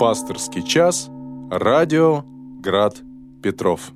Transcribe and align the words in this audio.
Пасторский 0.00 0.62
час. 0.62 1.10
Радио 1.50 2.24
Град 2.62 3.02
Петров. 3.42 3.92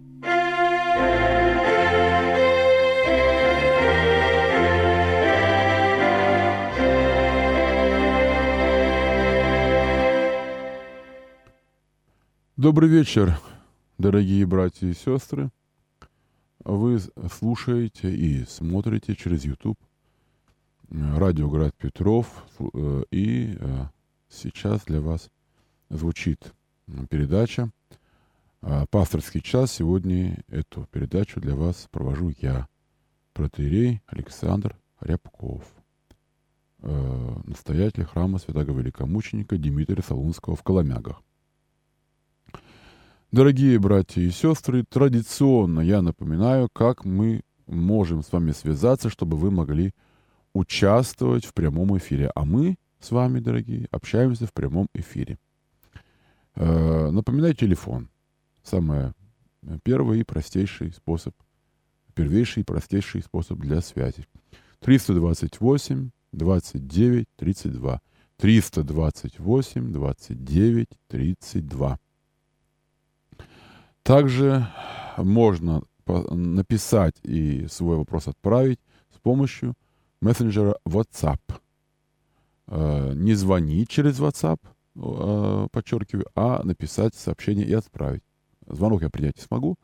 Добрый 12.58 12.90
вечер, 12.90 13.40
дорогие 13.96 14.44
братья 14.44 14.86
и 14.86 14.92
сестры. 14.92 15.48
Вы 16.66 17.00
слушаете 17.32 18.14
и 18.14 18.44
смотрите 18.44 19.16
через 19.16 19.46
YouTube 19.46 19.78
радио 20.90 21.48
Град 21.48 21.74
Петров. 21.78 22.26
Э, 22.74 23.04
и 23.10 23.56
э, 23.58 23.86
сейчас 24.28 24.84
для 24.84 25.00
вас 25.00 25.30
звучит 25.96 26.52
передача 27.08 27.70
э, 28.62 28.84
«Пасторский 28.90 29.40
час». 29.40 29.72
Сегодня 29.72 30.42
эту 30.48 30.86
передачу 30.90 31.40
для 31.40 31.54
вас 31.54 31.88
провожу 31.90 32.32
я, 32.40 32.68
протеерей 33.32 34.02
Александр 34.06 34.76
Рябков, 35.00 35.64
настоятель 37.44 38.04
храма 38.04 38.38
святого 38.38 38.78
великомученика 38.78 39.56
Дмитрия 39.56 40.02
Солунского 40.02 40.54
в 40.54 40.62
Коломягах. 40.62 41.22
Дорогие 43.32 43.80
братья 43.80 44.20
и 44.20 44.30
сестры, 44.30 44.84
традиционно 44.84 45.80
я 45.80 46.02
напоминаю, 46.02 46.68
как 46.72 47.04
мы 47.04 47.42
можем 47.66 48.22
с 48.22 48.30
вами 48.30 48.52
связаться, 48.52 49.10
чтобы 49.10 49.36
вы 49.36 49.50
могли 49.50 49.92
участвовать 50.52 51.44
в 51.44 51.54
прямом 51.54 51.96
эфире. 51.98 52.30
А 52.34 52.44
мы 52.44 52.76
с 53.00 53.10
вами, 53.10 53.40
дорогие, 53.40 53.88
общаемся 53.90 54.46
в 54.46 54.52
прямом 54.52 54.88
эфире. 54.94 55.38
Э, 56.56 57.10
напоминаю 57.10 57.54
телефон. 57.54 58.08
Самый 58.62 59.12
первый 59.82 60.20
и 60.20 60.24
простейший 60.24 60.92
способ, 60.92 61.34
первейший 62.14 62.62
и 62.62 62.64
простейший 62.64 63.22
способ 63.22 63.58
для 63.58 63.80
связи. 63.80 64.26
328 64.80 66.10
29 66.32 67.26
32. 67.36 68.00
328 68.36 69.92
29 69.92 70.88
32. 71.08 71.98
Также 74.02 74.68
можно 75.16 75.82
написать 76.06 77.14
и 77.22 77.66
свой 77.68 77.96
вопрос 77.96 78.28
отправить 78.28 78.80
с 79.14 79.18
помощью 79.18 79.74
мессенджера 80.20 80.76
WhatsApp. 80.86 81.40
Э, 82.66 83.12
не 83.14 83.34
звонить 83.34 83.88
через 83.88 84.20
WhatsApp, 84.20 84.58
э, 84.62 84.73
подчеркиваю, 84.94 86.26
а 86.34 86.62
написать 86.62 87.14
сообщение 87.14 87.66
и 87.66 87.72
отправить. 87.72 88.22
Звонок 88.66 89.02
я 89.02 89.10
принять 89.10 89.36
не 89.36 89.42
смогу, 89.42 89.76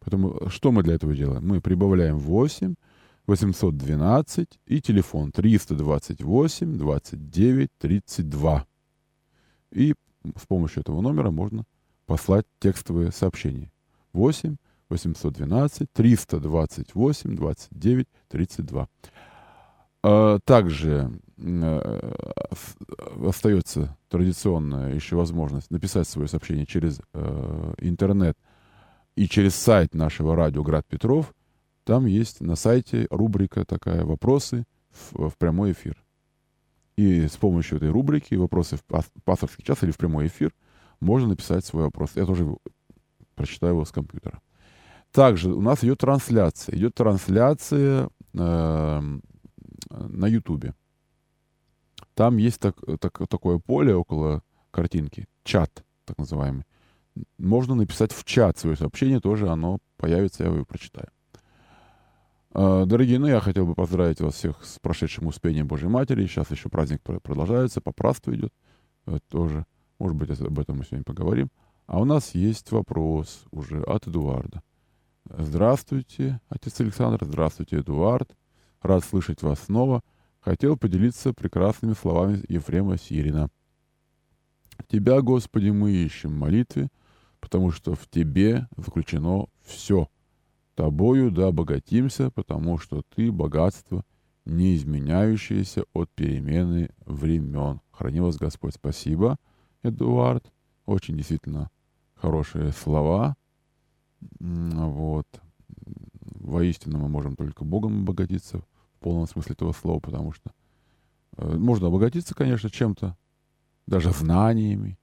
поэтому 0.00 0.48
что 0.48 0.72
мы 0.72 0.82
для 0.82 0.94
этого 0.94 1.14
делаем? 1.14 1.46
Мы 1.46 1.60
прибавляем 1.60 2.18
8 2.18 2.74
812 3.26 4.48
и 4.66 4.80
телефон 4.80 5.32
328 5.32 6.78
29 6.78 7.68
32. 7.78 8.66
И 9.72 9.94
с 10.36 10.46
помощью 10.46 10.80
этого 10.80 11.00
номера 11.00 11.30
можно 11.30 11.64
послать 12.06 12.46
текстовые 12.58 13.12
сообщения. 13.12 13.70
8 14.12 14.56
812 14.90 15.92
328 15.92 17.36
29 17.36 18.06
32. 18.28 18.88
Также 20.44 20.90
э, 20.90 21.10
остается 23.26 23.96
традиционная 24.08 24.94
еще 24.94 25.16
возможность 25.16 25.70
написать 25.70 26.08
свое 26.08 26.28
сообщение 26.28 26.66
через 26.66 27.00
э, 27.12 27.74
интернет 27.78 28.38
и 29.16 29.28
через 29.28 29.54
сайт 29.54 29.94
нашего 29.94 30.36
радио 30.36 30.62
«Град 30.62 30.86
Петров». 30.86 31.34
Там 31.84 32.06
есть 32.06 32.40
на 32.40 32.56
сайте 32.56 33.06
рубрика 33.10 33.64
такая 33.64 34.04
«Вопросы 34.04 34.64
в, 34.90 35.30
в 35.30 35.36
прямой 35.36 35.72
эфир». 35.72 36.02
И 36.96 37.26
с 37.26 37.36
помощью 37.36 37.78
этой 37.78 37.90
рубрики 37.90 38.34
«Вопросы 38.34 38.76
в 38.76 38.84
пасторский 39.24 39.64
час» 39.64 39.82
или 39.82 39.90
в 39.90 39.98
прямой 39.98 40.28
эфир 40.28 40.52
можно 41.00 41.28
написать 41.28 41.64
свой 41.64 41.84
вопрос. 41.84 42.12
Я 42.14 42.26
тоже 42.26 42.46
прочитаю 43.34 43.74
его 43.74 43.84
с 43.84 43.90
компьютера. 43.90 44.40
Также 45.10 45.52
у 45.52 45.60
нас 45.60 45.82
идет 45.84 45.98
трансляция. 45.98 46.76
Идет 46.76 46.94
трансляция 46.94 48.08
э, 48.32 49.18
на 49.90 50.26
Ютубе. 50.26 50.74
Там 52.14 52.36
есть 52.36 52.60
так, 52.60 52.76
так, 53.00 53.28
такое 53.28 53.58
поле 53.58 53.94
около 53.94 54.42
картинки, 54.70 55.26
чат 55.42 55.84
так 56.04 56.18
называемый. 56.18 56.64
Можно 57.38 57.74
написать 57.74 58.12
в 58.12 58.24
чат 58.24 58.58
свое 58.58 58.76
сообщение, 58.76 59.20
тоже 59.20 59.48
оно 59.48 59.78
появится, 59.96 60.44
я 60.44 60.50
его 60.50 60.64
прочитаю. 60.64 61.08
Э, 62.54 62.84
дорогие, 62.86 63.18
ну 63.18 63.26
я 63.26 63.40
хотел 63.40 63.66
бы 63.66 63.74
поздравить 63.74 64.20
вас 64.20 64.34
всех 64.34 64.64
с 64.64 64.78
прошедшим 64.78 65.26
успением 65.26 65.66
Божьей 65.66 65.88
Матери. 65.88 66.26
Сейчас 66.26 66.50
еще 66.50 66.68
праздник 66.68 67.02
продолжается, 67.02 67.80
попраство 67.80 68.34
идет 68.34 68.52
э, 69.06 69.18
тоже. 69.28 69.66
Может 69.98 70.16
быть, 70.16 70.40
об 70.40 70.58
этом 70.58 70.78
мы 70.78 70.84
сегодня 70.84 71.04
поговорим. 71.04 71.48
А 71.86 72.00
у 72.00 72.04
нас 72.04 72.34
есть 72.34 72.70
вопрос 72.72 73.44
уже 73.50 73.82
от 73.82 74.06
Эдуарда. 74.06 74.62
Здравствуйте, 75.28 76.40
отец 76.48 76.80
Александр. 76.80 77.24
Здравствуйте, 77.24 77.78
Эдуард. 77.78 78.30
Рад 78.82 79.04
слышать 79.04 79.42
вас 79.42 79.60
снова. 79.60 80.02
Хотел 80.44 80.76
поделиться 80.76 81.32
прекрасными 81.32 81.94
словами 81.94 82.42
Ефрема 82.48 82.98
Сирина. 82.98 83.48
Тебя, 84.88 85.22
Господи, 85.22 85.70
мы 85.70 85.90
ищем 85.92 86.32
в 86.32 86.38
молитве, 86.38 86.88
потому 87.40 87.70
что 87.70 87.94
в 87.94 88.06
Тебе 88.08 88.68
заключено 88.76 89.46
все. 89.62 90.06
Тобою 90.74 91.30
да 91.30 91.46
обогатимся, 91.46 92.30
потому 92.30 92.76
что 92.76 93.02
Ты— 93.14 93.32
богатство, 93.32 94.04
не 94.44 94.76
изменяющееся 94.76 95.84
от 95.94 96.10
перемены 96.10 96.90
времен. 97.06 97.80
Храни 97.90 98.20
вас 98.20 98.36
Господь. 98.36 98.74
Спасибо. 98.74 99.38
Эдуард. 99.82 100.52
Очень 100.84 101.16
действительно 101.16 101.70
хорошие 102.16 102.72
слова. 102.72 103.34
Вот. 104.40 105.26
Воистину 106.34 106.98
мы 106.98 107.08
можем 107.08 107.34
только 107.34 107.64
Богом 107.64 108.02
обогатиться 108.02 108.62
полном 109.04 109.26
смысле 109.26 109.52
этого 109.52 109.72
слова, 109.72 110.00
потому 110.00 110.32
что 110.32 110.50
э, 111.36 111.56
можно 111.56 111.88
обогатиться, 111.88 112.34
конечно, 112.34 112.70
чем-то, 112.70 113.16
даже 113.86 114.10
знаниями, 114.12 114.98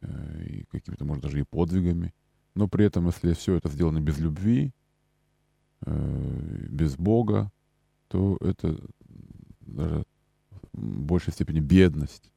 э, 0.00 0.44
и 0.44 0.64
какими-то, 0.70 1.04
может, 1.04 1.24
даже 1.24 1.40
и 1.40 1.42
подвигами, 1.42 2.14
но 2.54 2.68
при 2.68 2.84
этом, 2.84 3.06
если 3.06 3.32
все 3.32 3.56
это 3.56 3.68
сделано 3.68 4.00
без 4.00 4.18
любви, 4.18 4.72
э, 5.86 6.66
без 6.70 6.96
Бога, 6.96 7.50
то 8.06 8.38
это 8.40 8.78
даже 9.60 10.04
в 10.72 11.00
большей 11.02 11.32
степени 11.32 11.58
бедность. 11.58 12.30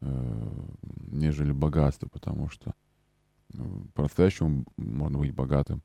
Э, 0.00 0.66
нежели 1.10 1.50
богатство, 1.50 2.08
потому 2.08 2.48
что 2.48 2.74
ну, 3.52 3.88
по-настоящему 3.94 4.64
можно 4.76 5.18
быть 5.18 5.34
богатым 5.34 5.82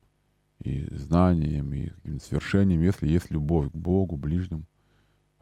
и 0.60 0.88
знанием, 0.96 1.74
и 1.74 1.92
свершением, 2.20 2.82
если 2.82 3.08
есть 3.08 3.32
любовь 3.32 3.72
к 3.72 3.76
Богу, 3.76 4.18
ближнему, 4.18 4.66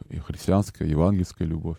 и 0.10 0.18
христианская, 0.18 0.88
евангельская 0.88 1.48
любовь. 1.48 1.78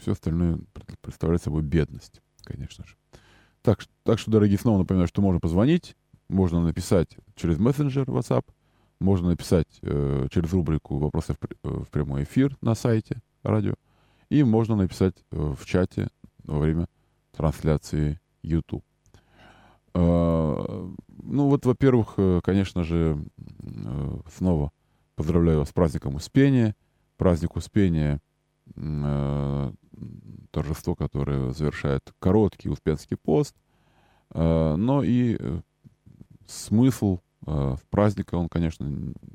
Все 0.00 0.12
остальное 0.12 0.60
представляет 1.00 1.42
собой 1.42 1.62
бедность, 1.62 2.20
конечно 2.44 2.84
же. 2.84 2.96
Так, 3.62 3.84
так 4.02 4.18
что, 4.18 4.30
дорогие, 4.30 4.58
снова 4.58 4.78
напоминаю, 4.78 5.08
что 5.08 5.22
можно 5.22 5.40
позвонить, 5.40 5.96
можно 6.28 6.62
написать 6.62 7.16
через 7.36 7.58
мессенджер 7.58 8.04
WhatsApp, 8.04 8.44
можно 8.98 9.30
написать 9.30 9.66
э, 9.82 10.28
через 10.30 10.52
рубрику 10.52 10.98
«Вопросы 10.98 11.34
в, 11.34 11.38
э, 11.44 11.68
в 11.68 11.88
прямой 11.90 12.24
эфир» 12.24 12.56
на 12.60 12.74
сайте 12.74 13.20
радио, 13.42 13.74
и 14.30 14.42
можно 14.42 14.76
написать 14.76 15.14
э, 15.30 15.36
в 15.36 15.64
чате 15.66 16.08
во 16.44 16.58
время 16.58 16.88
трансляции 17.32 18.20
YouTube. 18.42 18.84
А, 19.94 20.90
ну 21.22 21.48
вот, 21.48 21.66
во-первых, 21.66 22.14
э, 22.16 22.40
конечно 22.42 22.82
же, 22.82 23.24
э, 23.38 24.20
снова 24.34 24.72
поздравляю 25.14 25.60
вас 25.60 25.68
с 25.68 25.72
праздником 25.72 26.14
Успения. 26.14 26.74
Праздник 27.16 27.56
Успения 27.56 28.20
торжество, 30.50 30.94
которое 30.94 31.50
завершает 31.52 32.12
короткий 32.18 32.68
Успенский 32.70 33.16
пост. 33.16 33.54
Но 34.32 35.02
и 35.04 35.38
смысл 36.46 37.18
праздника, 37.90 38.36
он, 38.36 38.48
конечно, 38.48 38.84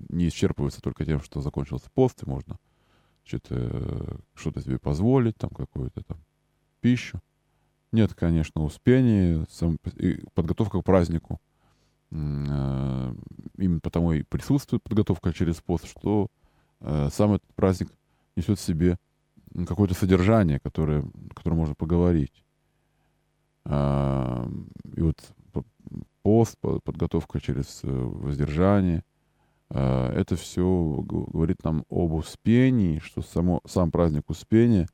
не 0.10 0.28
исчерпывается 0.30 0.82
только 0.82 1.06
тем, 1.06 1.22
что 1.22 1.42
закончился 1.42 1.90
пост, 1.94 2.24
и 2.24 2.30
можно 2.30 2.58
что-то 3.24 4.20
что 4.34 4.60
себе 4.60 4.80
позволить, 4.80 5.38
там 5.38 5.50
какую-то 5.52 6.04
там 6.04 6.18
пищу. 6.82 7.20
Нет, 7.92 8.14
конечно, 8.14 8.64
успения, 8.64 9.46
сам, 9.50 9.78
подготовка 10.34 10.82
к 10.82 10.86
празднику. 10.86 11.40
Э, 12.12 13.14
именно 13.58 13.80
потому 13.80 14.14
и 14.14 14.24
присутствует 14.24 14.84
подготовка 14.84 15.34
через 15.34 15.62
пост, 15.62 15.88
что 15.88 16.28
э, 16.82 17.10
сам 17.12 17.34
этот 17.34 17.54
праздник 17.56 17.90
несет 18.36 18.60
в 18.60 18.62
себе 18.62 18.98
какое-то 19.66 19.94
содержание, 19.94 20.60
которое, 20.60 21.04
которое 21.34 21.56
можно 21.56 21.76
поговорить. 21.76 22.44
А, 23.66 24.48
и 24.96 25.02
вот 25.02 25.18
пост, 26.22 26.58
подготовка 26.60 27.40
через 27.40 27.82
э, 27.84 27.90
воздержание, 27.90 29.04
это 29.70 30.38
все 30.38 31.04
говорит 31.04 31.62
нам 31.66 31.84
об 31.90 32.14
успении, 32.14 33.00
что 33.00 33.22
само, 33.22 33.60
сам 33.66 33.92
праздник 33.92 34.30
Успения 34.30 34.88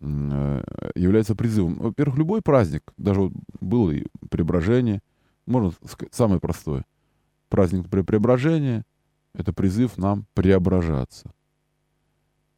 является 0.00 1.34
призывом. 1.34 1.74
Во-первых, 1.74 2.16
любой 2.18 2.42
праздник, 2.42 2.92
даже 2.96 3.20
вот 3.20 3.32
было 3.60 3.90
и 3.90 4.06
преображение, 4.30 5.00
можно 5.46 5.72
сказать, 5.86 6.14
самое 6.14 6.40
простое. 6.40 6.84
Праздник 7.48 7.88
преображения— 7.88 8.84
это 9.34 9.52
призыв 9.52 9.98
нам 9.98 10.26
преображаться. 10.34 11.32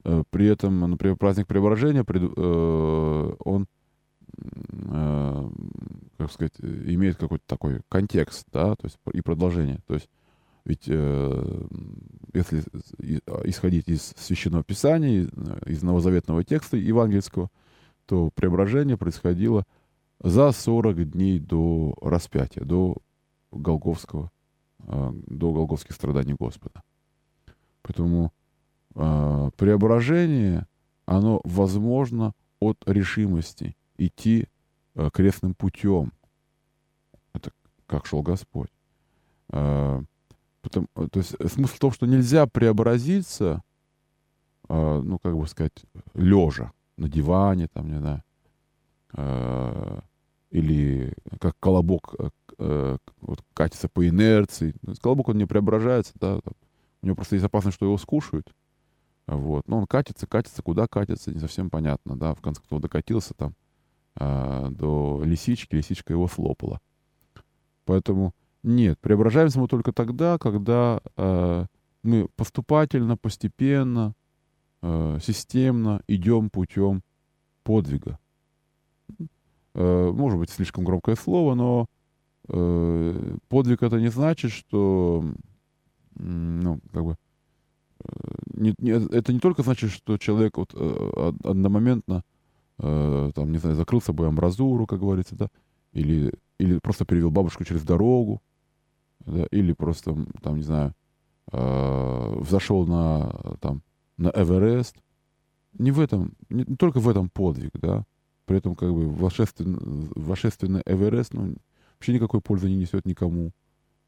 Э, 0.05 0.23
при 0.31 0.47
этом, 0.47 0.79
например, 0.79 1.17
праздник 1.17 1.47
преображения, 1.47 2.05
он 3.45 3.67
э, 4.37 5.50
как 6.19 6.33
сказать, 6.33 6.55
имеет 6.61 7.17
какой-то 7.17 7.45
такой 7.47 7.81
контекст, 7.88 8.47
да, 8.53 8.77
то 8.77 8.85
есть 8.87 8.99
и 9.12 9.21
продолжение. 9.21 9.81
То 9.87 9.95
есть 9.95 10.09
ведь 10.64 10.85
э, 10.87 11.64
если 12.32 12.62
исходить 13.44 13.88
из 13.88 14.14
Священного 14.17 14.62
Писания, 14.62 15.29
из 15.67 15.82
новозаветного 15.82 16.44
текста 16.44 16.76
евангельского, 16.76 17.50
то 18.06 18.31
преображение 18.35 18.97
происходило 18.97 19.64
за 20.20 20.53
40 20.53 21.11
дней 21.11 21.41
до 21.41 21.94
распятия, 22.00 22.64
до 22.64 22.97
Голговского, 23.50 24.31
э, 24.81 25.12
до 25.26 25.53
Голговских 25.53 25.94
страданий 25.94 26.37
Господа. 26.38 26.82
Поэтому 27.82 28.32
э, 28.94 29.50
преображение, 29.56 30.67
оно 31.06 31.41
возможно 31.44 32.35
от 32.61 32.79
решимости 32.87 33.76
идти 33.99 34.47
э, 34.94 35.11
крестным 35.12 35.55
путем. 35.55 36.12
Это 37.32 37.50
как 37.87 38.06
шел 38.06 38.23
Господь. 38.23 38.70
Э, 39.50 40.03
потом, 40.62 40.88
э, 40.97 41.09
то 41.11 41.19
есть 41.19 41.37
смысл 41.53 41.75
в 41.75 41.79
том, 41.79 41.93
что 41.93 42.06
нельзя 42.06 42.47
преобразиться, 42.47 43.62
э, 44.69 45.00
ну, 45.05 45.19
как 45.19 45.37
бы 45.37 45.47
сказать, 45.47 45.85
лежа 46.14 46.73
на 46.97 47.09
диване, 47.09 47.69
там, 47.69 47.88
не 47.88 47.99
знаю, 47.99 48.23
э, 49.14 50.00
или 50.50 51.14
как 51.41 51.59
колобок 51.59 52.14
э, 52.19 52.29
э, 52.59 52.97
вот, 53.20 53.41
катится 53.55 53.88
по 53.88 54.06
инерции. 54.06 54.75
Колобок, 55.00 55.29
он 55.29 55.38
не 55.38 55.47
преображается, 55.47 56.12
да, 56.17 56.41
там, 56.41 56.55
у 57.03 57.06
него 57.06 57.17
просто 57.17 57.37
есть 57.37 57.44
опасность, 57.44 57.76
что 57.76 57.87
его 57.87 57.99
скушают. 57.99 58.53
Вот. 59.26 59.67
Но 59.69 59.79
он 59.79 59.87
катится, 59.87 60.26
катится, 60.26 60.62
куда 60.62 60.87
катится, 60.87 61.32
не 61.32 61.41
совсем 61.41 61.70
понятно, 61.70 62.17
да, 62.17 62.35
в 62.35 62.41
конце 62.41 62.61
концов 62.61 62.81
докатился 62.81 63.35
там, 63.35 63.55
а, 64.17 64.69
до 64.70 65.23
лисички, 65.25 65.75
лисичка 65.75 66.12
его 66.12 66.29
слопала. 66.29 66.81
Поэтому 67.85 68.35
нет, 68.62 68.99
преображаемся 69.00 69.59
мы 69.59 69.69
только 69.69 69.93
тогда, 69.93 70.38
когда 70.38 71.00
э, 71.17 71.67
мы 72.03 72.29
поступательно, 72.37 73.17
постепенно, 73.17 74.14
э, 74.82 75.19
системно 75.23 76.03
идем 76.06 76.50
путем 76.50 77.03
подвига. 77.64 78.19
Э, 79.75 80.11
может 80.12 80.38
быть, 80.38 80.50
слишком 80.50 80.85
громкое 80.85 81.17
слово, 81.17 81.55
но 81.55 81.87
э, 82.49 83.37
подвиг 83.49 83.82
это 83.82 84.00
не 84.00 84.09
значит, 84.09 84.53
что, 84.53 85.25
ну, 86.14 86.81
как 86.93 87.05
бы, 87.05 87.17
не, 88.55 88.75
не, 88.79 88.91
это 88.91 89.32
не 89.32 89.41
только 89.41 89.62
значит, 89.62 89.91
что 89.91 90.19
человек 90.19 90.56
вот, 90.59 90.73
э, 90.75 91.32
одномоментно 91.44 92.23
э, 92.79 93.31
там, 93.35 93.53
не 93.53 93.59
знаю, 93.59 93.76
закрыл 93.76 94.00
собой 94.00 94.29
амбразуру, 94.29 94.87
как 94.87 95.00
говорится, 95.00 95.37
да, 95.37 95.49
или, 95.93 96.32
или 96.59 96.79
просто 96.79 97.05
перевел 97.05 97.31
бабушку 97.31 97.64
через 97.64 97.82
дорогу, 97.82 98.43
да, 99.27 99.47
или 99.51 99.73
просто, 99.73 100.17
там, 100.43 100.57
не 100.57 100.63
знаю, 100.63 100.95
э, 101.53 102.37
взошел 102.41 102.87
на, 102.87 103.57
там, 103.61 103.83
на 104.17 104.29
Эверест. 104.29 104.97
Не 105.79 105.91
в 105.91 106.01
этом, 106.01 106.35
не, 106.49 106.65
не 106.67 106.77
только 106.77 107.01
в 107.01 107.09
этом 107.09 107.31
подвиг, 107.31 107.73
да, 107.75 108.05
при 108.45 108.59
этом 108.59 108.75
как 108.75 108.93
бы 108.93 109.09
вошественно, 109.09 109.79
вошественно 110.15 110.83
Эверест, 110.85 111.35
ну, 111.35 111.55
вообще 111.95 112.15
никакой 112.15 112.41
пользы 112.41 112.69
не 112.69 112.77
несет 112.77 113.07
никому, 113.07 113.53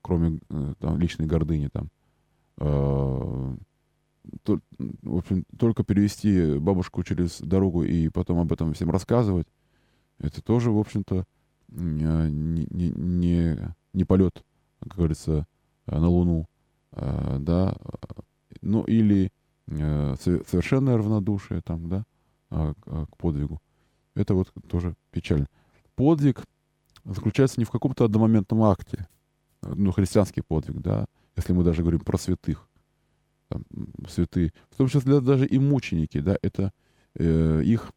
кроме 0.03 0.41
э, 0.51 0.75
там, 0.79 0.99
личной 0.99 1.27
гордыни 1.27 1.69
там. 1.69 1.91
Э, 2.59 3.57
то, 4.43 4.61
в 4.79 5.17
общем, 5.17 5.45
только 5.59 5.85
перевести 5.85 6.59
бабушку 6.59 7.03
через 7.03 7.41
дорогу 7.41 7.85
и 7.85 8.09
потом 8.09 8.39
об 8.39 8.53
этом 8.53 8.73
всем 8.73 8.91
рассказывать, 8.91 9.47
это 10.19 10.43
тоже, 10.43 10.71
в 10.71 10.79
общем-то, 10.79 11.25
не, 11.69 12.31
не, 12.31 12.91
не, 12.91 13.75
не 13.93 14.05
полет, 14.05 14.45
как 14.81 14.97
говорится, 14.97 15.47
на 15.87 16.09
Луну, 16.09 16.47
а, 16.93 17.39
да, 17.39 17.77
ну 18.63 18.83
или 18.85 19.33
э, 19.67 20.15
совершенное 20.17 20.97
равнодушие 20.97 21.61
там, 21.61 21.89
да, 21.89 22.05
а, 22.51 22.75
а, 22.87 23.07
к 23.07 23.17
подвигу. 23.17 23.61
Это 24.15 24.35
вот 24.35 24.53
тоже 24.69 24.95
печально. 25.11 25.49
Подвиг 25.97 26.43
заключается 27.05 27.61
не 27.61 27.65
в 27.65 27.71
каком-то 27.71 28.05
одномоментном 28.05 28.63
акте, 28.63 29.09
ну, 29.63 29.93
христианский 29.93 30.43
подвиг, 30.43 30.81
да, 30.81 31.07
если 31.37 31.53
мы 31.53 31.65
даже 31.65 31.83
говорим 31.83 32.01
про 32.01 32.17
святых 32.17 32.69
там, 33.49 33.65
святые, 34.09 34.53
в 34.71 34.77
том 34.77 34.89
числе 34.89 35.21
даже 35.21 35.47
и 35.47 35.59
мученики, 35.59 36.21
да, 36.21 36.39
это 36.43 36.73
э, 37.15 37.63
их 37.65 37.93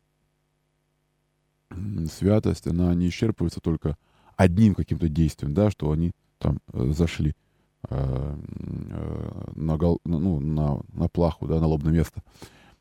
святость, 2.12 2.68
она 2.68 2.94
не 2.94 3.10
исчерпывается 3.10 3.60
только 3.60 3.98
одним 4.36 4.76
каким-то 4.76 5.10
действием, 5.10 5.54
да, 5.54 5.70
что 5.70 5.92
они 5.92 6.12
там 6.48 6.60
э, 6.74 6.92
зашли 6.94 7.36
э, 7.90 8.36
э, 8.40 9.52
на, 9.56 9.78
гол, 9.78 10.00
ну, 10.06 10.40
на, 10.40 10.80
на 10.94 11.10
плаху, 11.10 11.48
да, 11.48 11.60
на 11.60 11.68
лобное 11.68 11.94
место. 11.94 12.22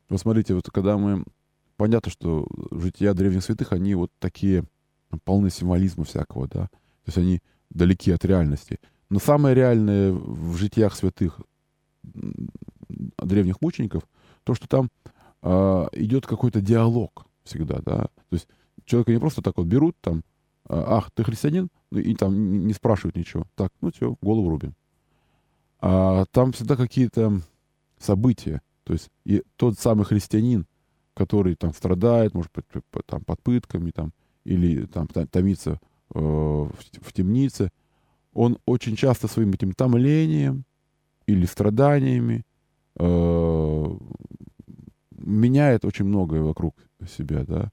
Вот 0.08 0.20
смотрите, 0.20 0.54
вот 0.54 0.70
когда 0.70 0.96
мы... 0.96 1.24
Понятно, 1.76 2.10
что 2.10 2.46
жития 2.70 3.12
древних 3.12 3.44
святых, 3.44 3.72
они 3.72 3.94
вот 3.94 4.10
такие 4.18 4.64
полны 5.24 5.50
символизма 5.50 6.04
всякого, 6.04 6.48
да. 6.48 6.68
То 6.68 7.08
есть 7.08 7.18
они 7.18 7.42
далеки 7.70 8.10
от 8.12 8.24
реальности. 8.24 8.78
Но 9.10 9.18
самое 9.18 9.54
реальное 9.54 10.12
в 10.12 10.56
житиях 10.56 10.94
святых 10.94 11.40
древних 12.02 13.60
мучеников, 13.60 14.04
то, 14.44 14.54
что 14.54 14.68
там 14.68 14.90
э, 15.42 15.86
идет 15.92 16.26
какой-то 16.26 16.60
диалог 16.60 17.26
всегда, 17.44 17.80
да, 17.84 18.02
то 18.02 18.32
есть 18.32 18.48
человека 18.84 19.12
не 19.12 19.18
просто 19.18 19.42
так 19.42 19.56
вот 19.56 19.66
берут, 19.66 19.96
там, 20.00 20.22
ах, 20.68 21.10
ты 21.12 21.24
христианин, 21.24 21.68
ну, 21.90 21.98
и 21.98 22.14
там 22.14 22.66
не 22.66 22.72
спрашивают 22.72 23.16
ничего, 23.16 23.46
так, 23.54 23.72
ну 23.80 23.90
все, 23.92 24.16
голову 24.20 24.50
рубим. 24.50 24.74
А 25.80 26.24
там 26.30 26.52
всегда 26.52 26.76
какие-то 26.76 27.40
события, 27.98 28.62
то 28.84 28.92
есть 28.92 29.10
и 29.24 29.42
тот 29.56 29.78
самый 29.78 30.04
христианин, 30.04 30.66
который 31.14 31.54
там 31.54 31.72
страдает, 31.72 32.34
может 32.34 32.52
быть, 32.52 32.64
там, 33.06 33.22
под 33.22 33.42
пытками, 33.42 33.90
там, 33.90 34.12
или 34.44 34.86
там 34.86 35.08
томится 35.08 35.80
э, 36.14 36.18
в, 36.18 37.12
темнице, 37.12 37.70
он 38.32 38.58
очень 38.66 38.96
часто 38.96 39.28
своим 39.28 39.50
этим 39.50 39.72
томлением 39.72 40.64
или 41.26 41.46
страданиями 41.46 42.44
Э, 42.98 43.96
меняет 45.10 45.84
очень 45.84 46.06
многое 46.06 46.42
вокруг 46.42 46.76
себя, 47.06 47.44
да. 47.44 47.70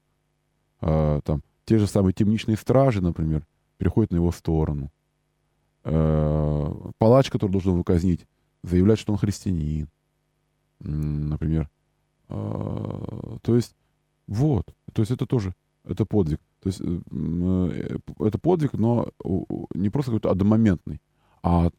А, 0.80 1.20
там 1.22 1.42
те 1.64 1.78
же 1.78 1.86
самые 1.86 2.12
темничные 2.12 2.56
стражи, 2.56 3.00
например, 3.00 3.46
переходят 3.78 4.10
на 4.10 4.16
его 4.16 4.32
сторону. 4.32 4.90
А, 5.84 6.90
палач, 6.98 7.30
который 7.30 7.52
должен 7.52 7.72
его 7.72 7.84
казнить, 7.84 8.26
заявляет, 8.62 8.98
что 8.98 9.12
он 9.12 9.18
христианин, 9.18 9.88
например. 10.80 11.68
А, 12.28 13.38
то 13.42 13.56
есть, 13.56 13.74
вот, 14.26 14.74
то 14.92 15.02
есть 15.02 15.10
это 15.10 15.26
тоже, 15.26 15.54
это 15.84 16.04
подвиг. 16.06 16.40
То 16.60 16.68
есть 16.68 16.80
э, 16.80 17.98
это 18.20 18.38
подвиг, 18.38 18.72
но 18.72 19.08
не 19.74 19.90
просто 19.90 20.12
какой-то 20.12 20.30
одномоментный, 20.30 21.02
а 21.42 21.70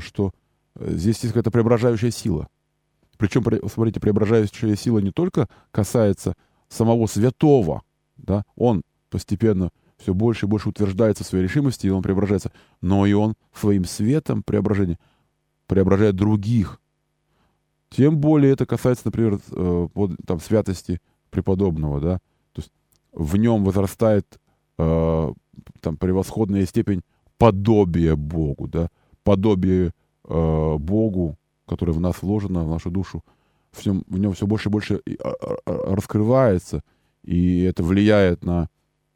что 0.00 0.32
здесь 0.74 1.22
есть 1.22 1.28
какая-то 1.28 1.52
преображающая 1.52 2.10
сила. 2.10 2.48
Причем, 3.16 3.44
смотрите, 3.68 4.00
преображающая 4.00 4.74
сила 4.74 4.98
не 4.98 5.12
только 5.12 5.48
касается 5.70 6.34
самого 6.68 7.06
святого, 7.06 7.82
да, 8.16 8.44
он 8.56 8.82
постепенно 9.14 9.70
все 9.96 10.12
больше 10.12 10.46
и 10.46 10.48
больше 10.48 10.68
утверждается 10.68 11.22
в 11.22 11.26
своей 11.26 11.44
решимости, 11.44 11.86
и 11.86 11.90
он 11.90 12.02
преображается, 12.02 12.50
но 12.80 13.06
и 13.06 13.12
он 13.12 13.34
своим 13.54 13.84
светом 13.84 14.42
преображения 14.42 14.98
преображает 15.66 16.16
других. 16.16 16.80
Тем 17.90 18.18
более 18.18 18.52
это 18.52 18.66
касается, 18.66 19.04
например, 19.06 19.38
э, 19.52 19.88
там, 20.26 20.40
святости 20.40 21.00
преподобного, 21.30 22.00
да, 22.00 22.18
то 22.52 22.60
есть 22.60 22.72
в 23.12 23.36
нем 23.36 23.64
возрастает 23.64 24.26
э, 24.78 25.32
там 25.80 25.96
превосходная 25.96 26.66
степень 26.66 27.02
подобия 27.38 28.16
Богу, 28.16 28.66
да, 28.66 28.88
подобие 29.22 29.92
э, 30.24 30.76
Богу 30.78 31.38
которое 31.66 31.92
в 31.92 32.00
нас 32.00 32.22
вложено, 32.22 32.64
в 32.64 32.68
нашу 32.68 32.90
душу, 32.90 33.24
в 33.72 33.84
нем, 33.86 34.04
в 34.06 34.18
нем 34.18 34.32
все 34.32 34.46
больше 34.46 34.68
и 34.68 34.72
больше 34.72 35.00
а, 35.22 35.32
а, 35.66 35.94
раскрывается, 35.94 36.82
и 37.22 37.62
это 37.62 37.82
влияет 37.82 38.44
на, 38.44 38.68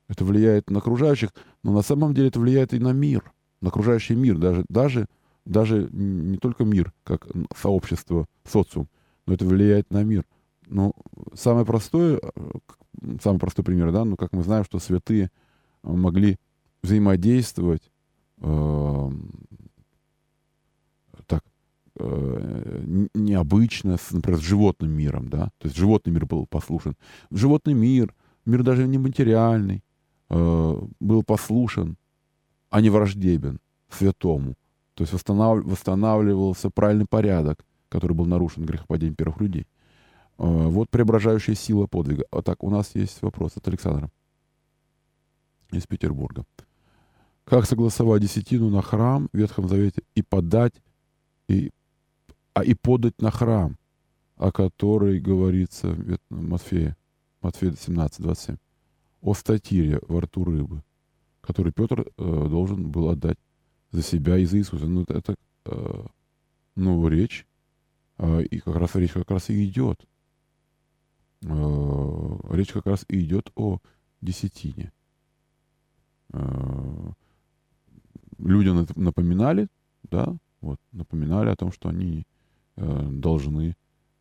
это 0.09 0.25
влияет 0.25 0.71
на 0.71 0.79
окружающих, 0.79 1.31
но 1.63 1.73
на 1.73 1.83
самом 1.83 2.15
деле 2.15 2.29
это 2.29 2.41
влияет 2.41 2.73
и 2.75 2.79
на 2.79 2.93
мир, 2.93 3.33
на 3.61 3.69
окружающий 3.69 4.15
мир, 4.15 4.39
даже, 4.39 4.65
даже, 4.69 5.07
даже 5.45 5.89
не 5.93 6.39
только 6.39 6.65
мир, 6.65 6.93
как 7.05 7.27
сообщество, 7.57 8.27
социум, 8.45 8.89
но 9.27 9.35
это 9.35 9.45
влияет 9.45 9.91
на 9.91 10.03
мир. 10.03 10.25
Ну, 10.67 10.95
самое 11.35 11.65
простое, 11.65 12.21
самый 13.23 13.39
простой 13.39 13.65
пример, 13.65 13.93
да, 13.93 14.05
ну, 14.05 14.17
как 14.17 14.33
мы 14.33 14.43
знаем, 14.43 14.65
что 14.65 14.79
святые 14.79 15.31
могли 15.83 16.37
взаимодействовать 16.83 17.91
э, 18.39 19.11
так 21.27 21.45
э, 21.99 22.83
необычно, 23.15 23.97
с, 23.97 24.11
например, 24.13 24.41
с 24.41 24.43
животным 24.43 24.91
миром, 24.91 25.29
да, 25.29 25.51
то 25.59 25.67
есть 25.67 25.77
животный 25.77 26.13
мир 26.13 26.27
был 26.27 26.47
послушен. 26.47 26.97
Животный 27.31 27.75
мир, 27.75 28.15
мир 28.45 28.63
даже 28.63 28.87
не 28.87 28.99
материальный, 28.99 29.77
э, 29.77 29.88
был 30.29 31.23
послушен, 31.23 31.97
а 32.71 32.81
не 32.81 32.91
враждебен 32.91 33.61
святому. 33.89 34.55
То 34.95 35.03
есть 35.03 35.13
восстанов, 35.13 35.65
восстанавливался 35.65 36.71
правильный 36.71 37.07
порядок, 37.07 37.65
который 37.89 38.15
был 38.15 38.27
нарушен 38.27 38.65
грехопадением 38.65 39.15
первых 39.15 39.41
людей. 39.41 39.67
Э, 40.39 40.69
вот 40.69 40.91
преображающая 40.91 41.55
сила 41.55 41.87
подвига. 41.87 42.25
Вот 42.31 42.45
так, 42.45 42.63
у 42.63 42.71
нас 42.71 42.95
есть 42.95 43.23
вопрос 43.23 43.57
от 43.57 43.67
Александра 43.69 44.11
из 45.71 45.87
Петербурга. 45.87 46.45
Как 47.45 47.67
согласовать 47.67 48.23
десятину 48.23 48.71
на 48.71 48.83
храм 48.83 49.29
в 49.33 49.37
Ветхом 49.37 49.69
Завете 49.69 50.03
и 50.15 50.23
подать, 50.23 50.75
и, 51.49 51.71
а 52.53 52.63
и 52.63 52.75
подать 52.75 53.21
на 53.23 53.31
храм, 53.31 53.77
о 54.37 54.53
которой 54.53 55.19
говорится 55.19 55.89
в 55.89 56.19
Матфея, 56.31 56.97
Матфея 57.41 57.73
17, 57.73 58.21
27, 58.21 58.57
о 59.21 59.35
статире 59.35 60.01
во 60.09 60.21
рту 60.21 60.45
рыбы, 60.45 60.83
который 61.41 61.73
Петр 61.73 62.01
э, 62.01 62.47
должен 62.49 62.91
был 62.91 63.09
отдать 63.09 63.39
за 63.91 64.03
себя 64.03 64.37
и 64.39 64.45
за 64.45 64.59
Иисуса. 64.59 64.87
Ну, 64.87 65.05
это, 65.09 65.35
э, 65.67 66.07
ну, 66.77 67.09
речь, 67.09 67.47
э, 68.19 68.43
и 68.43 68.59
как 68.61 68.77
раз 68.77 68.95
речь 68.95 69.13
как 69.13 69.31
раз 69.31 69.51
и 69.51 69.65
идет. 69.67 70.07
Э, 71.43 72.39
речь 72.51 72.73
как 72.73 72.87
раз 72.87 73.05
и 73.09 73.21
идет 73.21 73.51
о 73.55 73.81
десятине. 74.21 74.93
Э, 76.33 77.13
люди 78.39 78.69
напоминали, 78.97 79.69
да, 80.05 80.37
вот, 80.61 80.81
напоминали 80.93 81.49
о 81.49 81.57
том, 81.57 81.73
что 81.73 81.89
они 81.89 82.27
э, 82.77 83.09
должны 83.11 83.77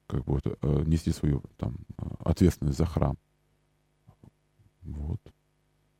как 0.08 0.24
бы 0.24 0.40
э, 0.44 0.84
нести 0.86 1.12
свою 1.12 1.44
там 1.58 1.78
ответственность 2.20 2.78
за 2.78 2.86
храм. 2.86 3.18
Вот. 4.88 5.20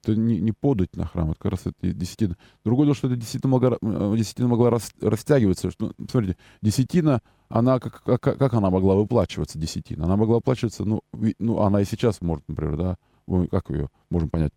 Это 0.04 0.16
не, 0.16 0.40
не 0.40 0.52
подать 0.52 0.96
на 0.96 1.06
храм, 1.06 1.32
это 1.32 1.40
как 1.40 1.52
раз 1.52 1.62
это 1.66 1.94
десятина. 1.94 2.38
Другое 2.64 2.86
дело, 2.86 2.96
что 2.96 3.08
это 3.08 3.16
десятина 3.16 3.50
могла, 3.50 3.78
десятина 4.16 4.48
могла 4.48 4.70
рас, 4.70 4.92
растягиваться. 5.02 5.72
Что, 5.72 5.92
смотрите, 6.10 6.38
десятина, 6.62 7.22
она, 7.50 7.80
как, 7.80 8.04
как, 8.04 8.22
как 8.22 8.54
она 8.54 8.70
могла 8.70 8.96
выплачиваться, 8.96 9.60
десятина? 9.60 10.06
Она 10.06 10.16
могла 10.16 10.36
выплачиваться, 10.36 10.86
ну, 10.86 11.02
ну, 11.40 11.60
она 11.62 11.82
и 11.82 11.86
сейчас 11.86 12.22
может, 12.22 12.48
например, 12.48 12.78
да, 12.78 12.98
мы, 13.26 13.48
как 13.48 13.70
ее 13.70 13.90
можем 14.10 14.30
понять? 14.30 14.54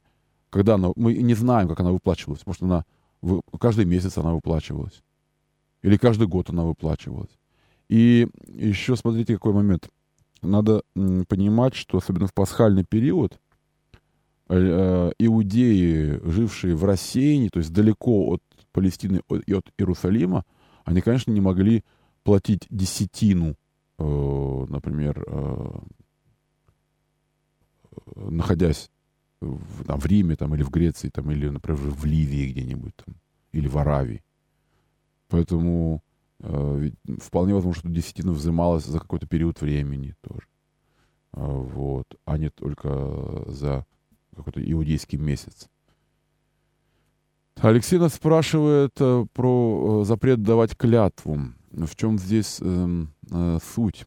Когда 0.51 0.75
она, 0.75 0.91
мы 0.97 1.15
не 1.15 1.35
знаем, 1.35 1.69
как 1.69 1.81
она 1.81 1.91
выплачивалась. 1.91 2.47
Может, 2.47 2.63
она 2.63 2.85
вы, 3.23 3.41
каждый 3.59 3.85
месяц 3.85 4.19
она 4.19 4.33
выплачивалась. 4.33 5.03
Или 5.83 5.97
каждый 5.97 6.27
год 6.27 6.51
она 6.51 6.65
выплачивалась. 6.65 7.31
И 7.89 8.29
еще 8.47 8.97
смотрите, 8.97 9.35
какой 9.35 9.53
момент. 9.53 9.89
Надо 10.43 10.83
понимать, 10.95 11.75
что 11.75 11.99
особенно 11.99 12.27
в 12.27 12.35
пасхальный 12.35 12.85
период 12.85 13.35
э, 13.35 13.37
э, 13.37 13.50
иудеи, 14.51 16.21
жившие 16.29 16.75
в 16.75 16.85
рассеянии, 16.85 17.49
то 17.49 17.61
есть 17.61 17.73
далеко 17.73 18.33
от 18.33 18.43
Палестины 18.73 19.21
и 19.47 19.53
от 19.53 19.71
Иерусалима, 19.79 20.45
они, 20.85 21.01
конечно, 21.01 21.31
не 21.33 21.41
могли 21.41 21.85
платить 22.25 22.67
десятину, 22.71 23.57
э, 23.99 24.67
например, 24.69 25.25
находясь 28.17 28.91
в, 29.41 29.85
там, 29.85 29.99
в 29.99 30.07
Риме 30.07 30.37
там, 30.37 30.55
или 30.55 30.63
в 30.63 30.71
Греции, 30.71 31.09
там, 31.09 31.31
или, 31.31 31.49
например, 31.49 31.81
в 31.81 32.05
Ливии 32.05 32.51
где-нибудь, 32.51 32.95
там, 32.97 33.17
или 33.53 33.69
в 33.69 33.79
Аравии. 33.79 34.23
Поэтому 35.29 36.03
э, 36.41 36.91
вполне 37.21 37.55
возможно, 37.55 37.81
что 37.81 37.89
десятина 37.89 38.33
взималась 38.33 38.85
за 38.85 38.99
какой-то 38.99 39.27
период 39.27 39.61
времени 39.61 40.15
тоже. 40.21 40.47
Э, 41.33 41.41
вот, 41.41 42.07
а 42.25 42.37
не 42.37 42.51
только 42.51 43.45
за 43.47 43.87
какой-то 44.41 44.71
иудейский 44.71 45.19
месяц. 45.19 45.69
Алексей 47.57 47.99
нас 47.99 48.15
спрашивает 48.15 48.93
э, 49.01 49.27
про 49.35 50.01
э, 50.03 50.05
запрет 50.07 50.43
давать 50.43 50.77
клятву. 50.77 51.39
В 51.71 51.95
чем 51.95 52.19
здесь 52.19 52.59
э, 52.61 53.05
э, 53.31 53.59
суть? 53.75 54.07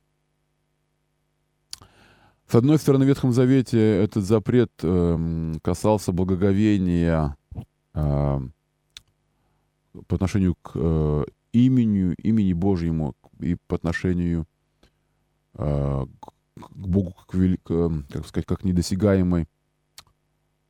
С 2.48 2.56
одной 2.56 2.78
стороны, 2.78 3.06
в 3.06 3.08
Ветхом 3.08 3.32
Завете 3.32 3.80
этот 3.80 4.24
запрет 4.26 4.72
э, 4.82 5.54
касался 5.62 6.12
благоговения 6.12 7.38
э, 7.94 8.40
по 10.08 10.16
отношению 10.16 10.56
к 10.56 10.72
э, 10.76 11.26
имени, 11.52 12.16
имени 12.16 12.54
Божьему 12.54 13.16
и 13.40 13.56
по 13.68 13.76
отношению 13.76 14.48
э, 15.56 16.06
к 16.56 16.76
Богу 16.76 17.14
как, 17.14 17.34
велик, 17.36 17.62
как 17.64 18.28
сказать, 18.28 18.46
как 18.46 18.64
недосягаемой 18.64 19.48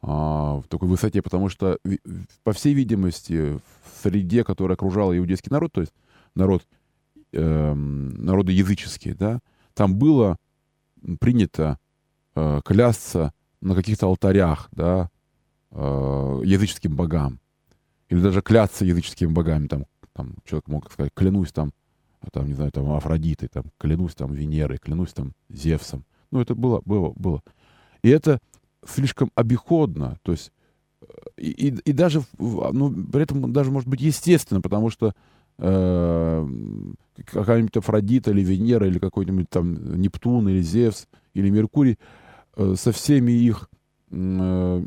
э, 0.03 0.05
в 0.05 0.63
такой 0.69 0.87
высоте, 0.87 1.21
потому 1.21 1.49
что, 1.49 1.79
по 2.43 2.53
всей 2.53 2.73
видимости, 2.73 3.53
в 3.53 3.61
среде, 4.03 4.43
которая 4.43 4.75
окружала 4.75 5.17
иудейский 5.17 5.49
народ, 5.49 5.71
то 5.71 5.81
есть 5.81 5.93
народ, 6.35 6.63
э, 7.31 7.73
народы 7.73 8.51
языческие, 8.51 9.15
да, 9.15 9.39
там 9.73 9.95
было 9.95 10.37
принято 11.19 11.79
э, 12.35 12.61
клясться 12.63 13.33
на 13.61 13.75
каких-то 13.75 14.07
алтарях, 14.07 14.69
да, 14.71 15.09
э, 15.71 16.41
языческим 16.45 16.95
богам. 16.95 17.39
Или 18.09 18.19
даже 18.21 18.41
клясться 18.41 18.85
языческими 18.85 19.31
богами. 19.31 19.67
Там, 19.67 19.85
там 20.13 20.35
человек 20.45 20.67
мог 20.67 20.91
сказать, 20.91 21.11
клянусь 21.15 21.51
там, 21.51 21.73
там, 22.31 22.47
не 22.47 22.53
знаю, 22.53 22.71
там, 22.71 22.91
Афродитой, 22.91 23.49
там, 23.49 23.65
клянусь 23.77 24.15
там 24.15 24.33
Венерой, 24.33 24.77
клянусь 24.77 25.13
там 25.13 25.33
Зевсом. 25.49 26.05
Ну, 26.31 26.41
это 26.41 26.55
было, 26.55 26.81
было, 26.85 27.13
было. 27.15 27.41
И 28.01 28.09
это 28.09 28.39
слишком 28.87 29.31
обиходно, 29.35 30.17
то 30.23 30.31
есть 30.31 30.51
э, 31.01 31.05
и, 31.37 31.67
и, 31.67 31.75
и 31.85 31.91
даже, 31.93 32.21
ну, 32.37 32.91
при 32.91 33.23
этом 33.23 33.51
даже 33.53 33.71
может 33.71 33.87
быть 33.89 34.01
естественно, 34.01 34.61
потому 34.61 34.89
что 34.89 35.13
э, 35.57 36.47
какая-нибудь 37.25 37.77
Афродита 37.77 38.31
или 38.31 38.41
Венера 38.41 38.87
или 38.87 38.99
какой-нибудь 38.99 39.49
там 39.49 39.99
Нептун 39.99 40.49
или 40.49 40.61
Зевс 40.61 41.07
или 41.33 41.49
Меркурий 41.49 41.97
э, 42.55 42.75
со 42.77 42.91
всеми 42.91 43.31
их 43.31 43.69
э, 44.11 44.83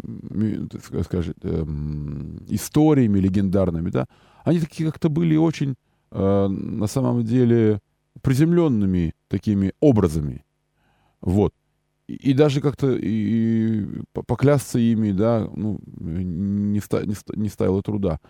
скажем, 1.04 1.34
э, 1.42 1.64
историями 2.48 3.18
легендарными, 3.18 3.90
да, 3.90 4.06
они 4.44 4.60
такие 4.60 4.90
как-то 4.90 5.08
были 5.08 5.36
очень 5.36 5.74
э, 6.10 6.46
на 6.48 6.86
самом 6.86 7.24
деле 7.24 7.80
приземленными 8.22 9.14
такими 9.28 9.72
образами. 9.80 10.44
Вот. 11.20 11.52
И, 12.08 12.34
даже 12.34 12.60
как-то 12.60 12.92
и, 12.92 13.80
и 13.82 14.02
поклясться 14.12 14.78
ими, 14.78 15.10
да, 15.10 15.48
ну, 15.54 15.80
не, 15.96 16.78
ста, 16.80 17.04
не, 17.04 17.14
ста, 17.14 17.34
не 17.36 17.48
ставило 17.48 17.82
труда. 17.82 18.20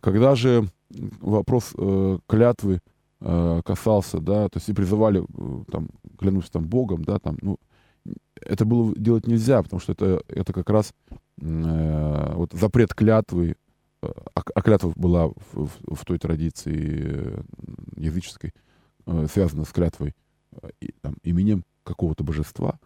Когда 0.00 0.34
же 0.34 0.68
вопрос 0.90 1.72
э, 1.76 2.18
клятвы 2.26 2.80
э, 3.20 3.62
касался, 3.64 4.20
да, 4.20 4.48
то 4.48 4.58
есть 4.58 4.68
и 4.68 4.74
призывали, 4.74 5.22
э, 5.22 5.64
там, 5.70 5.88
клянусь 6.18 6.50
там 6.50 6.64
Богом, 6.64 7.04
да, 7.04 7.18
там, 7.18 7.38
ну, 7.40 7.58
это 8.40 8.64
было 8.64 8.94
делать 8.94 9.26
нельзя, 9.26 9.62
потому 9.62 9.80
что 9.80 9.92
это, 9.92 10.22
это 10.28 10.52
как 10.52 10.68
раз 10.70 10.92
э, 11.40 12.32
вот 12.34 12.52
запрет 12.52 12.94
клятвы, 12.94 13.56
э, 14.02 14.06
а, 14.34 14.42
а 14.54 14.62
клятва 14.62 14.92
была 14.96 15.28
в, 15.28 15.34
в, 15.52 15.94
в 15.94 16.04
той 16.04 16.18
традиции 16.18 17.02
э, 17.06 17.42
языческой, 17.96 18.52
э, 19.06 19.26
связана 19.32 19.64
с 19.64 19.72
клятвой 19.72 20.14
э, 20.52 20.68
и, 20.80 20.92
там, 21.00 21.16
именем 21.22 21.64
какого-то 21.84 22.22
божества, 22.22 22.78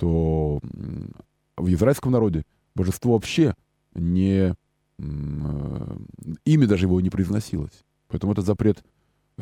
то 0.00 0.60
э, 0.62 1.58
в 1.58 1.72
израильском 1.72 2.12
народе 2.12 2.44
божество 2.74 3.12
вообще 3.12 3.54
не 3.94 4.54
Э, 5.00 5.96
имя 6.44 6.66
даже 6.66 6.86
его 6.86 7.00
не 7.00 7.10
произносилось. 7.10 7.84
Поэтому 8.08 8.32
этот 8.32 8.46
запрет 8.46 8.82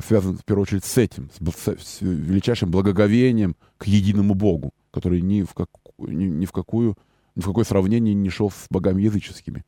связан 0.01 0.37
в 0.37 0.45
первую 0.45 0.63
очередь 0.63 0.85
с 0.85 0.97
этим, 0.97 1.31
с, 1.31 2.01
величайшим 2.01 2.71
благоговением 2.71 3.57
к 3.79 3.87
единому 3.87 4.35
Богу, 4.35 4.71
который 4.93 5.21
ни 5.21 5.43
в, 5.43 5.55
как, 5.55 5.69
ни, 5.99 6.25
ни, 6.25 6.47
в 6.47 6.53
какую, 6.53 6.97
ни 7.35 7.41
в 7.41 7.47
какое 7.47 7.65
сравнение 7.65 8.15
не 8.15 8.31
шел 8.31 8.51
с 8.51 8.67
богами 8.71 9.03
языческими. 9.03 9.65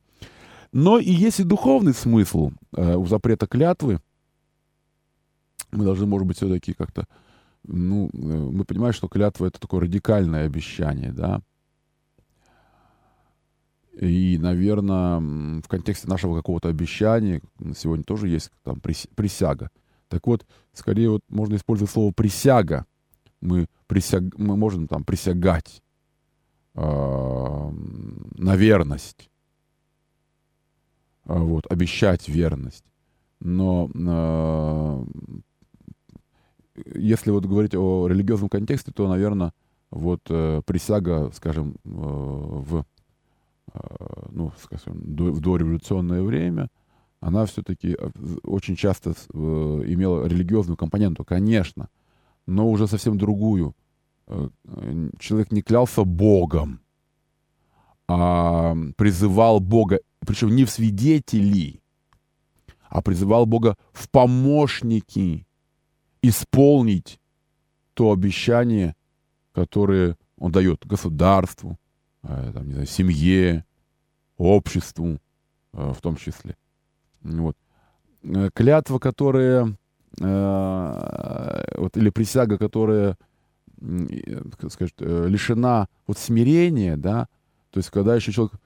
Но 0.71 0.99
и 0.99 1.11
есть 1.11 1.41
и 1.41 1.43
духовный 1.43 1.93
смысл 1.93 2.51
э, 2.73 2.95
у 2.95 3.05
запрета 3.07 3.47
клятвы. 3.47 3.99
Мы 5.71 5.83
должны, 5.83 6.05
может 6.05 6.27
быть, 6.27 6.37
все-таки 6.37 6.73
как-то 6.73 7.07
ну, 7.63 8.09
э, 8.13 8.17
мы 8.17 8.65
понимаем, 8.65 8.93
что 8.93 9.07
клятва— 9.07 9.45
это 9.47 9.59
такое 9.59 9.81
радикальное 9.81 10.45
обещание, 10.45 11.11
да. 11.11 11.41
И, 13.93 14.37
наверное, 14.39 15.19
в 15.61 15.67
контексте 15.67 16.07
нашего 16.07 16.35
какого-то 16.35 16.69
обещания 16.69 17.41
сегодня 17.75 18.03
тоже 18.03 18.29
есть 18.29 18.49
там 18.63 18.79
присяга. 18.79 19.69
Так 20.07 20.25
вот, 20.27 20.45
скорее 20.73 21.09
вот 21.09 21.21
можно 21.29 21.55
использовать 21.55 21.91
слово 21.91 22.11
«присяга». 22.11 22.85
Мы, 23.41 23.67
присяг, 23.87 24.23
мы 24.37 24.55
можем 24.55 24.87
там 24.87 25.03
присягать 25.03 25.81
э, 26.75 26.81
на 26.81 28.55
верность, 28.55 29.29
э, 31.25 31.37
вот, 31.37 31.65
обещать 31.71 32.29
верность. 32.29 32.85
Но 33.39 33.89
э, 33.93 35.05
если 36.85 37.31
вот 37.31 37.45
говорить 37.45 37.75
о 37.75 38.07
религиозном 38.07 38.49
контексте, 38.49 38.91
то, 38.91 39.07
наверное, 39.07 39.53
вот 39.89 40.21
э, 40.29 40.61
присяга, 40.65 41.31
скажем, 41.33 41.75
э, 41.83 41.89
в, 41.89 42.85
э, 43.73 43.79
ну, 44.31 44.51
скажем, 44.61 45.15
до, 45.15 45.31
в 45.31 45.41
дореволюционное 45.41 46.23
время, 46.23 46.69
она 47.19 47.45
все-таки 47.45 47.95
э, 47.97 48.09
очень 48.43 48.75
часто 48.75 49.11
э, 49.11 49.37
имела 49.37 50.25
религиозную 50.25 50.77
компоненту, 50.77 51.23
конечно, 51.23 51.89
но 52.47 52.69
уже 52.69 52.87
совсем 52.87 53.17
другую. 53.17 53.75
Э, 54.27 54.49
человек 55.19 55.51
не 55.51 55.61
клялся 55.61 56.03
Богом, 56.03 56.79
а 58.07 58.75
призывал 58.97 59.59
Бога, 59.59 59.99
причем 60.19 60.55
не 60.55 60.65
в 60.65 60.71
свидетели, 60.71 61.81
а 62.89 63.01
призывал 63.01 63.45
Бога 63.45 63.77
в 63.93 64.09
помощники, 64.09 65.45
исполнить 66.21 67.19
то 67.93 68.11
обещание, 68.11 68.95
которое 69.53 70.17
он 70.37 70.51
дает 70.51 70.85
государству, 70.87 71.77
э, 72.23 72.51
там, 72.53 72.67
не 72.67 72.73
знаю, 72.73 72.87
семье, 72.87 73.65
обществу 74.37 75.19
э, 75.73 75.93
в 75.95 76.01
том 76.01 76.15
числе. 76.15 76.55
Вот. 77.21 77.55
Э, 78.23 78.49
клятва, 78.53 78.99
которая, 78.99 79.77
вот, 80.17 81.95
или 81.95 82.09
присяга, 82.09 82.57
которая, 82.57 83.17
сказать, 84.69 84.93
лишена 84.99 85.87
вот 86.05 86.17
смирения, 86.17 86.97
да, 86.97 87.29
то 87.69 87.77
есть 87.77 87.91
когда 87.91 88.17
еще 88.17 88.33
человек 88.33 88.59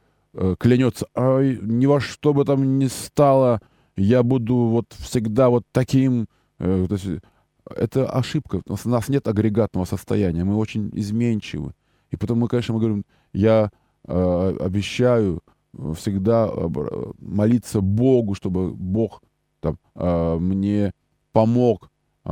клянется, 0.59 1.05
Ай, 1.13 1.59
ни 1.61 1.85
во 1.85 1.99
что 1.99 2.33
бы 2.33 2.45
там 2.45 2.79
ни 2.79 2.87
стало, 2.87 3.61
я 3.95 4.23
буду 4.23 4.55
вот 4.55 4.91
всегда 4.97 5.49
вот 5.49 5.65
таким, 5.71 6.25
то 6.57 6.87
есть 6.89 7.21
это 7.69 8.09
ошибка. 8.09 8.61
У 8.67 8.89
нас 8.89 9.09
нет 9.09 9.27
агрегатного 9.27 9.85
состояния, 9.85 10.43
мы 10.43 10.55
очень 10.55 10.91
изменчивы. 10.93 11.73
И 12.11 12.17
потом 12.17 12.39
мы, 12.39 12.47
конечно, 12.47 12.73
мы 12.73 12.79
говорим, 12.79 13.05
я 13.33 13.71
э, 14.07 14.57
обещаю 14.59 15.41
всегда 15.95 16.49
молиться 17.19 17.81
Богу, 17.81 18.33
чтобы 18.35 18.73
Бог 18.73 19.21
там, 19.59 19.77
э, 19.95 20.37
мне 20.39 20.93
помог 21.31 21.89
э, 22.23 22.31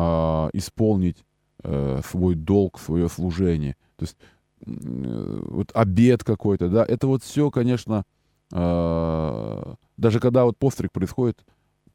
исполнить 0.53 1.25
э, 1.63 2.01
свой 2.09 2.35
долг, 2.35 2.79
свое 2.79 3.09
служение. 3.09 3.75
То 3.97 4.03
есть 4.03 4.17
э, 4.65 5.41
вот 5.49 5.71
обед 5.73 6.23
какой-то, 6.23 6.69
да, 6.69 6.85
это 6.85 7.07
вот 7.07 7.23
все, 7.23 7.51
конечно, 7.51 8.03
э, 8.51 9.73
даже 9.97 10.19
когда 10.19 10.45
вот 10.45 10.57
постриг 10.57 10.91
происходит, 10.91 11.43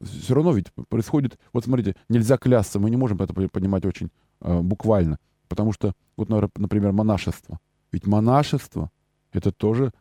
все 0.01 0.33
равно 0.33 0.53
ведь 0.53 0.71
происходит, 0.87 1.37
вот 1.53 1.65
смотрите, 1.65 1.95
нельзя 2.07 2.37
клясться, 2.37 2.79
мы 2.79 2.89
не 2.89 2.97
можем 2.97 3.21
это 3.21 3.33
понимать 3.33 3.85
очень 3.85 4.09
э, 4.41 4.61
буквально, 4.61 5.19
потому 5.47 5.73
что, 5.73 5.93
вот, 6.15 6.29
например, 6.29 6.91
монашество. 6.91 7.59
Ведь 7.91 8.07
монашество— 8.07 8.91
это 9.33 9.51
тоже 9.51 9.91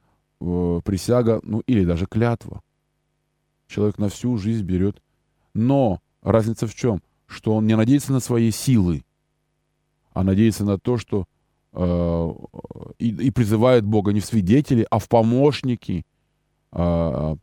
э, 0.40 0.80
присяга, 0.84 1.40
ну 1.42 1.60
или 1.60 1.84
даже 1.84 2.06
клятва. 2.06 2.62
Человек 3.66 3.98
на 3.98 4.08
всю 4.08 4.36
жизнь 4.38 4.64
берет. 4.64 5.02
Но 5.54 6.00
разница 6.22 6.66
в 6.66 6.74
чем? 6.74 7.02
Что 7.26 7.54
он 7.54 7.66
не 7.66 7.76
надеется 7.76 8.12
на 8.12 8.20
свои 8.20 8.50
силы, 8.50 9.04
а 10.12 10.22
надеется 10.22 10.64
на 10.64 10.78
то, 10.78 10.96
что 10.96 11.26
э, 11.72 12.32
и, 12.98 13.08
и 13.08 13.30
призывает 13.30 13.84
Бога 13.84 14.12
не 14.12 14.20
в 14.20 14.24
свидетели, 14.24 14.86
а 14.90 14.98
в 14.98 15.08
помощники 15.08 16.06
э, 16.72 17.36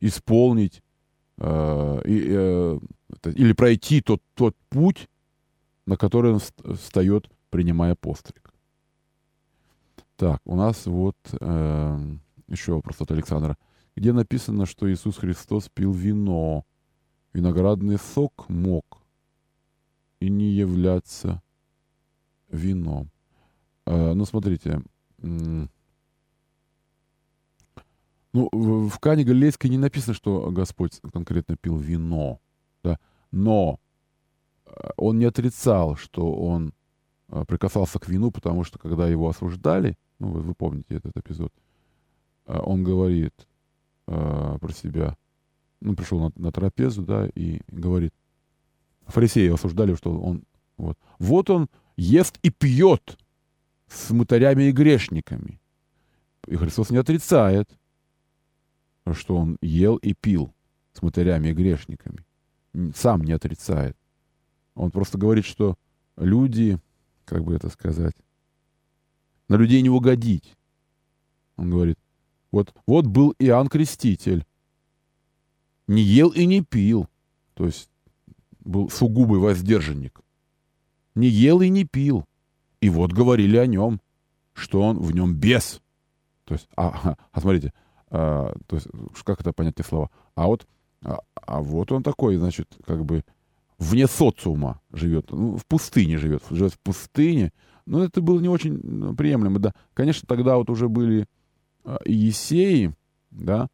исполнить 0.00 0.82
Э, 1.40 2.00
э, 2.04 2.78
или 3.24 3.52
пройти 3.52 4.00
тот, 4.00 4.20
тот 4.34 4.56
путь, 4.68 5.08
на 5.86 5.96
который 5.96 6.32
он 6.32 6.40
встает, 6.74 7.30
принимая 7.50 7.94
постриг. 7.94 8.52
Так, 10.16 10.40
у 10.44 10.56
нас 10.56 10.86
вот 10.86 11.16
э, 11.40 12.16
еще 12.48 12.72
вопрос 12.72 13.00
от 13.00 13.12
Александра. 13.12 13.56
Где 13.94 14.12
написано, 14.12 14.66
что 14.66 14.92
Иисус 14.92 15.16
Христос 15.16 15.68
пил 15.68 15.92
вино, 15.92 16.64
виноградный 17.32 17.98
сок 17.98 18.48
мог 18.48 19.02
и 20.18 20.28
не 20.28 20.50
являться 20.50 21.40
вином. 22.48 23.10
Э, 23.86 24.12
ну, 24.14 24.24
смотрите, 24.24 24.82
ну, 28.38 28.88
в, 28.88 28.98
Кане 28.98 29.24
Галилейской 29.24 29.70
не 29.70 29.78
написано, 29.78 30.14
что 30.14 30.50
Господь 30.50 31.00
конкретно 31.12 31.56
пил 31.56 31.76
вино, 31.76 32.40
да, 32.84 32.98
но 33.32 33.80
э, 34.66 34.70
он 34.96 35.18
не 35.18 35.24
отрицал, 35.24 35.96
что 35.96 36.32
он 36.32 36.72
э, 37.28 37.44
прикасался 37.46 37.98
к 37.98 38.08
вину, 38.08 38.30
потому 38.30 38.64
что 38.64 38.78
когда 38.78 39.08
его 39.08 39.28
осуждали, 39.28 39.96
ну, 40.18 40.28
вы, 40.28 40.40
вы 40.40 40.54
помните 40.54 40.94
этот 40.94 41.16
эпизод, 41.16 41.52
э, 42.46 42.58
он 42.58 42.84
говорит 42.84 43.34
э, 44.06 44.58
про 44.60 44.72
себя, 44.72 45.16
ну, 45.80 45.96
пришел 45.96 46.20
на, 46.20 46.32
на 46.36 46.52
трапезу, 46.52 47.02
да, 47.02 47.28
и 47.34 47.60
говорит, 47.68 48.14
фарисеи 49.06 49.52
осуждали, 49.52 49.94
что 49.94 50.16
он, 50.16 50.44
вот, 50.76 50.96
вот 51.18 51.50
он 51.50 51.68
ест 51.96 52.38
и 52.42 52.50
пьет 52.50 53.18
с 53.88 54.10
мытарями 54.10 54.64
и 54.64 54.72
грешниками. 54.72 55.60
И 56.46 56.56
Христос 56.56 56.90
не 56.90 56.98
отрицает, 56.98 57.68
что 59.14 59.36
он 59.36 59.58
ел 59.60 59.96
и 59.96 60.14
пил 60.14 60.54
с 60.92 61.02
матерями 61.02 61.48
и 61.48 61.52
грешниками. 61.52 62.24
Сам 62.94 63.22
не 63.22 63.32
отрицает. 63.32 63.96
Он 64.74 64.90
просто 64.90 65.18
говорит, 65.18 65.44
что 65.44 65.76
люди, 66.16 66.78
как 67.24 67.44
бы 67.44 67.54
это 67.54 67.68
сказать, 67.68 68.14
на 69.48 69.56
людей 69.56 69.82
не 69.82 69.90
угодить. 69.90 70.56
Он 71.56 71.70
говорит, 71.70 71.98
вот, 72.50 72.74
вот 72.86 73.06
был 73.06 73.34
Иоанн 73.38 73.68
Креститель. 73.68 74.44
Не 75.86 76.02
ел 76.02 76.30
и 76.30 76.46
не 76.46 76.62
пил. 76.62 77.08
То 77.54 77.66
есть 77.66 77.90
был 78.60 78.90
сугубый 78.90 79.40
воздержанник. 79.40 80.20
Не 81.14 81.28
ел 81.28 81.60
и 81.60 81.68
не 81.68 81.84
пил. 81.84 82.24
И 82.80 82.90
вот 82.90 83.12
говорили 83.12 83.56
о 83.56 83.66
нем, 83.66 84.00
что 84.52 84.82
он 84.82 84.98
в 85.00 85.12
нем 85.12 85.34
бес. 85.34 85.80
То 86.44 86.54
есть, 86.54 86.68
а, 86.76 87.16
а 87.32 87.40
смотрите, 87.40 87.72
а, 88.10 88.54
то 88.66 88.76
есть, 88.76 88.88
как 89.24 89.40
это 89.40 89.52
понять 89.52 89.74
эти 89.78 89.86
слова? 89.86 90.10
А 90.34 90.46
вот, 90.46 90.66
а, 91.04 91.20
а 91.34 91.60
вот 91.60 91.92
он 91.92 92.02
такой, 92.02 92.36
значит, 92.36 92.76
как 92.86 93.04
бы 93.04 93.24
вне 93.78 94.06
социума 94.06 94.80
живет, 94.92 95.30
ну, 95.30 95.56
в 95.56 95.66
пустыне 95.66 96.18
живет, 96.18 96.42
живет 96.50 96.72
в 96.72 96.80
пустыне. 96.80 97.52
Но 97.86 98.04
это 98.04 98.20
было 98.20 98.40
не 98.40 98.48
очень 98.48 98.78
ну, 98.82 99.14
приемлемо, 99.14 99.58
да. 99.58 99.72
Конечно, 99.94 100.26
тогда 100.26 100.56
вот 100.56 100.68
уже 100.68 100.88
были 100.88 101.26
а, 101.84 101.98
Есеи, 102.04 102.94
да, 103.30 103.68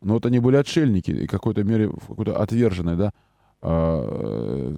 но 0.00 0.14
вот 0.14 0.26
они 0.26 0.38
были 0.38 0.56
отшельники, 0.56 1.10
и 1.10 1.26
какой-то 1.26 1.64
мере 1.64 1.90
какой-то 1.90 2.40
отверженные, 2.40 2.96
да, 2.96 3.12
а, 3.60 4.76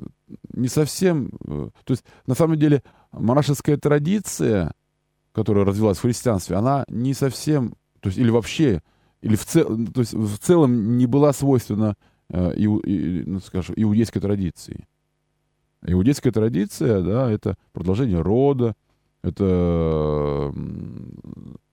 не 0.52 0.68
совсем... 0.68 1.30
Э, 1.46 1.68
то 1.84 1.92
есть, 1.92 2.04
на 2.26 2.34
самом 2.34 2.58
деле, 2.58 2.82
монашеская 3.12 3.76
традиция, 3.76 4.72
которая 5.32 5.64
развилась 5.64 5.98
в 5.98 6.02
христианстве, 6.02 6.56
она 6.56 6.84
не 6.88 7.14
совсем... 7.14 7.74
То 8.00 8.08
есть, 8.08 8.18
или 8.18 8.30
вообще 8.30 8.82
или 9.22 9.36
в, 9.36 9.44
цел, 9.44 9.66
то 9.92 10.00
есть 10.00 10.14
в 10.14 10.38
целом 10.38 10.96
не 10.96 11.06
была 11.06 11.32
свойственна 11.32 11.96
э, 12.30 12.52
иу, 12.56 12.78
и, 12.78 13.22
ну, 13.24 13.40
скажем, 13.40 13.74
иудейской 13.76 14.20
традиции. 14.20 14.86
Иудейская 15.86 16.32
традиция, 16.32 17.02
да, 17.02 17.30
это 17.30 17.56
продолжение 17.72 18.20
рода, 18.20 18.74
это 19.22 20.52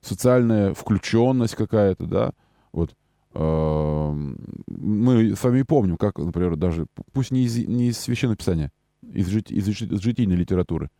социальная 0.00 0.74
включенность 0.74 1.54
какая-то, 1.54 2.06
да, 2.06 2.32
вот. 2.72 2.94
Э, 3.34 4.12
мы 4.66 5.36
с 5.36 5.42
вами 5.42 5.62
помним, 5.62 5.96
как, 5.96 6.18
например, 6.18 6.56
даже, 6.56 6.86
пусть 7.12 7.30
не 7.30 7.44
из, 7.44 7.56
не 7.56 7.88
из 7.88 7.98
Священного 7.98 8.36
Писания, 8.36 8.72
из, 9.02 9.26
жит, 9.28 9.50
из, 9.50 9.68
из 9.68 10.00
житийной 10.00 10.36
литературы, 10.36 10.90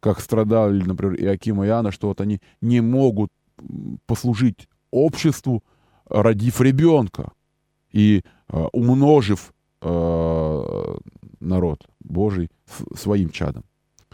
как 0.00 0.20
страдали, 0.20 0.82
например, 0.82 1.20
Иаким 1.20 1.62
и 1.62 1.66
Иоанна, 1.66 1.90
что 1.90 2.08
вот 2.08 2.20
они 2.20 2.40
не 2.60 2.80
могут 2.80 3.30
послужить 4.06 4.68
обществу, 4.94 5.62
родив 6.08 6.60
ребенка 6.60 7.32
и 7.92 8.22
э, 8.48 8.68
умножив 8.72 9.52
э, 9.82 10.96
народ 11.40 11.86
Божий 12.00 12.50
своим 12.96 13.30
чадом. 13.30 13.64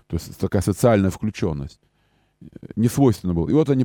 То 0.06 0.16
есть 0.16 0.38
такая 0.38 0.62
социальная 0.62 1.10
включенность. 1.10 1.80
Не 2.74 2.88
свойственно 2.88 3.34
было. 3.34 3.48
И 3.50 3.52
вот 3.52 3.68
они, 3.68 3.84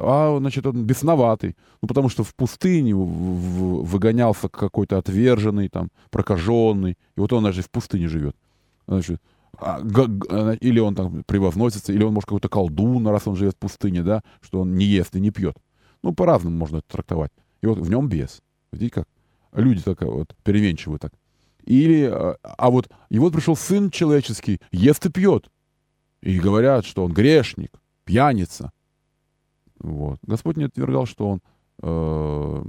а, 0.00 0.36
значит, 0.38 0.66
он 0.66 0.84
бесноватый. 0.84 1.56
Ну, 1.80 1.88
потому 1.88 2.08
что 2.08 2.24
в 2.24 2.34
пустыне 2.34 2.94
выгонялся 2.94 4.48
какой-то 4.48 4.98
отверженный, 4.98 5.68
там, 5.68 5.88
прокаженный. 6.10 6.98
И 7.16 7.20
вот 7.20 7.32
он 7.32 7.44
даже 7.44 7.62
в 7.62 7.70
пустыне 7.70 8.08
живет. 8.08 8.36
Значит, 8.88 9.20
а, 9.58 9.80
или 10.60 10.80
он 10.80 10.94
там 10.94 11.22
превозносится, 11.24 11.92
или 11.92 12.02
он, 12.02 12.14
может, 12.14 12.26
какой-то 12.26 12.48
колдун, 12.48 13.06
раз 13.06 13.26
он 13.26 13.36
живет 13.36 13.54
в 13.54 13.58
пустыне, 13.58 14.02
да, 14.02 14.22
что 14.40 14.60
он 14.60 14.74
не 14.74 14.84
ест 14.84 15.14
и 15.16 15.20
не 15.20 15.30
пьет. 15.30 15.56
Ну, 16.02 16.12
по-разному 16.12 16.56
можно 16.56 16.78
это 16.78 16.88
трактовать. 16.88 17.32
И 17.60 17.66
вот 17.66 17.78
в 17.78 17.88
нем 17.88 18.08
бес. 18.08 18.42
Видите 18.72 18.92
как? 18.92 19.08
Люди 19.52 19.82
так 19.82 20.00
вот 20.02 20.34
переменчивые 20.42 20.98
так. 20.98 21.12
Или, 21.64 22.04
а, 22.04 22.36
а 22.42 22.70
вот, 22.70 22.90
и 23.08 23.18
вот 23.18 23.32
пришел 23.32 23.54
сын 23.54 23.90
человеческий, 23.90 24.60
ест 24.72 25.06
и 25.06 25.10
пьет. 25.10 25.50
И 26.20 26.38
говорят, 26.38 26.84
что 26.84 27.04
он 27.04 27.12
грешник, 27.12 27.72
пьяница. 28.04 28.72
Вот. 29.78 30.18
Господь 30.22 30.56
не 30.56 30.64
отвергал, 30.64 31.06
что 31.06 31.28
он 31.28 31.40
э, 31.82 32.64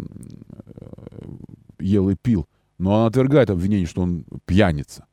ел 1.79 2.09
и 2.09 2.15
пил. 2.15 2.47
Но 2.77 3.01
он 3.01 3.07
отвергает 3.07 3.49
обвинение, 3.49 3.87
что 3.87 4.01
он 4.01 4.25
пьяница. 4.45 5.05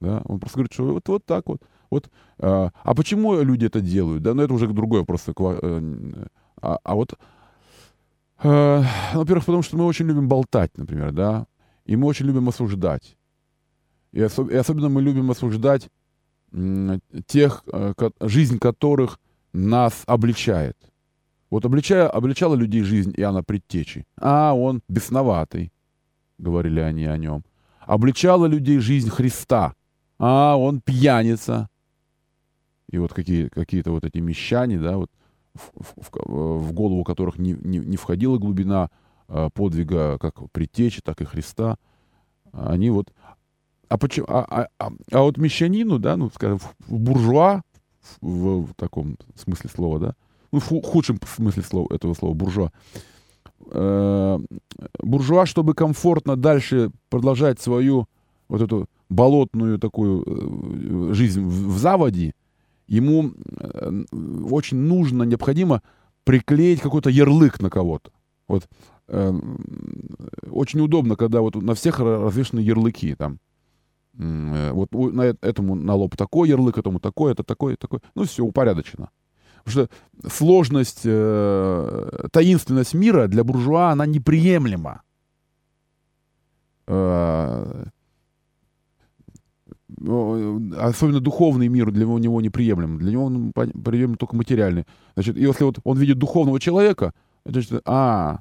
Да? 0.00 0.22
Он 0.24 0.40
просто 0.40 0.58
говорит, 0.58 0.72
что 0.72 0.84
вот, 0.92 1.08
вот 1.08 1.24
так 1.24 1.46
вот. 1.46 1.62
вот 1.90 2.10
э, 2.38 2.70
а 2.72 2.94
почему 2.94 3.40
люди 3.42 3.66
это 3.66 3.80
делают? 3.80 4.22
Да? 4.22 4.34
Ну, 4.34 4.42
это 4.42 4.54
уже 4.54 4.66
другой 4.68 5.00
вопрос. 5.00 5.24
Э, 5.28 5.32
а, 6.62 6.78
а 6.82 6.94
вот, 6.94 7.12
э, 7.12 7.16
во-первых, 8.42 9.44
потому 9.46 9.62
что 9.62 9.76
мы 9.76 9.86
очень 9.86 10.06
любим 10.06 10.28
болтать, 10.28 10.76
например, 10.76 11.12
да, 11.12 11.46
и 11.84 11.96
мы 11.96 12.06
очень 12.06 12.26
любим 12.26 12.48
осуждать. 12.48 13.16
И, 14.12 14.20
особ- 14.20 14.52
и 14.52 14.56
особенно 14.56 14.88
мы 14.88 15.02
любим 15.02 15.30
осуждать 15.30 15.90
тех, 17.26 17.64
э, 17.72 17.92
жизнь 18.20 18.58
которых 18.58 19.18
нас 19.52 20.02
обличает. 20.06 20.76
Вот 21.50 21.64
обличая, 21.64 22.08
обличала 22.08 22.54
людей 22.54 22.82
жизнь 22.82 23.12
Иоанна 23.16 23.42
Предтечи. 23.42 24.04
А, 24.16 24.52
он 24.54 24.82
бесноватый, 24.88 25.72
говорили 26.38 26.80
они 26.80 27.04
о 27.06 27.16
нем. 27.16 27.44
Обличала 27.80 28.46
людей 28.46 28.78
жизнь 28.78 29.10
Христа. 29.10 29.74
А, 30.18 30.56
он 30.56 30.80
пьяница. 30.80 31.68
И 32.90 32.98
вот 32.98 33.12
какие, 33.12 33.48
какие-то 33.48 33.92
вот 33.92 34.04
эти 34.04 34.18
мещане, 34.18 34.78
да, 34.78 34.96
вот 34.96 35.10
в, 35.56 35.72
в, 35.96 36.68
в 36.68 36.72
голову 36.72 37.04
которых 37.04 37.38
не, 37.38 37.52
не, 37.52 37.78
не 37.78 37.96
входила 37.96 38.38
глубина 38.38 38.90
э, 39.28 39.48
подвига 39.52 40.18
как 40.18 40.50
Предтечи, 40.52 41.00
так 41.02 41.20
и 41.20 41.24
Христа, 41.24 41.76
они 42.52 42.90
вот 42.90 43.12
а, 43.88 43.98
почему, 43.98 44.26
а, 44.28 44.44
а, 44.48 44.68
а, 44.78 44.90
а 45.12 45.22
вот 45.22 45.38
мещанину, 45.38 45.98
да, 45.98 46.16
ну, 46.16 46.30
скажем, 46.34 46.58
буржуа, 46.88 47.62
в, 48.20 48.66
в 48.66 48.74
таком 48.74 49.16
смысле 49.36 49.70
слова, 49.70 49.98
да, 49.98 50.14
ну, 50.52 50.58
в 50.58 50.64
худшем 50.64 51.20
смысле 51.24 51.62
слова, 51.62 51.94
этого 51.94 52.14
слова, 52.14 52.34
буржуа, 52.34 52.72
э, 53.70 54.38
буржуа, 55.00 55.46
чтобы 55.46 55.74
комфортно 55.74 56.36
дальше 56.36 56.90
продолжать 57.10 57.60
свою 57.60 58.06
вот 58.48 58.60
эту 58.60 58.88
болотную 59.08 59.78
такую 59.78 60.24
э, 60.26 61.14
жизнь 61.14 61.42
в, 61.42 61.74
в 61.74 61.78
заводе, 61.78 62.34
ему 62.86 63.32
э, 63.58 64.04
очень 64.50 64.78
нужно, 64.78 65.22
необходимо 65.24 65.82
приклеить 66.24 66.80
какой-то 66.80 67.10
ярлык 67.10 67.60
на 67.60 67.70
кого-то. 67.70 68.10
Вот 68.48 68.68
э, 69.08 69.32
очень 70.50 70.80
удобно, 70.80 71.16
когда 71.16 71.40
вот 71.40 71.54
на 71.56 71.74
всех 71.74 72.00
развешаны 72.00 72.60
ярлыки 72.60 73.14
там 73.14 73.38
Э, 74.18 74.72
вот 74.72 74.92
на 74.92 75.22
этому 75.22 75.74
на 75.74 75.94
лоб 75.94 76.16
такой 76.16 76.48
ярлык, 76.48 76.78
этому 76.78 77.00
такой, 77.00 77.32
это 77.32 77.42
такой, 77.42 77.76
такой. 77.76 78.00
Ну, 78.14 78.24
все 78.24 78.44
упорядочено. 78.44 79.10
Потому 79.64 79.86
что 79.86 80.30
сложность, 80.30 81.02
э, 81.04 82.28
таинственность 82.32 82.94
мира 82.94 83.26
для 83.26 83.44
буржуа, 83.44 83.90
она 83.90 84.06
неприемлема. 84.06 85.02
Э, 86.86 87.84
особенно 89.88 91.20
духовный 91.20 91.68
мир 91.68 91.90
для 91.90 92.06
него 92.06 92.40
неприемлем. 92.40 92.98
Для 92.98 93.12
него 93.12 93.24
он 93.24 93.52
приемлем 93.52 94.16
только 94.16 94.36
материальный. 94.36 94.84
Значит, 95.14 95.36
если 95.36 95.64
вот 95.64 95.78
он 95.84 95.98
видит 95.98 96.18
духовного 96.18 96.58
человека, 96.58 97.12
значит, 97.44 97.80
а, 97.84 98.40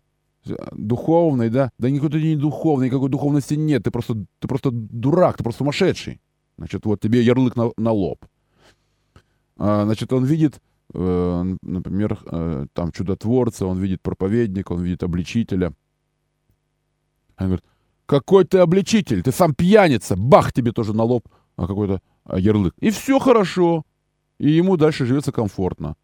духовный, 0.74 1.50
да? 1.50 1.72
Да 1.78 1.90
никакой 1.90 2.12
ты 2.12 2.22
не 2.22 2.36
духовный, 2.36 2.88
никакой 2.88 3.10
духовности 3.10 3.56
нет. 3.56 3.84
Ты 3.84 3.92
просто, 3.92 4.26
ты 4.40 4.48
просто 4.48 4.72
дурак, 4.72 5.38
ты 5.38 5.44
просто 5.44 5.60
сумасшедший. 5.60 6.22
Значит, 6.58 6.86
вот 6.86 7.00
тебе 7.02 7.22
ярлык 7.22 7.56
на, 7.56 7.72
на 7.78 7.92
лоб. 7.92 8.26
А, 9.58 9.86
значит, 9.86 10.12
он 10.14 10.26
видит, 10.26 10.62
э, 10.94 11.56
например, 11.62 12.20
э, 12.26 12.66
там 12.74 12.92
чудотворца, 12.92 13.66
он 13.66 13.80
видит 13.80 14.02
проповедника, 14.02 14.74
он 14.74 14.84
видит 14.84 15.04
обличителя. 15.04 15.74
Он 17.38 17.48
говорит, 17.48 17.66
какой 18.06 18.46
ты 18.46 18.60
обличитель, 18.60 19.24
ты 19.24 19.32
сам 19.32 19.54
пьяница, 19.54 20.16
бах 20.16 20.54
тебе 20.54 20.72
тоже 20.72 20.94
на 20.94 21.04
лоб 21.04 21.28
а, 21.58 21.68
какой-то 21.68 22.02
а, 22.24 22.40
ярлык. 22.40 22.74
И 22.80 22.90
все 22.90 23.20
хорошо. 23.20 23.84
И 24.40 24.52
ему 24.52 24.78
дальше 24.78 25.06
живется 25.06 25.32
комфортно. 25.32 25.96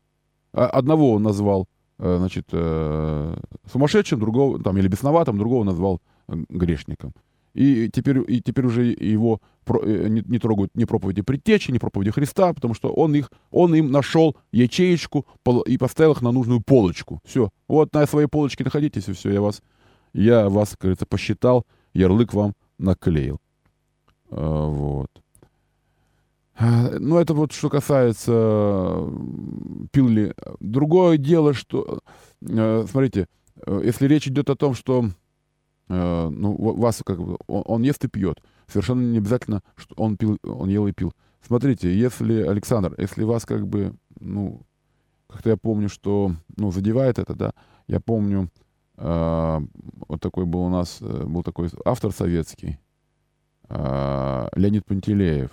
А, 0.54 0.68
одного 0.68 1.14
он 1.14 1.24
назвал 1.24 1.68
Э, 2.04 2.18
значит, 2.18 2.48
э, 2.52 3.36
сумасшедшим, 3.72 4.20
другого, 4.20 4.60
там, 4.60 4.76
или 4.76 4.88
бесноватым, 4.88 5.38
другого 5.38 5.64
назвал 5.64 6.02
э, 6.28 6.34
грешником. 6.50 7.14
И 7.54 7.92
теперь, 7.94 8.18
и 8.28 8.42
теперь 8.42 8.66
уже 8.66 8.86
его 8.86 9.40
не, 9.68 10.24
не 10.26 10.40
трогают 10.40 10.72
ни 10.74 10.86
проповеди 10.86 11.22
предтечи, 11.22 11.70
ни 11.70 11.78
проповеди 11.78 12.12
Христа, 12.12 12.54
потому 12.54 12.74
что 12.74 12.92
он, 12.92 13.14
их, 13.14 13.30
он 13.52 13.76
им 13.76 13.92
нашел 13.92 14.36
ячеечку 14.52 15.28
и 15.68 15.78
поставил 15.78 16.14
их 16.14 16.22
на 16.22 16.32
нужную 16.32 16.62
полочку. 16.62 17.20
Все. 17.24 17.50
Вот 17.68 17.94
на 17.94 18.08
своей 18.08 18.28
полочке 18.28 18.64
находитесь, 18.64 19.10
и 19.10 19.14
все, 19.14 19.32
я 19.32 19.42
вас, 19.42 19.62
я 20.14 20.50
вас, 20.50 20.70
как 20.70 20.82
говорится, 20.82 21.06
посчитал, 21.06 21.66
ярлык 21.94 22.34
вам 22.34 22.54
наклеил. 22.78 23.40
Вот. 24.30 25.10
Ну, 26.60 27.18
это 27.18 27.34
вот 27.34 27.54
что 27.54 27.70
касается 27.70 29.10
пил 29.92 30.08
ли. 30.08 30.34
Другое 30.60 31.18
дело, 31.18 31.54
что, 31.54 32.02
э, 32.48 32.86
смотрите, 32.90 33.28
э, 33.66 33.82
если 33.84 34.08
речь 34.08 34.28
идет 34.28 34.50
о 34.50 34.56
том, 34.56 34.76
что 34.76 35.06
э, 35.90 36.30
ну, 36.30 36.54
вас 36.54 37.02
как 37.04 37.20
бы, 37.20 37.38
он, 37.48 37.64
он 37.66 37.82
ест 37.82 38.06
и 38.06 38.08
пьет, 38.08 38.44
совершенно 38.68 39.02
не 39.02 39.18
обязательно, 39.18 39.64
что 39.76 39.96
он 39.98 40.18
пил, 40.18 40.38
он 40.44 40.70
ел 40.70 40.86
и 40.86 40.92
пил. 40.92 41.14
Смотрите, 41.42 41.92
если, 41.98 42.42
Александр, 42.44 42.94
если 42.98 43.24
вас 43.24 43.46
как 43.46 43.68
бы, 43.68 43.96
ну, 44.20 44.62
как-то 45.28 45.50
я 45.50 45.58
помню, 45.58 45.90
что, 45.90 46.34
ну, 46.58 46.72
задевает 46.72 47.18
это, 47.18 47.34
да, 47.34 47.54
я 47.88 48.00
помню, 48.00 48.44
э, 48.44 48.71
вот 49.04 50.22
такой 50.22 50.46
был 50.46 50.62
у 50.62 50.70
нас, 50.70 51.02
был 51.02 51.42
такой 51.44 51.70
автор 51.86 52.12
советский, 52.12 52.78
э, 53.70 54.48
Леонид 54.56 54.86
Пантелеев, 54.86 55.52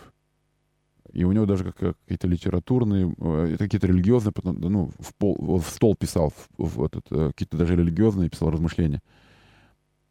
и 1.13 1.25
у 1.25 1.33
него 1.33 1.47
даже 1.47 1.73
какие-то 1.73 2.29
литературные, 2.29 3.15
э, 3.19 3.57
какие-то 3.59 3.87
религиозные, 3.87 4.33
ну, 4.45 4.91
в, 4.99 5.15
пол, 5.15 5.59
в 5.59 5.69
стол 5.69 5.97
писал, 5.97 6.33
в, 6.59 6.79
в 6.79 6.85
этот, 6.85 7.07
э, 7.11 7.29
какие-то 7.29 7.57
даже 7.57 7.77
религиозные 7.77 8.29
писал 8.29 8.51
размышления. 8.51 9.01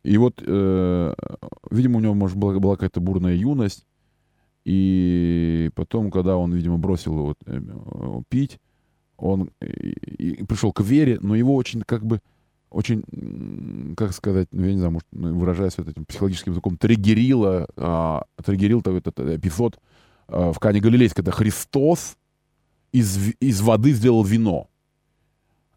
И 0.04 0.18
вот, 0.18 0.42
э, 0.46 1.14
видимо, 1.70 1.98
у 1.98 2.02
него, 2.02 2.14
может, 2.14 2.38
была, 2.38 2.60
была 2.60 2.76
какая-то 2.76 3.00
бурная 3.02 3.36
юность, 3.36 3.86
и 4.66 5.70
потом, 5.76 6.12
когда 6.12 6.38
он, 6.38 6.54
видимо, 6.54 6.78
бросил 6.78 7.36
э, 7.46 7.62
пить, 8.30 8.60
он 9.18 9.52
и, 9.62 9.92
и 10.42 10.44
пришел 10.44 10.74
к 10.74 10.82
вере, 10.82 11.20
но 11.22 11.36
его 11.36 11.56
очень, 11.56 11.82
как 11.82 12.06
бы, 12.06 12.22
очень, 12.70 13.96
как 13.96 14.14
сказать, 14.14 14.48
ну, 14.52 14.66
я 14.66 14.72
не 14.74 14.78
знаю, 14.78 14.92
может, 14.94 15.08
ну, 15.12 15.38
выражаясь 15.38 15.78
вот 15.78 15.88
этим 15.88 16.06
психологическим 16.06 16.52
языком, 16.52 16.78
триггерило, 16.78 17.68
а, 17.76 18.24
триггерил 18.44 18.80
этот, 18.82 19.08
этот 19.08 19.20
эпизод, 19.20 19.80
Э, 20.28 20.52
в 20.54 20.60
Кане 20.60 20.80
Галилейской, 20.80 21.24
это 21.24 21.32
Христос 21.32 22.18
из, 22.92 23.34
из 23.40 23.62
воды 23.62 23.94
сделал 23.94 24.24
вино. 24.24 24.68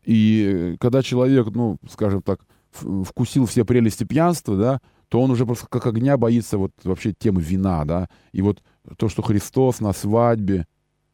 И 0.05 0.77
когда 0.81 1.03
человек, 1.03 1.49
ну, 1.55 1.77
скажем 1.89 2.23
так, 2.23 2.41
вкусил 2.73 3.47
все 3.47 3.65
прелести 3.65 4.05
пьянства, 4.05 4.57
да, 4.57 4.81
то 5.09 5.21
он 5.21 5.31
уже 5.31 5.45
просто 5.45 5.67
как 5.69 5.87
огня 5.87 6.17
боится 6.17 6.57
вот 6.57 6.73
вообще 6.85 7.13
темы 7.13 7.41
вина, 7.43 7.85
да. 7.85 8.09
И 8.33 8.43
вот 8.43 8.63
то, 8.97 9.09
что 9.09 9.23
Христос 9.23 9.81
на 9.81 9.93
свадьбе 9.93 10.67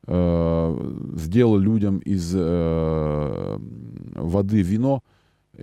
э, 0.06 0.94
сделал 1.16 1.58
людям 1.58 1.98
из 1.98 2.32
э, 2.34 3.58
воды 4.14 4.62
вино, 4.62 5.02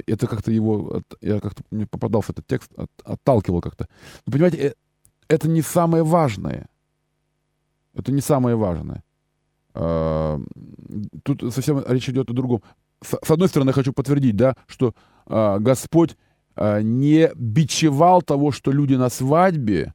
это 0.07 0.27
как-то 0.27 0.51
его, 0.51 1.01
я 1.21 1.39
как-то 1.39 1.63
мне 1.71 1.85
попадался 1.85 2.31
этот 2.31 2.47
текст, 2.47 2.71
от, 2.77 2.89
отталкивал 3.03 3.61
как-то. 3.61 3.87
Но 4.25 4.33
понимаете, 4.33 4.57
э, 4.57 4.73
это 5.27 5.47
не 5.47 5.61
самое 5.61 6.03
важное. 6.03 6.67
Это 7.93 8.11
не 8.11 8.21
самое 8.21 8.55
важное. 8.55 9.03
Тут 9.73 11.53
совсем 11.53 11.83
речь 11.87 12.09
идет 12.09 12.29
о 12.29 12.33
другом. 12.33 12.61
С 13.01 13.29
одной 13.29 13.47
стороны, 13.49 13.69
я 13.69 13.73
хочу 13.73 13.93
подтвердить, 13.93 14.35
да, 14.35 14.55
что 14.67 14.93
а, 15.25 15.59
Господь 15.59 16.15
а, 16.55 16.81
не 16.81 17.31
бичевал 17.35 18.21
того, 18.21 18.51
что 18.51 18.71
люди 18.71 18.93
на 18.95 19.09
свадьбе 19.09 19.93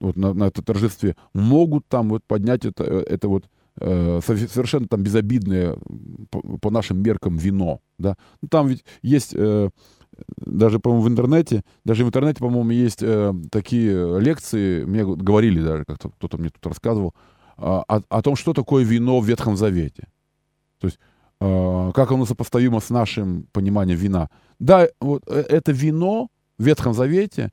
вот 0.00 0.16
на, 0.16 0.32
на 0.32 0.44
это 0.44 0.62
торжестве, 0.62 1.16
могут 1.32 1.86
там 1.88 2.08
вот 2.10 2.24
поднять 2.24 2.64
это, 2.64 2.84
э, 2.84 3.00
это 3.08 3.28
вот 3.28 3.48
э, 3.80 4.20
совершенно 4.22 4.86
там 4.88 5.02
безобидное 5.02 5.76
по, 6.60 6.70
нашим 6.70 7.02
меркам 7.02 7.36
вино, 7.36 7.80
да. 7.98 8.16
Ну, 8.42 8.48
там 8.48 8.68
ведь 8.68 8.84
есть 9.02 9.34
э, 9.34 9.70
даже, 10.36 10.78
по-моему, 10.78 11.04
в 11.04 11.08
интернете, 11.08 11.62
даже 11.84 12.04
в 12.04 12.08
интернете, 12.08 12.40
по-моему, 12.40 12.70
есть 12.70 13.02
э, 13.02 13.32
такие 13.50 14.20
лекции, 14.20 14.84
мне 14.84 15.04
говорили 15.04 15.62
даже, 15.62 15.84
как-то 15.84 16.10
кто-то 16.10 16.38
мне 16.38 16.50
тут 16.50 16.66
рассказывал, 16.66 17.14
э, 17.56 17.62
о, 17.62 18.02
о 18.08 18.22
том, 18.22 18.36
что 18.36 18.52
такое 18.52 18.84
вино 18.84 19.20
в 19.20 19.26
Ветхом 19.26 19.56
Завете. 19.56 20.08
То 20.80 20.86
есть, 20.86 20.98
э, 21.40 21.92
как 21.94 22.10
оно 22.12 22.26
сопоставимо 22.26 22.80
с 22.80 22.90
нашим 22.90 23.46
пониманием 23.52 23.98
вина. 23.98 24.28
Да, 24.58 24.88
вот 25.00 25.26
это 25.28 25.72
вино 25.72 26.28
в 26.58 26.64
Ветхом 26.64 26.94
Завете, 26.94 27.50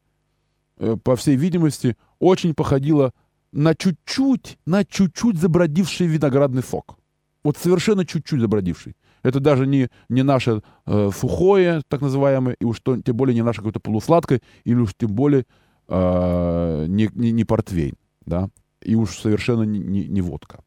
по 1.03 1.15
всей 1.15 1.37
видимости, 1.37 1.95
очень 2.19 2.53
походило 2.53 3.13
на 3.55 3.73
чуть-чуть, 3.73 4.59
на 4.65 4.83
чуть-чуть 4.83 5.37
забродивший 5.37 6.07
виноградный 6.07 6.61
сок. 6.61 6.97
Вот 7.43 7.57
совершенно 7.57 8.05
чуть-чуть 8.05 8.41
забродивший. 8.41 8.95
Это 9.23 9.39
даже 9.39 9.65
не, 9.65 9.89
не 10.09 10.23
наше 10.23 10.61
э, 10.85 11.09
сухое, 11.15 11.81
так 11.87 12.01
называемое, 12.01 12.55
и 12.59 12.65
уж 12.65 12.81
то, 12.81 13.01
тем 13.01 13.15
более 13.15 13.33
не 13.33 13.43
наше 13.43 13.57
какое-то 13.57 13.79
полусладкое, 13.79 14.41
или 14.65 14.75
уж 14.75 14.93
тем 14.97 15.11
более 15.11 15.45
э, 15.87 16.85
не, 16.89 17.09
не, 17.13 17.31
не 17.31 17.45
портвейн, 17.45 17.95
да, 18.25 18.49
и 18.81 18.95
уж 18.95 19.17
совершенно 19.17 19.63
не, 19.63 19.79
не, 19.79 20.07
не 20.07 20.21
водка. 20.21 20.59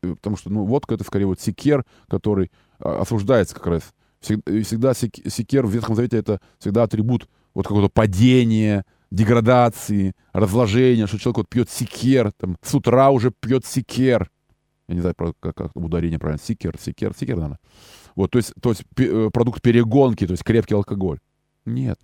Потому 0.00 0.36
что, 0.36 0.50
ну, 0.50 0.64
водка 0.64 0.94
это 0.94 1.04
скорее 1.04 1.26
вот 1.26 1.40
секер, 1.40 1.84
который 2.08 2.50
э, 2.80 2.88
осуждается 2.88 3.54
как 3.54 3.68
раз. 3.68 3.94
Всегда, 4.20 4.62
всегда 4.62 4.94
секер 4.94 5.64
в 5.64 5.70
Ветхом 5.70 5.94
Завете 5.94 6.16
это 6.16 6.40
всегда 6.58 6.82
атрибут 6.82 7.28
вот 7.54 7.66
какого-то 7.68 7.88
падения, 7.88 8.84
деградации, 9.14 10.14
разложения, 10.32 11.06
что 11.06 11.18
человек 11.18 11.38
вот 11.38 11.48
пьет 11.48 11.70
секер, 11.70 12.32
там, 12.32 12.56
с 12.62 12.74
утра 12.74 13.10
уже 13.10 13.30
пьет 13.30 13.64
секер, 13.64 14.30
я 14.88 14.94
не 14.94 15.00
знаю, 15.00 15.14
как, 15.14 15.54
как 15.54 15.76
ударение 15.76 16.18
правильно. 16.18 16.42
Сикер, 16.42 16.76
сикер, 16.78 17.14
сикер, 17.18 17.36
наверное. 17.36 17.60
Вот, 18.16 18.30
то 18.30 18.38
есть, 18.38 18.52
то 18.60 18.70
есть 18.70 18.84
э, 18.98 19.30
продукт 19.32 19.62
перегонки, 19.62 20.26
то 20.26 20.32
есть 20.32 20.44
крепкий 20.44 20.74
алкоголь. 20.74 21.20
Нет. 21.64 21.98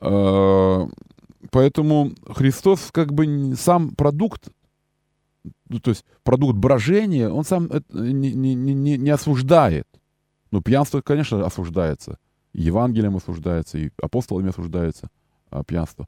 А, 0.00 0.86
поэтому 1.50 2.12
Христос 2.28 2.90
как 2.92 3.12
бы 3.12 3.56
сам 3.56 3.90
продукт, 3.96 4.48
ну, 5.68 5.80
то 5.80 5.90
есть 5.90 6.04
продукт 6.22 6.56
брожения, 6.56 7.28
он 7.28 7.44
сам 7.44 7.68
не, 7.90 8.32
не, 8.32 8.54
не, 8.54 8.96
не 8.96 9.10
осуждает. 9.10 9.88
Ну, 10.50 10.62
пьянство, 10.62 11.00
конечно, 11.00 11.44
осуждается. 11.44 12.18
Евангелием 12.52 13.16
осуждается, 13.16 13.78
и 13.78 13.90
апостолами 14.00 14.50
осуждается 14.50 15.10
а, 15.50 15.64
пьянство. 15.64 16.06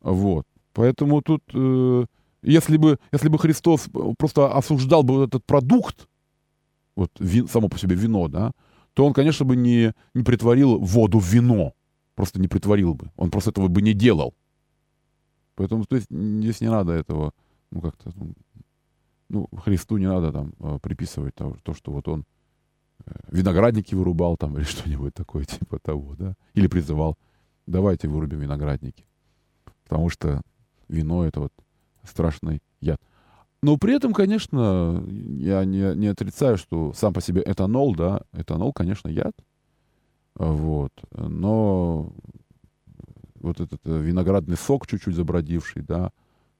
Вот. 0.00 0.46
Поэтому 0.72 1.22
тут 1.22 1.42
э, 1.54 2.04
если 2.42 2.76
бы, 2.76 2.98
если 3.12 3.28
бы 3.28 3.38
Христос 3.38 3.88
просто 4.16 4.52
осуждал 4.52 5.02
бы 5.02 5.24
этот 5.24 5.44
продукт, 5.44 6.08
вот 6.94 7.10
вин, 7.18 7.48
само 7.48 7.68
по 7.68 7.78
себе 7.78 7.96
вино, 7.96 8.28
да, 8.28 8.52
то 8.94 9.04
он, 9.04 9.12
конечно, 9.12 9.44
бы 9.44 9.56
не, 9.56 9.92
не 10.14 10.22
притворил 10.22 10.78
воду 10.78 11.18
в 11.18 11.26
вино. 11.26 11.72
Просто 12.14 12.40
не 12.40 12.48
притворил 12.48 12.94
бы. 12.94 13.10
Он 13.16 13.30
просто 13.30 13.50
этого 13.50 13.68
бы 13.68 13.82
не 13.82 13.92
делал. 13.92 14.34
Поэтому 15.54 15.84
то 15.84 15.96
есть, 15.96 16.08
здесь 16.10 16.60
не 16.60 16.70
надо 16.70 16.92
этого, 16.92 17.32
ну, 17.70 17.80
как-то, 17.80 18.12
ну, 18.16 18.34
ну, 19.28 19.48
Христу 19.64 19.98
не 19.98 20.08
надо 20.08 20.32
там 20.32 20.52
а, 20.60 20.78
приписывать 20.78 21.34
то, 21.34 21.56
то 21.62 21.74
что 21.74 21.92
вот 21.92 22.08
он 22.08 22.24
э, 23.04 23.12
виноградники 23.30 23.94
вырубал 23.94 24.36
там 24.36 24.56
или 24.56 24.64
что-нибудь 24.64 25.14
такое 25.14 25.44
типа 25.44 25.78
того, 25.78 26.14
да. 26.16 26.34
Или 26.54 26.66
призывал, 26.66 27.16
давайте 27.68 28.08
вырубим 28.08 28.40
виноградники. 28.40 29.04
Потому 29.84 30.08
что 30.08 30.42
вино 30.88 31.24
это 31.24 31.40
вот 31.40 31.52
страшный 32.02 32.60
яд. 32.80 33.00
Но 33.62 33.76
при 33.76 33.94
этом, 33.94 34.12
конечно, 34.12 35.04
я 35.08 35.64
не, 35.64 35.94
не 35.96 36.06
отрицаю, 36.06 36.58
что 36.58 36.92
сам 36.92 37.12
по 37.12 37.20
себе 37.20 37.42
этанол, 37.44 37.94
да, 37.94 38.22
этанол, 38.32 38.72
конечно, 38.72 39.08
яд. 39.08 39.34
Вот. 40.34 40.92
Но 41.10 42.12
вот 43.40 43.60
этот 43.60 43.80
э, 43.84 44.00
виноградный 44.00 44.56
сок 44.56 44.86
чуть-чуть 44.86 45.14
забродивший, 45.14 45.82
да, 45.82 46.12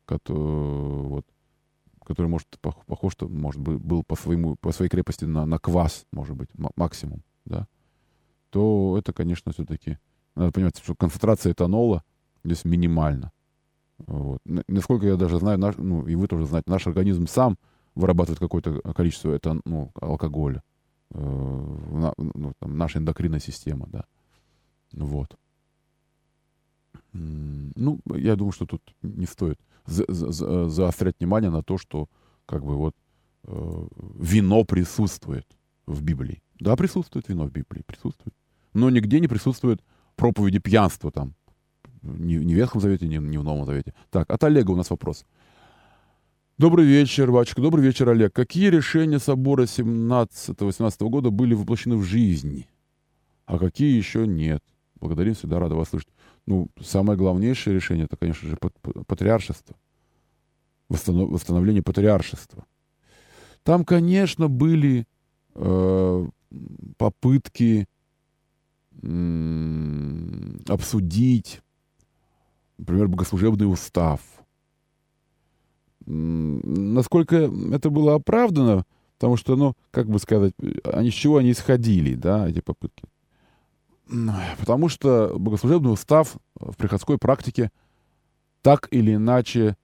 который, 0.05 1.09
вот, 1.09 1.27
который 2.05 2.27
может, 2.27 2.49
похож, 2.61 3.13
что, 3.13 3.29
может 3.29 3.61
быть, 3.61 3.79
был 3.79 4.03
по, 4.03 4.17
своему, 4.17 4.57
по 4.57 4.73
своей 4.73 4.91
крепости 4.91 5.25
на, 5.25 5.47
на 5.47 5.59
квас, 5.59 6.07
может 6.13 6.37
быть, 6.37 6.49
максимум, 6.77 7.23
да, 7.45 7.69
то 8.51 8.97
это, 8.99 9.13
конечно, 9.13 9.53
все-таки, 9.53 9.99
надо 10.39 10.53
понимать, 10.53 10.79
что 10.79 10.95
концентрация 10.95 11.53
этанола 11.53 12.03
здесь 12.45 12.65
минимальна. 12.65 13.33
Вот. 13.99 14.41
Насколько 14.45 15.07
я 15.07 15.17
даже 15.17 15.39
знаю, 15.39 15.59
наш, 15.59 15.77
ну, 15.77 16.07
и 16.07 16.15
вы 16.15 16.29
тоже 16.29 16.47
знаете, 16.47 16.71
наш 16.71 16.87
организм 16.87 17.27
сам 17.27 17.59
вырабатывает 17.95 18.39
какое-то 18.39 18.81
количество 18.95 19.33
это, 19.33 19.61
ну, 19.65 19.91
алкоголя. 20.01 20.63
Э, 21.11 21.19
на, 21.21 22.15
ну, 22.17 22.53
там, 22.61 22.79
наша 22.79 23.01
эндокринная 23.01 23.41
система, 23.41 23.87
да. 23.89 24.05
Вот. 24.93 25.37
Ну, 27.13 28.01
я 28.15 28.37
думаю, 28.37 28.53
что 28.53 28.67
тут 28.67 28.83
не 29.03 29.27
стоит 29.27 29.59
за, 29.87 30.05
за, 30.09 30.69
заострять 30.69 31.17
внимание 31.19 31.51
на 31.51 31.63
то, 31.63 31.79
что 31.79 32.09
как 32.47 32.65
бы 32.65 32.77
вот 32.77 32.95
э, 33.45 33.87
вино 34.15 34.65
присутствует 34.65 35.47
в 35.87 36.03
Библии. 36.03 36.43
Да, 36.61 36.77
присутствует 36.77 37.29
вино 37.29 37.47
в 37.47 37.51
Библии, 37.51 37.83
присутствует. 37.83 38.35
Но 38.75 38.91
нигде 38.91 39.19
не 39.19 39.27
присутствует 39.27 39.83
проповеди 40.19 40.59
пьянства 40.59 41.11
там, 41.11 41.35
ни, 42.03 42.35
ни 42.35 42.55
в 42.55 42.57
Ветхом 42.57 42.81
Завете, 42.81 43.07
ни, 43.07 43.17
ни 43.17 43.37
в 43.39 43.45
Новом 43.45 43.65
Завете. 43.65 43.95
Так, 44.11 44.31
от 44.31 44.45
Олега 44.45 44.73
у 44.73 44.77
нас 44.77 44.91
вопрос. 44.91 45.25
Добрый 46.59 46.85
вечер, 46.85 47.31
Вачка. 47.31 47.63
Добрый 47.63 47.85
вечер, 47.85 48.09
Олег. 48.09 48.35
Какие 48.35 48.69
решения 48.69 49.21
собора 49.21 49.63
17-18 49.63 51.09
года 51.09 51.31
были 51.31 51.55
воплощены 51.55 51.97
в 51.97 52.03
жизни, 52.03 52.69
а 53.47 53.59
какие 53.59 53.97
еще 53.97 54.27
нет? 54.27 54.63
Благодарим, 55.01 55.35
всегда 55.35 55.61
рада 55.61 55.77
вас 55.77 55.91
слышать. 55.91 56.09
Ну, 56.47 56.69
самое 56.81 57.17
главнейшее 57.17 57.75
решение, 57.75 58.07
это, 58.07 58.17
конечно 58.17 58.49
же, 58.49 58.57
патриаршество. 59.07 59.77
Восстанов... 60.89 61.31
Восстановление 61.31 61.83
патриаршества. 61.83 62.67
Там, 63.63 63.85
конечно, 63.85 64.49
были 64.49 65.07
э, 65.55 66.27
попытки 66.97 67.87
обсудить 70.69 71.61
например, 72.79 73.09
богослужебный 73.09 73.71
устав. 73.71 74.21
Насколько 76.07 77.37
это 77.73 77.91
было 77.91 78.15
оправдано, 78.15 78.85
потому 79.19 79.37
что, 79.37 79.57
ну, 79.57 79.75
как 79.91 80.09
бы 80.09 80.19
сказать, 80.19 80.55
они 80.85 81.11
с 81.11 81.15
чего 81.15 81.37
они 81.37 81.53
исходили, 81.53 82.15
да, 82.15 82.49
эти 82.49 82.61
попытки? 82.61 83.05
Потому 84.59 84.89
что 84.89 85.37
богослужебный 85.39 85.93
устав 85.93 86.37
в 86.55 86.77
приходской 86.77 87.19
практике 87.19 87.71
так 88.63 88.89
или 88.91 89.17
иначе, 89.17 89.77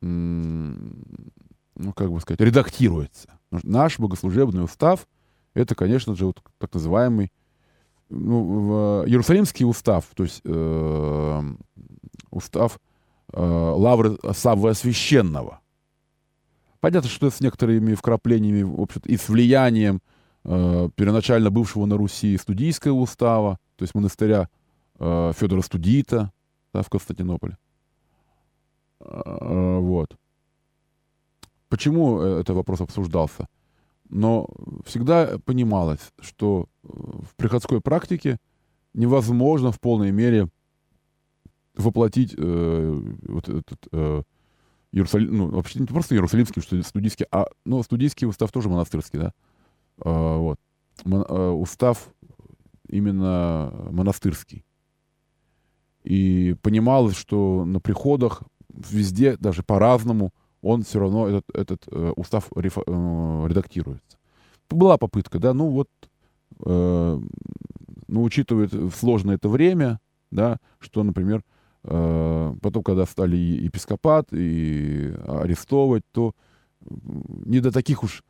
ну, 0.00 1.92
как 1.94 2.10
бы 2.10 2.20
сказать, 2.20 2.40
редактируется. 2.40 3.38
Наш 3.50 3.98
богослужебный 3.98 4.64
устав— 4.64 5.06
это, 5.54 5.74
конечно 5.74 6.14
же, 6.14 6.24
вот 6.26 6.42
так 6.58 6.72
называемый 6.72 7.30
ну, 8.10 9.04
Иерусалимский 9.06 9.64
устав, 9.64 10.06
то 10.14 10.24
есть 10.24 10.42
э, 10.44 11.42
устав 12.30 12.78
э, 13.32 13.40
Лавры 13.40 14.18
Саввы 14.32 14.74
Священного. 14.74 15.60
Понятно, 16.80 17.08
что 17.08 17.30
с 17.30 17.40
некоторыми 17.40 17.94
вкраплениями 17.94 18.62
в 18.62 18.80
общем 18.80 19.02
и 19.04 19.16
с 19.16 19.28
влиянием 19.28 20.00
э, 20.44 20.88
первоначально 20.94 21.50
бывшего 21.50 21.86
на 21.86 21.96
Руси 21.96 22.36
студийского 22.36 22.94
устава, 22.94 23.58
то 23.76 23.82
есть 23.84 23.94
монастыря 23.94 24.48
э, 24.98 25.32
Федора 25.36 25.62
Студита 25.62 26.32
да, 26.72 26.82
в 26.82 26.88
Константинополе. 26.88 27.58
Э, 29.00 29.78
вот. 29.78 30.16
Почему 31.68 32.20
э, 32.20 32.40
этот 32.40 32.56
вопрос 32.56 32.80
обсуждался? 32.80 33.46
Но 34.10 34.48
всегда 34.84 35.38
понималось, 35.44 36.12
что 36.20 36.68
в 36.82 37.34
приходской 37.36 37.80
практике 37.80 38.38
невозможно 38.92 39.70
в 39.70 39.80
полной 39.80 40.10
мере 40.10 40.48
воплотить 41.76 42.34
э, 42.36 43.02
вот 43.22 43.48
этот 43.48 43.86
э, 43.92 44.22
Иерусалим, 44.92 45.36
ну, 45.36 45.48
вообще 45.50 45.78
не 45.78 45.86
просто 45.86 46.16
иерусалимский, 46.16 46.60
что 46.60 46.82
студийский, 46.82 47.26
а, 47.30 47.46
ну, 47.64 47.80
студийский 47.84 48.26
устав 48.26 48.50
тоже 48.50 48.68
монастырский, 48.68 49.20
да, 49.20 49.32
э, 50.04 50.36
вот, 50.36 50.58
Мон, 51.04 51.24
э, 51.28 51.48
устав 51.50 52.08
именно 52.88 53.72
монастырский. 53.92 54.64
И 56.02 56.56
понималось, 56.62 57.16
что 57.16 57.64
на 57.64 57.78
приходах 57.78 58.42
везде, 58.68 59.36
даже 59.36 59.62
по-разному, 59.62 60.32
он 60.62 60.82
все 60.82 61.00
равно, 61.00 61.28
этот, 61.28 61.44
этот 61.54 61.88
э, 61.90 62.12
устав 62.16 62.48
рефо, 62.54 62.82
э, 62.86 63.46
редактируется. 63.48 64.18
Была 64.68 64.98
попытка, 64.98 65.38
да, 65.38 65.54
ну 65.54 65.68
вот, 65.68 65.88
э, 66.64 67.20
ну, 68.08 68.22
учитывая 68.22 68.68
сложное 68.94 69.36
это 69.36 69.48
время, 69.48 70.00
да, 70.30 70.58
что, 70.78 71.02
например, 71.02 71.42
э, 71.84 72.54
потом, 72.60 72.82
когда 72.82 73.06
стали 73.06 73.36
епископат 73.36 74.28
и 74.32 75.14
арестовывать, 75.26 76.04
то 76.12 76.34
не 76.88 77.60
до 77.60 77.72
таких 77.72 78.02
уж 78.02 78.22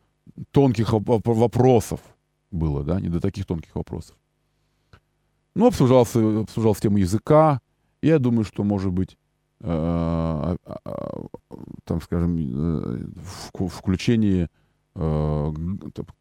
тонких 0.50 0.92
вопросов 0.92 2.00
было, 2.50 2.84
да, 2.84 3.00
не 3.00 3.08
до 3.08 3.20
таких 3.20 3.46
тонких 3.46 3.74
вопросов. 3.74 4.16
Ну, 5.54 5.66
обсуждался, 5.66 6.40
обсуждалась 6.40 6.80
тема 6.80 7.00
языка. 7.00 7.60
Я 8.02 8.18
думаю, 8.18 8.44
что, 8.44 8.64
может 8.64 8.92
быть, 8.92 9.18
там, 9.62 10.56
скажем, 12.02 12.36
э, 12.38 13.68
включение, 13.68 14.48
э, 14.94 15.52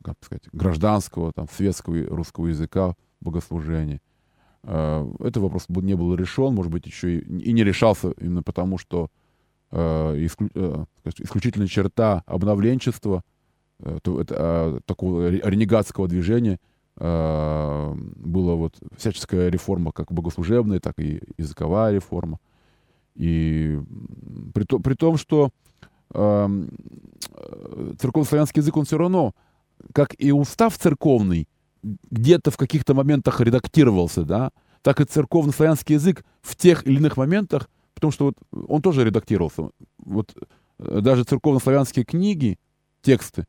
как 0.04 0.16
сказать, 0.22 0.44
гражданского, 0.52 1.32
там, 1.32 1.48
светского 1.50 2.04
русского 2.08 2.48
языка 2.48 2.96
в 3.22 3.26
богослужении. 3.26 4.02
Этот 4.64 5.38
вопрос 5.38 5.70
не 5.70 5.96
был 5.96 6.16
решен, 6.16 6.54
может 6.54 6.70
быть, 6.70 6.86
еще 6.86 7.20
и, 7.20 7.54
не 7.54 7.64
решался 7.64 8.12
именно 8.20 8.44
потому, 8.44 8.78
что 8.78 9.10
исключительная 9.72 11.68
черта 11.68 12.24
обновленчества, 12.26 13.24
это, 13.82 14.82
такого 14.86 15.30
ренегатского 15.30 16.10
движения— 16.10 16.60
э, 17.00 17.94
была 18.16 18.56
вот 18.56 18.76
всяческая 18.98 19.50
реформа, 19.50 19.92
как 19.92 20.12
богослужебная, 20.12 20.80
так 20.80 21.00
и 21.00 21.22
языковая 21.38 21.94
реформа. 21.94 22.40
И 23.20 23.78
при, 24.54 24.64
то, 24.64 24.80
при 24.80 24.94
том, 24.94 25.18
что 25.18 25.50
э, 26.14 26.66
церковно-славянский 28.00 28.62
язык, 28.62 28.78
он 28.78 28.86
все 28.86 28.98
равно, 28.98 29.36
как 29.94 30.16
и 30.18 30.32
устав 30.32 30.78
церковный, 30.78 31.50
где-то 31.84 32.50
в 32.50 32.58
каких-то 32.58 32.94
моментах 32.94 33.42
редактировался, 33.42 34.24
да, 34.24 34.52
так 34.82 35.02
и 35.02 35.04
церковно-славянский 35.04 35.96
язык 35.96 36.24
в 36.42 36.56
тех 36.56 36.88
или 36.88 36.96
иных 36.96 37.18
моментах, 37.18 37.70
потому 37.94 38.12
что 38.12 38.26
вот 38.26 38.36
он 38.70 38.82
тоже 38.82 39.04
редактировался. 39.04 39.70
Вот 39.98 40.34
э, 40.80 41.02
даже 41.02 41.26
церковно-славянские 41.26 42.06
книги, 42.06 42.58
тексты, 43.02 43.46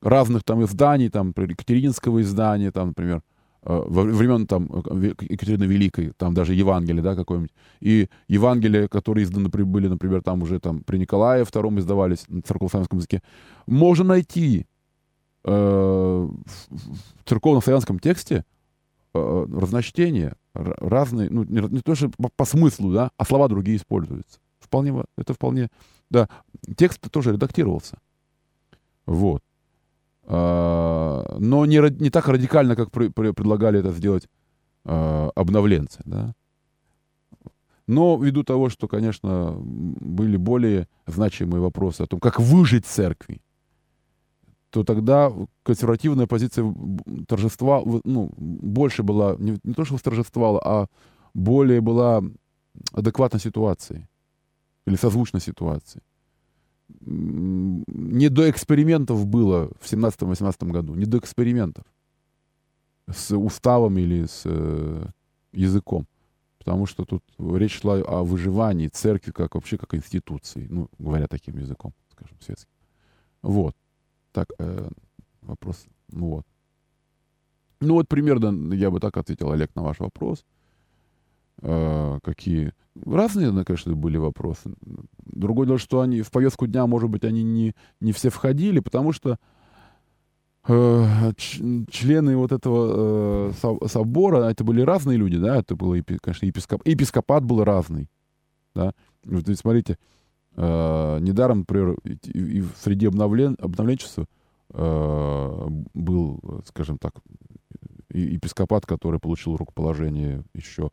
разных 0.00 0.44
там 0.44 0.64
изданий, 0.64 1.08
там, 1.08 1.34
Екатерининского 1.36 2.22
издания, 2.22 2.70
там, 2.70 2.88
например, 2.88 3.22
во 3.62 4.02
времен 4.02 4.46
там 4.46 4.66
Екатерины 4.66 5.64
Великой, 5.64 6.12
там 6.16 6.34
даже 6.34 6.54
Евангелие, 6.54 7.02
да, 7.02 7.14
какое-нибудь, 7.14 7.52
и 7.80 8.08
Евангелия, 8.28 8.88
которые 8.88 9.24
изданы 9.24 9.48
были, 9.48 9.88
например, 9.88 10.22
там 10.22 10.42
уже 10.42 10.60
там 10.60 10.80
при 10.80 10.98
Николае 10.98 11.44
II 11.44 11.78
издавались 11.78 12.24
на 12.28 12.42
церковно-славянском 12.42 12.98
языке, 12.98 13.22
можно 13.66 14.04
найти 14.04 14.66
э, 15.44 15.50
в 15.50 17.24
церковно-славянском 17.24 17.98
тексте 17.98 18.44
э, 19.14 19.46
разночтения, 19.52 20.36
разные, 20.54 21.28
ну, 21.30 21.44
не, 21.44 21.60
не 21.60 21.80
то, 21.80 21.94
что 21.94 22.10
по, 22.10 22.28
по 22.28 22.44
смыслу, 22.44 22.92
да, 22.92 23.10
а 23.16 23.24
слова 23.24 23.48
другие 23.48 23.76
используются. 23.76 24.38
Вполне, 24.60 25.04
это 25.16 25.34
вполне, 25.34 25.68
да, 26.10 26.28
текст 26.76 27.00
тоже 27.10 27.32
редактировался. 27.32 27.98
Вот. 29.06 29.42
А, 30.30 31.36
но 31.38 31.64
не, 31.64 31.80
не 32.00 32.10
так 32.10 32.28
радикально, 32.28 32.76
как 32.76 32.90
при, 32.90 33.08
при, 33.08 33.32
предлагали 33.32 33.80
это 33.80 33.92
сделать 33.92 34.28
э, 34.84 35.30
обновленцы. 35.34 36.02
Да? 36.04 36.34
Но 37.86 38.18
ввиду 38.18 38.44
того, 38.44 38.68
что, 38.68 38.88
конечно, 38.88 39.56
были 39.58 40.36
более 40.36 40.86
значимые 41.06 41.62
вопросы 41.62 42.02
о 42.02 42.06
том, 42.06 42.20
как 42.20 42.40
выжить 42.40 42.84
церкви, 42.84 43.40
то 44.68 44.84
тогда 44.84 45.32
консервативная 45.62 46.26
позиция 46.26 46.74
торжества 47.26 47.82
ну, 48.04 48.30
больше 48.36 49.02
была, 49.02 49.34
не, 49.38 49.56
не 49.64 49.72
то 49.72 49.86
что 49.86 49.96
торжествовала, 49.96 50.60
а 50.62 50.86
более 51.32 51.80
была 51.80 52.22
адекватной 52.92 53.40
ситуации 53.40 54.06
или 54.86 54.96
созвучной 54.96 55.40
ситуации 55.40 56.02
не 57.00 58.28
до 58.28 58.50
экспериментов 58.50 59.26
было 59.26 59.70
в 59.80 59.92
17-18 59.92 60.70
году, 60.70 60.94
не 60.94 61.04
до 61.04 61.18
экспериментов 61.18 61.84
с 63.06 63.36
уставом 63.36 63.98
или 63.98 64.26
с 64.26 64.42
э, 64.44 65.06
языком. 65.52 66.06
Потому 66.58 66.86
что 66.86 67.04
тут 67.04 67.22
речь 67.38 67.80
шла 67.80 67.94
о 67.94 68.24
выживании 68.24 68.88
церкви 68.88 69.30
как 69.30 69.54
вообще 69.54 69.78
как 69.78 69.94
институции, 69.94 70.66
ну, 70.68 70.88
говоря 70.98 71.26
таким 71.26 71.56
языком, 71.58 71.94
скажем, 72.12 72.36
светским. 72.40 72.70
Вот. 73.42 73.74
Так, 74.32 74.48
э, 74.58 74.90
вопрос. 75.42 75.86
Ну 76.10 76.28
вот. 76.28 76.46
Ну 77.80 77.94
вот 77.94 78.08
примерно 78.08 78.74
я 78.74 78.90
бы 78.90 79.00
так 79.00 79.16
ответил, 79.16 79.50
Олег, 79.52 79.74
на 79.74 79.82
ваш 79.82 80.00
вопрос. 80.00 80.40
Э, 80.40 80.57
какие 81.60 82.72
разные, 83.04 83.64
конечно, 83.64 83.94
были 83.94 84.16
вопросы. 84.16 84.72
Другое 85.24 85.66
дело, 85.66 85.78
что 85.78 86.00
они 86.00 86.22
в 86.22 86.30
повестку 86.30 86.66
дня, 86.66 86.86
может 86.86 87.10
быть, 87.10 87.24
они 87.24 87.42
не, 87.42 87.74
не 88.00 88.12
все 88.12 88.30
входили, 88.30 88.80
потому 88.80 89.12
что 89.12 89.38
э, 90.66 91.32
члены 91.90 92.36
вот 92.36 92.52
этого 92.52 93.50
э, 93.50 93.86
собора, 93.88 94.44
это 94.44 94.64
были 94.64 94.82
разные 94.82 95.18
люди, 95.18 95.38
да, 95.38 95.56
это 95.56 95.76
было, 95.76 95.96
конечно, 96.20 96.46
епископ, 96.46 96.86
епископат 96.86 97.44
был 97.44 97.64
разный, 97.64 98.08
да. 98.74 98.92
Вот, 99.24 99.44
смотрите, 99.56 99.98
э, 100.56 101.18
недаром, 101.20 101.60
например, 101.60 101.96
и, 102.04 102.58
и 102.58 102.64
среди 102.80 103.06
обновлен, 103.06 103.56
обновленчества 103.60 104.26
э, 104.70 105.66
был, 105.94 106.62
скажем 106.66 106.98
так, 106.98 107.14
епископат, 108.10 108.86
который 108.86 109.20
получил 109.20 109.56
рукоположение 109.56 110.42
еще 110.54 110.90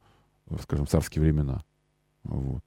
скажем, 0.61 0.87
царские 0.87 1.23
времена. 1.23 1.61
Вот. 2.23 2.61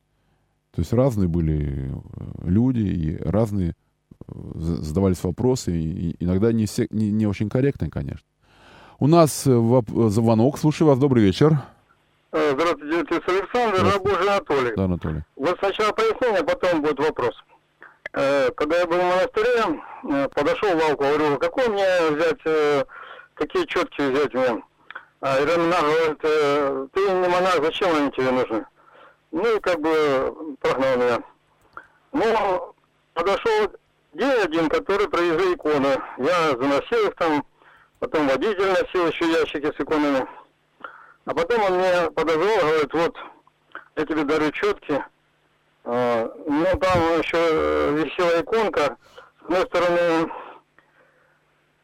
То 0.72 0.82
есть 0.82 0.92
разные 0.92 1.28
были 1.28 1.90
э, 1.90 2.48
люди, 2.48 2.80
и 2.80 3.16
разные 3.16 3.70
э, 3.70 4.32
задавались 4.54 5.22
вопросы, 5.24 5.72
и 5.72 6.16
иногда 6.22 6.52
не, 6.52 6.66
все, 6.66 6.86
не, 6.90 7.10
не 7.10 7.26
очень 7.26 7.48
корректные, 7.48 7.90
конечно. 7.90 8.26
У 8.98 9.06
нас 9.06 9.46
э, 9.46 9.82
звонок. 10.08 10.58
Слушаю 10.58 10.88
вас. 10.88 10.98
Добрый 10.98 11.24
вечер. 11.24 11.58
Здравствуйте, 12.30 13.00
отец 13.00 13.22
Александр, 13.26 13.92
рабочий 13.92 14.28
Анатолий. 14.28 14.72
Да, 14.76 14.84
Анатолий. 14.84 15.22
Вот 15.34 15.56
сначала 15.58 15.92
пояснение, 15.92 16.40
а 16.40 16.44
потом 16.44 16.82
будет 16.82 16.98
вопрос. 16.98 17.34
Когда 18.12 18.78
я 18.78 18.86
был 18.86 18.98
в 18.98 19.02
монастыре, 19.02 20.28
подошел 20.34 20.68
в 20.70 20.76
лавку, 20.76 21.04
говорю, 21.04 21.38
какой 21.38 21.68
мне 21.68 21.86
взять, 22.10 22.86
какие 23.34 23.64
четки 23.66 24.12
взять 24.12 24.34
мне? 24.34 24.62
А 25.20 25.42
Ирина 25.42 25.76
говорит, 25.80 26.90
ты 26.92 27.00
не 27.00 27.28
монах, 27.28 27.62
зачем 27.62 27.94
они 27.96 28.10
тебе 28.12 28.30
нужны? 28.30 28.64
Ну 29.32 29.60
как 29.60 29.80
бы 29.80 30.56
прогнал 30.60 30.96
меня. 30.96 31.22
Ну, 32.12 32.74
подошел 33.14 33.72
день 34.14 34.42
один, 34.42 34.68
который 34.68 35.08
привезли 35.08 35.54
иконы. 35.54 36.00
Я 36.18 36.50
заносил 36.50 37.08
их 37.08 37.14
там, 37.16 37.44
потом 37.98 38.28
водитель 38.28 38.68
носил 38.68 39.08
еще 39.08 39.26
ящики 39.30 39.66
с 39.66 39.80
иконами. 39.80 40.26
А 41.24 41.34
потом 41.34 41.62
он 41.64 41.78
мне 41.78 42.10
подозвал, 42.12 42.58
говорит, 42.60 42.94
вот, 42.94 43.16
я 43.96 44.06
тебе 44.06 44.24
дарю 44.24 44.50
четки. 44.52 45.04
А, 45.84 46.32
ну, 46.46 46.64
там 46.78 46.98
еще 47.18 47.92
висела 47.92 48.40
иконка. 48.40 48.96
С 49.40 49.44
одной 49.44 49.62
стороны, 49.62 50.32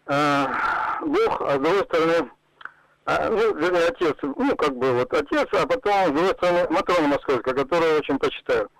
а, 0.06 1.00
Бог, 1.02 1.42
а 1.42 1.56
с 1.56 1.58
другой 1.58 1.84
стороны, 1.84 2.30
а, 3.06 3.28
ну, 3.28 3.54
вернее, 3.54 3.88
отец, 3.88 4.16
ну, 4.22 4.56
как 4.56 4.76
бы 4.76 4.92
вот 4.92 5.12
отец, 5.12 5.46
а 5.52 5.66
потом, 5.66 5.92
с 5.92 6.10
другой 6.10 6.68
Матрона 6.70 7.08
Московская, 7.08 7.52
которую 7.52 7.98
очень 7.98 8.18
почитаю. 8.18 8.70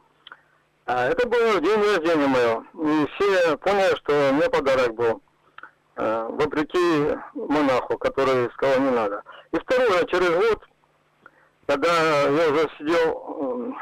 А, 0.87 1.09
это 1.09 1.29
был 1.29 1.61
день 1.61 1.81
рождения 1.81 2.27
моего. 2.27 2.65
И 2.75 3.07
все 3.15 3.57
поняли, 3.59 3.95
что 3.97 4.31
мне 4.33 4.49
подарок 4.49 4.95
был. 4.95 5.23
А, 5.97 6.29
вопреки 6.29 7.17
монаху, 7.35 7.99
который 7.99 8.51
сказал, 8.53 8.81
не 8.81 8.91
надо. 8.91 9.23
И 9.53 9.59
второе, 9.59 10.05
через 10.05 10.31
год, 10.31 10.63
когда 11.67 12.23
я 12.23 12.51
уже 12.51 12.71
сидел 12.79 13.75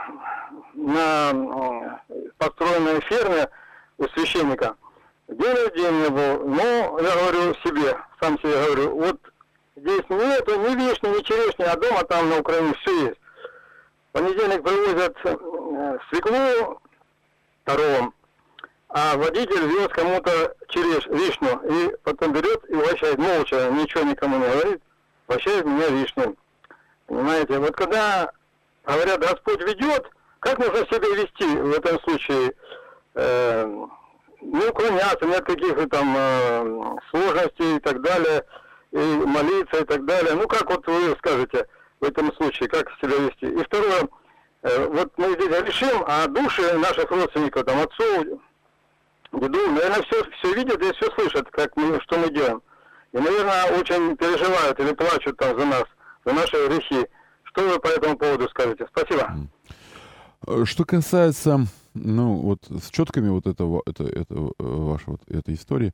на 0.75 2.01
построенной 2.38 3.01
ферме 3.03 3.49
у 3.99 4.09
священника, 4.09 4.75
день 5.29 5.55
рождения 5.55 6.11
был, 6.11 6.49
но 6.49 6.99
я 6.99 7.17
говорю 7.17 7.55
себе, 7.65 7.97
сам 8.21 8.38
себе 8.40 8.55
говорю, 8.65 8.97
вот 8.97 9.21
Здесь 9.83 10.05
нету 10.09 10.61
ни 10.61 10.77
вишни, 10.77 11.09
ни 11.09 11.23
черешни, 11.23 11.65
а 11.65 11.77
дома 11.77 12.05
там 12.05 12.29
на 12.29 12.39
Украине 12.39 12.73
все 12.81 13.07
есть. 13.07 13.21
В 14.09 14.13
понедельник 14.13 14.63
привозят 14.63 15.17
э, 15.25 15.99
свеклу 16.09 16.81
коровам, 17.65 18.15
а 18.91 19.17
водитель 19.17 19.67
вез 19.67 19.89
кому-то 19.89 20.55
череш, 20.69 21.05
вишню, 21.07 21.61
и 21.69 21.97
потом 22.05 22.33
берет 22.33 22.63
и 22.71 22.75
угощает 22.75 23.19
молча, 23.19 23.71
ничего 23.73 24.05
никому 24.05 24.39
не 24.39 24.49
говорит, 24.49 24.83
угощает 25.27 25.65
меня 25.65 25.89
вишню. 25.89 26.37
Понимаете, 27.07 27.59
вот 27.59 27.75
когда 27.75 28.31
говорят, 28.87 29.19
Господь 29.19 29.63
ведет, 29.63 30.09
как 30.39 30.59
нужно 30.59 30.87
себя 30.87 31.09
вести 31.09 31.45
в 31.45 31.73
этом 31.73 32.01
случае? 32.03 32.55
Э, 33.15 33.67
не 34.43 34.65
уклоняться, 34.65 35.27
нет 35.27 35.45
каких-то 35.45 35.89
там 35.89 36.15
э, 36.17 36.97
сложностей 37.11 37.77
и 37.79 37.81
так 37.81 38.01
далее 38.01 38.45
и 38.93 38.97
молиться 38.97 39.81
и 39.81 39.85
так 39.85 40.05
далее. 40.05 40.35
Ну, 40.35 40.47
как 40.47 40.71
вот 40.71 40.87
вы 40.87 41.17
скажете 41.19 41.67
в 42.01 42.05
этом 42.05 42.33
случае, 42.35 42.69
как 42.69 42.90
себя 43.01 43.17
вести? 43.17 43.47
И 43.47 43.65
второе, 43.65 44.09
э, 44.63 44.87
вот 44.88 45.13
мы 45.17 45.33
здесь 45.33 45.63
решим, 45.63 46.05
а 46.07 46.27
души 46.27 46.79
наших 46.79 47.11
родственников, 47.11 47.65
там, 47.65 47.81
отцов, 47.81 48.38
деду, 49.33 49.59
наверное, 49.71 50.03
все, 50.03 50.23
все 50.38 50.55
видят 50.55 50.83
и 50.83 50.93
все 50.93 51.11
слышат, 51.17 51.49
как 51.51 51.75
мы, 51.77 52.01
что 52.03 52.19
мы 52.19 52.31
делаем. 52.31 52.63
И, 53.13 53.19
наверное, 53.19 53.79
очень 53.79 54.17
переживают 54.17 54.79
или 54.79 54.93
плачут 54.93 55.37
там 55.38 55.59
за 55.59 55.67
нас, 55.67 55.85
за 56.25 56.33
наши 56.33 56.69
грехи. 56.69 57.07
Что 57.45 57.69
вы 57.69 57.79
по 57.79 57.88
этому 57.88 58.17
поводу 58.17 58.49
скажете? 58.49 58.87
Спасибо. 58.95 59.31
Э, 60.47 60.65
что 60.67 60.85
касается, 60.85 61.61
ну, 61.95 62.35
вот 62.35 62.59
с 62.69 62.90
четками 62.90 63.31
вот 63.31 63.47
этого, 63.47 63.83
это, 63.87 64.05
это 64.05 64.35
э, 64.35 64.53
вашей 64.59 65.07
вот 65.07 65.21
этой 65.29 65.55
истории, 65.55 65.93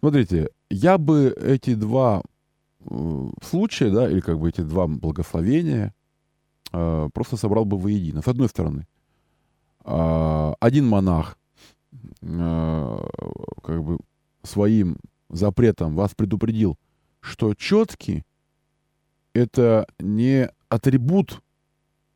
смотрите, 0.00 0.50
я 0.70 0.98
бы 0.98 1.34
эти 1.40 1.74
два 1.74 2.22
э, 2.80 3.28
случая, 3.42 3.90
да, 3.90 4.08
или 4.08 4.20
как 4.20 4.38
бы 4.38 4.48
эти 4.48 4.60
два 4.60 4.86
благословения 4.86 5.94
э, 6.72 7.08
просто 7.12 7.36
собрал 7.36 7.64
бы 7.64 7.78
воедино. 7.78 8.22
С 8.22 8.28
одной 8.28 8.48
стороны, 8.48 8.86
э, 9.84 10.52
один 10.60 10.88
монах 10.88 11.38
э, 12.22 13.08
как 13.62 13.84
бы 13.84 13.98
своим 14.42 14.98
запретом 15.28 15.94
вас 15.94 16.14
предупредил, 16.14 16.76
что 17.20 17.54
четкий 17.54 18.24
это 19.34 19.86
не 19.98 20.48
атрибут 20.68 21.42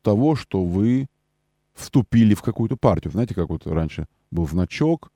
того, 0.01 0.35
что 0.35 0.65
вы 0.65 1.07
вступили 1.73 2.33
в 2.33 2.41
какую-то 2.41 2.77
партию. 2.77 3.11
Знаете, 3.11 3.35
как 3.35 3.49
вот 3.49 3.67
раньше 3.67 4.07
был 4.31 4.47
значок, 4.47 5.11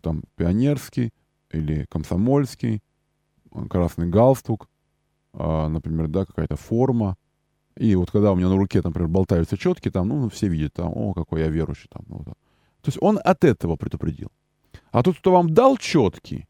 там, 0.00 0.22
пионерский 0.36 1.12
или 1.50 1.86
комсомольский, 1.88 2.82
красный 3.70 4.08
галстук, 4.08 4.68
а, 5.32 5.68
например, 5.68 6.08
да, 6.08 6.24
какая-то 6.24 6.56
форма. 6.56 7.16
И 7.76 7.94
вот 7.94 8.10
когда 8.10 8.32
у 8.32 8.36
меня 8.36 8.48
на 8.48 8.56
руке, 8.56 8.80
например, 8.82 9.08
болтаются 9.08 9.56
четки, 9.56 9.90
там, 9.90 10.08
ну, 10.08 10.28
все 10.28 10.48
видят, 10.48 10.74
там, 10.74 10.92
о, 10.94 11.14
какой 11.14 11.40
я 11.40 11.48
верующий, 11.48 11.88
там, 11.90 12.04
ну, 12.08 12.22
да. 12.24 12.32
То 12.82 12.88
есть 12.88 12.98
он 13.00 13.20
от 13.22 13.44
этого 13.44 13.76
предупредил. 13.76 14.30
А 14.90 15.02
тот, 15.02 15.18
кто 15.18 15.32
вам 15.32 15.52
дал 15.52 15.76
четки, 15.76 16.48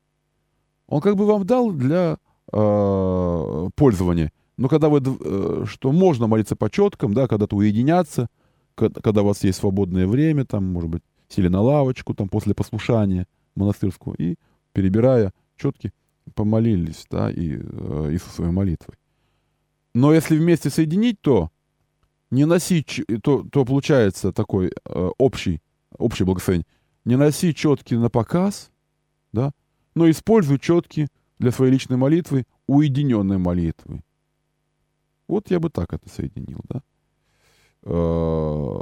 он 0.86 1.00
как 1.00 1.16
бы 1.16 1.26
вам 1.26 1.44
дал 1.44 1.72
для 1.72 2.18
э, 2.52 3.68
пользования. 3.74 4.32
Но 4.56 4.68
когда 4.68 4.88
вы, 4.88 5.02
э, 5.02 5.64
что 5.66 5.92
можно 5.92 6.26
молиться 6.26 6.56
по 6.56 6.70
четкам, 6.70 7.14
да, 7.14 7.28
когда-то 7.28 7.56
уединяться, 7.56 8.28
когда 8.74 9.22
у 9.22 9.26
вас 9.26 9.42
есть 9.44 9.58
свободное 9.58 10.06
время, 10.06 10.44
там, 10.44 10.64
может 10.64 10.88
быть, 10.88 11.02
сели 11.28 11.48
на 11.48 11.60
лавочку, 11.60 12.14
там, 12.14 12.28
после 12.28 12.54
послушания 12.54 13.26
монастырского, 13.54 14.14
и, 14.14 14.36
перебирая 14.78 15.32
четки, 15.56 15.92
помолились, 16.36 17.04
да, 17.10 17.32
и 17.32 17.58
э, 17.60 18.10
Иисусовой 18.12 18.52
молитвой. 18.52 18.94
Но 19.92 20.14
если 20.14 20.38
вместе 20.38 20.70
соединить, 20.70 21.20
то 21.20 21.50
не 22.30 22.44
носить, 22.44 23.02
то, 23.24 23.42
то 23.42 23.64
получается 23.64 24.30
такой 24.32 24.68
э, 24.68 25.10
общий, 25.18 25.60
общий 25.98 26.22
благословение. 26.22 26.64
Не 27.04 27.16
носи 27.16 27.52
четки 27.52 27.94
на 27.94 28.08
показ, 28.08 28.70
да, 29.32 29.50
но 29.96 30.08
используй 30.08 30.60
четки 30.60 31.08
для 31.40 31.50
своей 31.50 31.72
личной 31.72 31.96
молитвы, 31.96 32.44
уединенной 32.68 33.38
молитвы. 33.38 34.04
Вот 35.26 35.50
я 35.50 35.58
бы 35.58 35.70
так 35.70 35.92
это 35.92 36.08
соединил, 36.08 36.60
да. 36.68 36.82
Э, 37.82 38.78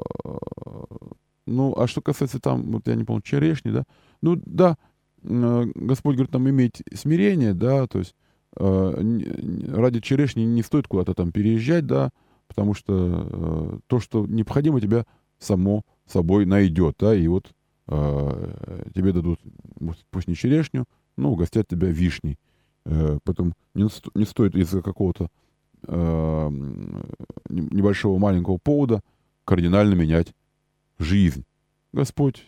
ну, 1.46 1.74
а 1.74 1.86
что 1.86 2.02
касается 2.02 2.38
там, 2.38 2.70
вот 2.72 2.86
я 2.86 2.96
не 2.96 3.04
помню, 3.04 3.22
черешни, 3.22 3.70
да, 3.70 3.84
ну, 4.20 4.38
да, 4.44 4.76
Господь 5.22 6.16
говорит, 6.16 6.30
там 6.30 6.48
иметь 6.48 6.82
смирение, 6.94 7.54
да, 7.54 7.86
то 7.86 7.98
есть 7.98 8.14
э, 8.56 9.70
ради 9.72 10.00
черешни 10.00 10.42
не 10.42 10.62
стоит 10.62 10.86
куда-то 10.86 11.14
там 11.14 11.32
переезжать, 11.32 11.86
да, 11.86 12.10
потому 12.48 12.74
что 12.74 13.80
то, 13.86 14.00
что 14.00 14.26
необходимо, 14.26 14.80
тебя 14.80 15.04
само 15.38 15.82
собой 16.06 16.46
найдет, 16.46 16.96
да, 16.98 17.14
и 17.14 17.26
вот 17.28 17.50
тебе 17.88 19.12
дадут, 19.12 19.40
пусть 20.10 20.26
не 20.26 20.34
черешню, 20.34 20.86
но 21.16 21.30
угостят 21.30 21.68
тебя 21.68 21.88
вишней. 21.88 22.36
Потом 23.24 23.54
не, 23.74 23.88
не 24.14 24.24
стоит 24.24 24.56
из-за 24.56 24.82
какого-то 24.82 25.28
э, 25.86 26.50
небольшого 27.48 28.18
маленького 28.18 28.58
повода 28.58 29.02
кардинально 29.44 29.94
менять 29.94 30.34
жизнь. 30.98 31.44
Господь 31.92 32.44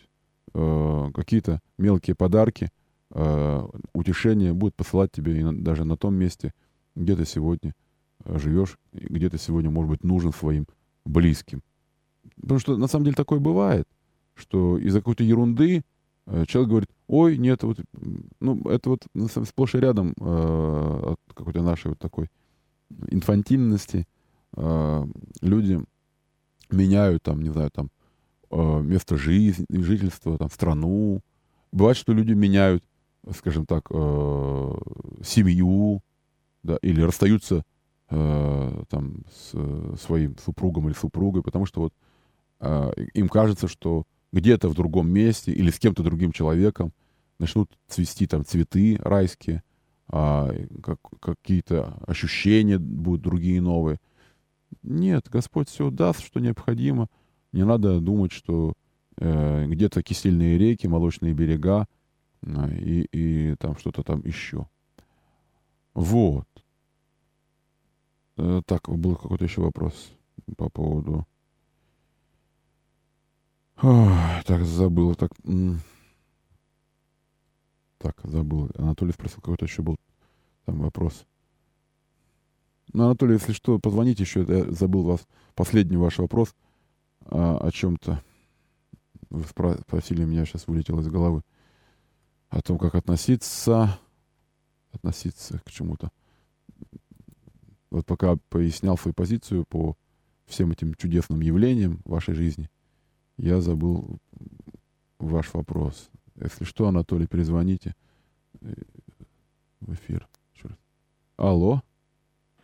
э, 0.53 1.11
какие-то 1.13 1.59
мелкие 1.77 2.15
подарки, 2.15 2.69
э, 3.11 3.67
утешения 3.93 4.53
будет 4.53 4.75
посылать 4.75 5.11
тебе 5.11 5.39
и 5.39 5.43
на, 5.43 5.53
даже 5.53 5.85
на 5.85 5.97
том 5.97 6.15
месте, 6.15 6.53
где 6.95 7.15
ты 7.15 7.25
сегодня 7.25 7.73
э, 8.25 8.37
живешь, 8.37 8.77
где 8.93 9.29
ты 9.29 9.37
сегодня, 9.37 9.69
может 9.69 9.89
быть, 9.89 10.03
нужен 10.03 10.31
своим 10.31 10.67
близким. 11.05 11.61
Потому 12.41 12.59
что 12.59 12.77
на 12.77 12.87
самом 12.87 13.05
деле 13.05 13.15
такое 13.15 13.39
бывает, 13.39 13.87
что 14.35 14.77
из-за 14.77 14.99
какой-то 14.99 15.23
ерунды 15.23 15.83
э, 16.25 16.45
человек 16.47 16.69
говорит, 16.69 16.89
ой, 17.07 17.37
нет, 17.37 17.63
вот, 17.63 17.79
ну, 18.39 18.61
это 18.69 18.89
вот 18.89 19.07
сплошь 19.47 19.75
и 19.75 19.79
рядом 19.79 20.13
э, 20.19 21.13
от 21.13 21.19
какой-то 21.33 21.61
нашей 21.61 21.89
вот 21.89 21.99
такой 21.99 22.27
инфантильности 23.09 24.07
э, 24.55 25.05
люди 25.41 25.79
меняют 26.69 27.23
там, 27.23 27.41
не 27.41 27.49
знаю, 27.49 27.71
там 27.71 27.89
место 28.51 29.17
жизни, 29.17 29.65
жительства, 29.69 30.37
там 30.37 30.49
страну. 30.49 31.21
Бывает, 31.71 31.97
что 31.97 32.13
люди 32.13 32.33
меняют, 32.33 32.83
скажем 33.35 33.65
так, 33.65 33.87
э, 33.91 34.71
семью, 35.23 36.01
да, 36.63 36.77
или 36.81 37.01
расстаются 37.01 37.63
э, 38.09 38.83
там 38.89 39.23
с 39.31 39.51
э, 39.53 39.95
своим 40.01 40.37
супругом 40.37 40.87
или 40.87 40.95
супругой, 40.95 41.43
потому 41.43 41.65
что 41.65 41.81
вот 41.81 41.93
э, 42.59 42.91
им 43.13 43.29
кажется, 43.29 43.67
что 43.67 44.05
где-то 44.31 44.69
в 44.69 44.73
другом 44.73 45.09
месте 45.09 45.51
или 45.51 45.71
с 45.71 45.79
кем-то 45.79 46.03
другим 46.03 46.31
человеком 46.31 46.93
начнут 47.39 47.71
цвести 47.87 48.27
там 48.27 48.45
цветы 48.45 48.97
райские, 49.01 49.63
а, 50.07 50.51
как, 50.83 50.99
какие-то 51.19 51.97
ощущения 52.05 52.77
будут 52.77 53.21
другие 53.21 53.61
новые. 53.61 53.99
Нет, 54.83 55.29
Господь 55.29 55.69
все 55.69 55.89
даст, 55.89 56.23
что 56.23 56.39
необходимо. 56.39 57.07
Не 57.51 57.65
надо 57.65 57.99
думать, 57.99 58.31
что 58.31 58.73
э, 59.17 59.65
где-то 59.65 60.03
кисельные 60.03 60.57
реки, 60.57 60.87
молочные 60.87 61.33
берега 61.33 61.87
э, 62.41 62.77
и, 62.77 63.07
и 63.11 63.55
там 63.55 63.75
что-то 63.77 64.03
там 64.03 64.21
еще. 64.23 64.67
Вот. 65.93 66.47
Э, 68.37 68.61
так, 68.65 68.87
был 68.89 69.15
какой-то 69.15 69.45
еще 69.45 69.61
вопрос 69.61 70.11
по 70.57 70.69
поводу... 70.69 71.25
Ой, 73.81 74.43
так, 74.45 74.63
забыл. 74.65 75.15
Так, 75.15 75.31
так, 77.97 78.19
забыл. 78.23 78.69
Анатолий 78.75 79.13
спросил, 79.13 79.37
какой-то 79.37 79.65
еще 79.65 79.81
был 79.81 79.95
там 80.65 80.79
вопрос. 80.79 81.25
Ну, 82.91 83.05
Анатолий, 83.05 83.33
если 83.33 83.53
что, 83.53 83.79
позвоните 83.79 84.23
еще. 84.23 84.45
Я 84.47 84.71
забыл 84.71 85.03
вас, 85.03 85.27
последний 85.55 85.97
ваш 85.97 86.17
вопрос 86.17 86.53
а, 87.25 87.57
о 87.57 87.71
чем-то. 87.71 88.21
Вы 89.29 89.43
спросили 89.43 90.23
меня, 90.23 90.45
сейчас 90.45 90.67
вылетело 90.67 91.01
из 91.01 91.07
головы. 91.07 91.43
О 92.49 92.61
том, 92.61 92.79
как 92.79 92.95
относиться, 92.95 93.99
относиться 94.91 95.59
к 95.59 95.71
чему-то. 95.71 96.09
Вот 97.91 98.05
пока 98.05 98.37
пояснял 98.49 98.97
свою 98.97 99.13
позицию 99.13 99.65
по 99.65 99.95
всем 100.45 100.71
этим 100.71 100.95
чудесным 100.95 101.41
явлениям 101.41 102.01
вашей 102.05 102.33
жизни, 102.33 102.69
я 103.37 103.61
забыл 103.61 104.19
ваш 105.19 105.53
вопрос. 105.53 106.09
Если 106.35 106.63
что, 106.63 106.87
Анатолий, 106.87 107.27
перезвоните 107.27 107.95
э, 108.61 108.73
в 109.81 109.93
эфир. 109.93 110.27
Алло. 111.39 111.81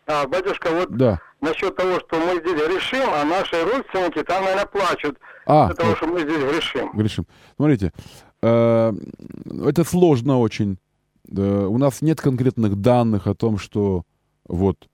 А, 0.06 0.26
батюшка, 0.28 0.70
вот 0.70 0.96
да. 0.96 1.20
насчет 1.40 1.74
того, 1.74 1.98
что 1.98 2.18
мы 2.18 2.40
здесь 2.40 2.54
грешим, 2.54 3.08
а 3.12 3.24
наши 3.24 3.62
родственники 3.64 4.22
там, 4.22 4.44
наверное, 4.44 4.66
плачут 4.66 5.18
а, 5.46 5.66
из-за 5.66 5.74
того, 5.74 5.96
что 5.96 6.06
мы 6.06 6.20
здесь 6.20 6.38
грешим. 6.38 6.92
Грешим. 6.92 7.26
Смотрите, 7.56 7.92
э, 8.42 8.92
это 9.66 9.84
сложно 9.84 10.38
очень. 10.38 10.78
У 11.28 11.76
нас 11.78 12.02
нет 12.02 12.20
конкретных 12.20 12.76
данных 12.76 13.26
о 13.26 13.34
том, 13.34 13.58
что 13.58 14.04
вот, 14.46 14.88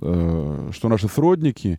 э, 0.00 0.70
что 0.72 0.88
наши 0.88 1.08
сродники, 1.08 1.78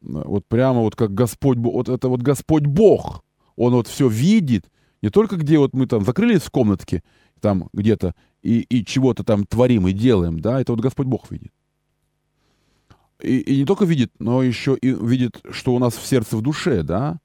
вот 0.00 0.46
прямо 0.46 0.80
вот 0.80 0.94
как 0.94 1.12
Господь, 1.12 1.58
вот 1.58 1.88
это 1.88 2.08
вот 2.08 2.22
Господь 2.22 2.66
Бог, 2.66 3.24
Он 3.56 3.72
вот 3.72 3.88
все 3.88 4.08
видит, 4.08 4.66
не 5.02 5.10
только 5.10 5.34
где 5.34 5.58
вот 5.58 5.74
мы 5.74 5.86
там 5.86 6.04
закрылись 6.04 6.42
в 6.42 6.50
комнатке, 6.50 7.02
там 7.40 7.68
где-то, 7.72 8.14
и, 8.42 8.60
и 8.60 8.84
чего-то 8.84 9.24
там 9.24 9.44
творим 9.44 9.88
и 9.88 9.92
делаем, 9.92 10.38
да, 10.38 10.60
это 10.60 10.72
вот 10.72 10.80
Господь 10.80 11.06
Бог 11.06 11.32
видит. 11.32 11.52
И, 13.22 13.38
и 13.38 13.58
не 13.58 13.64
только 13.64 13.84
видит, 13.84 14.12
но 14.18 14.42
еще 14.42 14.76
и 14.76 14.92
видит, 14.92 15.40
что 15.50 15.74
у 15.74 15.78
нас 15.78 15.94
в 15.94 16.06
сердце, 16.06 16.36
в 16.36 16.42
душе, 16.42 16.82
да. 16.82 17.18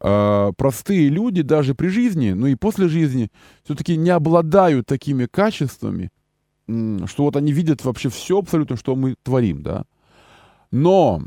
А, 0.00 0.52
простые 0.52 1.08
люди 1.08 1.42
даже 1.42 1.74
при 1.74 1.88
жизни, 1.88 2.32
ну 2.32 2.46
и 2.46 2.54
после 2.54 2.88
жизни, 2.88 3.30
все-таки 3.64 3.96
не 3.96 4.10
обладают 4.10 4.86
такими 4.86 5.26
качествами, 5.26 6.10
что 6.66 7.24
вот 7.24 7.36
они 7.36 7.52
видят 7.52 7.84
вообще 7.84 8.08
все 8.08 8.38
абсолютно, 8.38 8.76
что 8.76 8.96
мы 8.96 9.16
творим, 9.22 9.62
да. 9.62 9.84
Но 10.70 11.22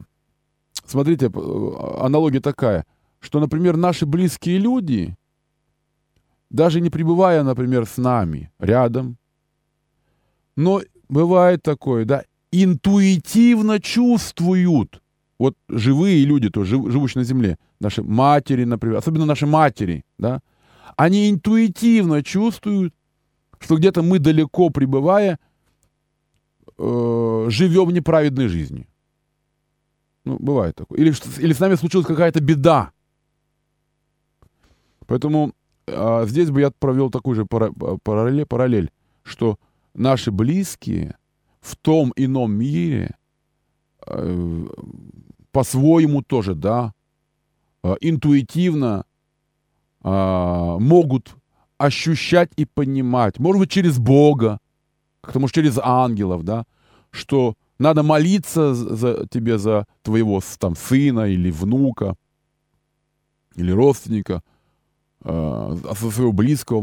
смотрите, 0.85 1.27
аналогия 1.27 2.39
такая, 2.39 2.85
что, 3.19 3.39
например, 3.39 3.77
наши 3.77 4.05
близкие 4.05 4.57
люди, 4.57 5.15
даже 6.49 6.81
не 6.81 6.89
пребывая, 6.89 7.43
например, 7.43 7.85
с 7.85 7.97
нами 7.97 8.51
рядом, 8.59 9.17
но 10.55 10.81
бывает 11.09 11.61
такое, 11.63 12.05
да, 12.05 12.23
интуитивно 12.53 13.79
чувствуют, 13.79 15.01
вот 15.39 15.55
живые 15.69 16.25
люди, 16.25 16.49
то 16.49 16.63
жив, 16.63 16.91
живущие 16.91 17.21
на 17.21 17.25
земле, 17.25 17.57
наши 17.79 18.03
матери, 18.03 18.65
например, 18.65 18.97
особенно 18.97 19.25
наши 19.25 19.45
матери, 19.45 20.03
да, 20.17 20.41
они 20.95 21.29
интуитивно 21.29 22.23
чувствуют, 22.23 22.93
что 23.59 23.77
где-то 23.77 24.03
мы 24.03 24.19
далеко 24.19 24.69
пребывая, 24.69 25.39
э, 26.77 27.45
живем 27.49 27.89
неправедной 27.89 28.47
жизнью. 28.47 28.85
Ну, 30.25 30.37
бывает 30.39 30.75
такое. 30.75 30.99
Или, 30.99 31.13
или 31.39 31.53
с 31.53 31.59
нами 31.59 31.75
случилась 31.75 32.07
какая-то 32.07 32.39
беда. 32.39 32.91
Поэтому 35.07 35.53
э, 35.87 36.25
здесь 36.27 36.49
бы 36.49 36.61
я 36.61 36.71
провел 36.71 37.09
такую 37.09 37.35
же 37.35 37.45
параллель, 37.45 38.45
параллель, 38.45 38.91
что 39.23 39.57
наши 39.93 40.31
близкие 40.31 41.15
в 41.63 41.77
том 41.77 42.11
ином 42.17 42.51
мире 42.51 43.15
э, 44.05 44.67
по-своему 45.51 46.21
тоже, 46.21 46.55
да, 46.55 46.93
э, 47.83 47.95
интуитивно 48.01 49.05
э, 50.03 50.77
могут 50.79 51.35
ощущать 51.77 52.51
и 52.57 52.65
понимать, 52.65 53.39
может 53.39 53.59
быть, 53.59 53.71
через 53.71 53.97
Бога, 53.97 54.59
как-то, 55.21 55.39
может, 55.39 55.55
через 55.55 55.79
ангелов, 55.81 56.43
да, 56.43 56.65
что 57.11 57.55
надо 57.79 58.03
молиться 58.03 58.73
за 58.73 59.25
тебе, 59.27 59.57
за 59.57 59.85
твоего 60.01 60.41
там 60.59 60.75
сына 60.75 61.29
или 61.29 61.49
внука, 61.49 62.15
или 63.55 63.71
родственника, 63.71 64.43
э, 65.23 65.77
за 65.81 66.11
своего 66.11 66.33
близкого 66.33 66.81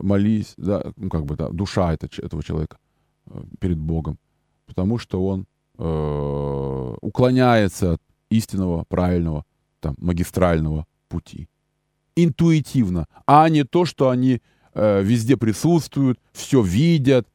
молись, 0.00 0.54
да, 0.56 0.92
ну, 0.96 1.08
как 1.08 1.24
бы, 1.26 1.36
да, 1.36 1.48
душа 1.50 1.94
это, 1.94 2.08
этого 2.20 2.42
человека 2.42 2.76
перед 3.58 3.78
Богом, 3.78 4.18
потому 4.66 4.98
что 4.98 5.24
он 5.24 5.46
э, 5.78 6.94
уклоняется 7.00 7.94
от 7.94 8.02
истинного, 8.30 8.84
правильного, 8.88 9.44
там, 9.80 9.94
магистрального 9.98 10.86
пути. 11.08 11.48
Интуитивно, 12.16 13.06
а 13.26 13.48
не 13.48 13.64
то, 13.64 13.84
что 13.84 14.10
они 14.10 14.40
э, 14.74 15.02
везде 15.02 15.36
присутствуют, 15.36 16.18
все 16.32 16.62
видят, 16.62 17.26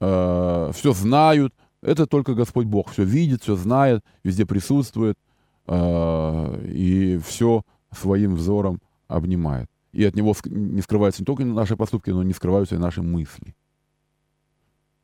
э, 0.00 0.70
все 0.74 0.92
знают. 0.92 1.54
Это 1.82 2.06
только 2.06 2.34
Господь 2.34 2.66
Бог 2.66 2.90
все 2.90 3.04
видит, 3.04 3.42
все 3.42 3.56
знает, 3.56 4.02
везде 4.22 4.46
присутствует 4.46 5.18
э, 5.66 6.66
и 6.68 7.20
все 7.24 7.62
своим 7.92 8.34
взором 8.34 8.80
обнимает. 9.08 9.68
И 9.92 10.04
от 10.04 10.16
него 10.16 10.34
не 10.46 10.82
скрываются 10.82 11.22
не 11.22 11.26
только 11.26 11.44
наши 11.44 11.76
поступки, 11.76 12.10
но 12.10 12.22
не 12.22 12.32
скрываются 12.32 12.74
и 12.74 12.78
наши 12.78 13.02
мысли. 13.02 13.54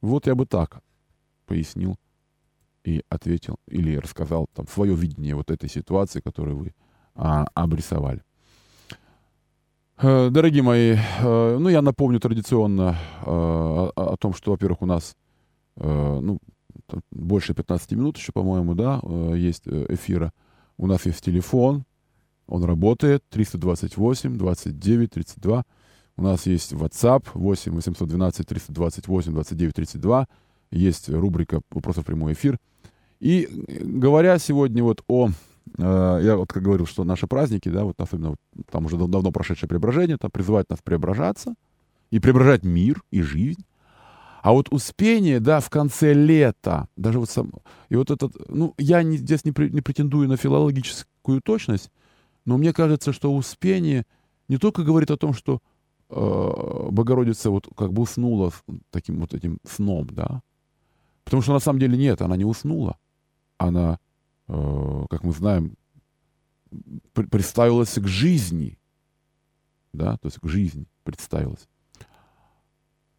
Вот 0.00 0.26
я 0.26 0.34
бы 0.34 0.46
так 0.46 0.82
пояснил 1.46 1.96
и 2.84 3.02
ответил 3.08 3.56
или 3.68 3.96
рассказал 3.96 4.48
там 4.54 4.66
свое 4.66 4.94
видение 4.94 5.34
вот 5.34 5.50
этой 5.50 5.68
ситуации, 5.68 6.20
которую 6.20 6.56
вы 6.58 6.74
а, 7.14 7.46
обрисовали. 7.54 8.22
Э, 10.02 10.30
дорогие 10.30 10.62
мои, 10.62 10.96
э, 10.96 11.58
ну 11.58 11.68
я 11.68 11.82
напомню 11.82 12.20
традиционно 12.20 12.96
э, 13.20 13.24
о, 13.26 14.16
том, 14.18 14.32
что, 14.32 14.52
во-первых, 14.52 14.82
у 14.82 14.86
нас 14.86 15.14
ну, 15.76 16.38
больше 17.10 17.54
15 17.54 17.92
минут 17.92 18.18
еще, 18.18 18.32
по-моему, 18.32 18.74
да, 18.74 19.00
есть 19.34 19.66
эфира. 19.66 20.32
У 20.76 20.86
нас 20.86 21.06
есть 21.06 21.24
телефон, 21.24 21.84
он 22.46 22.64
работает, 22.64 23.22
328 23.30 24.36
29 24.36 25.10
32. 25.10 25.64
У 26.20 26.22
нас 26.22 26.46
есть 26.46 26.72
WhatsApp 26.72 27.28
8 27.34 27.72
812 27.72 28.46
328 28.46 29.32
29 29.32 29.74
32. 29.74 30.28
Есть 30.70 31.08
рубрика 31.08 31.62
«Вопросов 31.70 32.04
в 32.04 32.06
прямой 32.06 32.34
эфир». 32.34 32.58
И 33.18 33.48
говоря 33.82 34.38
сегодня 34.38 34.84
вот 34.84 35.02
о 35.08 35.30
Э, 35.78 36.20
я 36.22 36.36
вот 36.36 36.52
как 36.52 36.62
говорил, 36.62 36.86
что 36.86 37.04
наши 37.04 37.26
праздники, 37.26 37.68
да, 37.68 37.84
вот 37.84 38.00
особенно 38.00 38.30
вот, 38.30 38.38
там 38.70 38.86
уже 38.86 38.96
давно 38.96 39.30
прошедшее 39.32 39.68
преображение, 39.68 40.16
там 40.16 40.30
призывает 40.30 40.68
нас 40.70 40.80
преображаться 40.82 41.54
и 42.10 42.18
преображать 42.18 42.64
мир 42.64 43.02
и 43.10 43.22
жизнь. 43.22 43.64
А 44.42 44.52
вот 44.52 44.68
успение, 44.70 45.38
да, 45.38 45.60
в 45.60 45.68
конце 45.68 46.14
лета, 46.14 46.88
даже 46.96 47.18
вот 47.18 47.28
сам, 47.28 47.52
и 47.90 47.96
вот 47.96 48.10
этот, 48.10 48.32
ну, 48.48 48.74
я 48.78 49.02
не, 49.02 49.18
здесь 49.18 49.44
не, 49.44 49.52
не 49.70 49.82
претендую 49.82 50.28
на 50.28 50.38
филологическую 50.38 51.42
точность, 51.42 51.90
но 52.46 52.56
мне 52.56 52.72
кажется, 52.72 53.12
что 53.12 53.34
успение 53.34 54.06
не 54.48 54.56
только 54.56 54.82
говорит 54.82 55.10
о 55.10 55.18
том, 55.18 55.34
что 55.34 55.60
Богородица 56.10 57.50
вот 57.50 57.68
как 57.76 57.92
бы 57.92 58.02
уснула 58.02 58.52
таким 58.90 59.20
вот 59.20 59.34
этим 59.34 59.58
сном, 59.64 60.08
да, 60.10 60.42
потому 61.24 61.42
что 61.42 61.52
на 61.52 61.60
самом 61.60 61.78
деле 61.78 61.96
нет, 61.96 62.20
она 62.20 62.36
не 62.36 62.44
уснула, 62.44 62.98
она 63.58 63.98
Э, 64.52 65.06
как 65.08 65.22
мы 65.22 65.32
знаем, 65.32 65.76
представилась 67.12 67.94
к 67.94 68.06
жизни. 68.06 68.78
Да, 69.92 70.16
то 70.16 70.26
есть 70.26 70.38
к 70.40 70.48
жизни 70.48 70.86
представилась. 71.04 71.68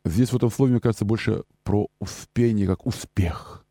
Здесь 0.04 0.32
в 0.32 0.36
этом 0.36 0.52
слове, 0.52 0.74
мне 0.74 0.82
кажется, 0.82 1.06
больше 1.06 1.44
про 1.64 1.88
успение, 2.00 2.68
как 2.68 2.86
успех, 2.86 3.66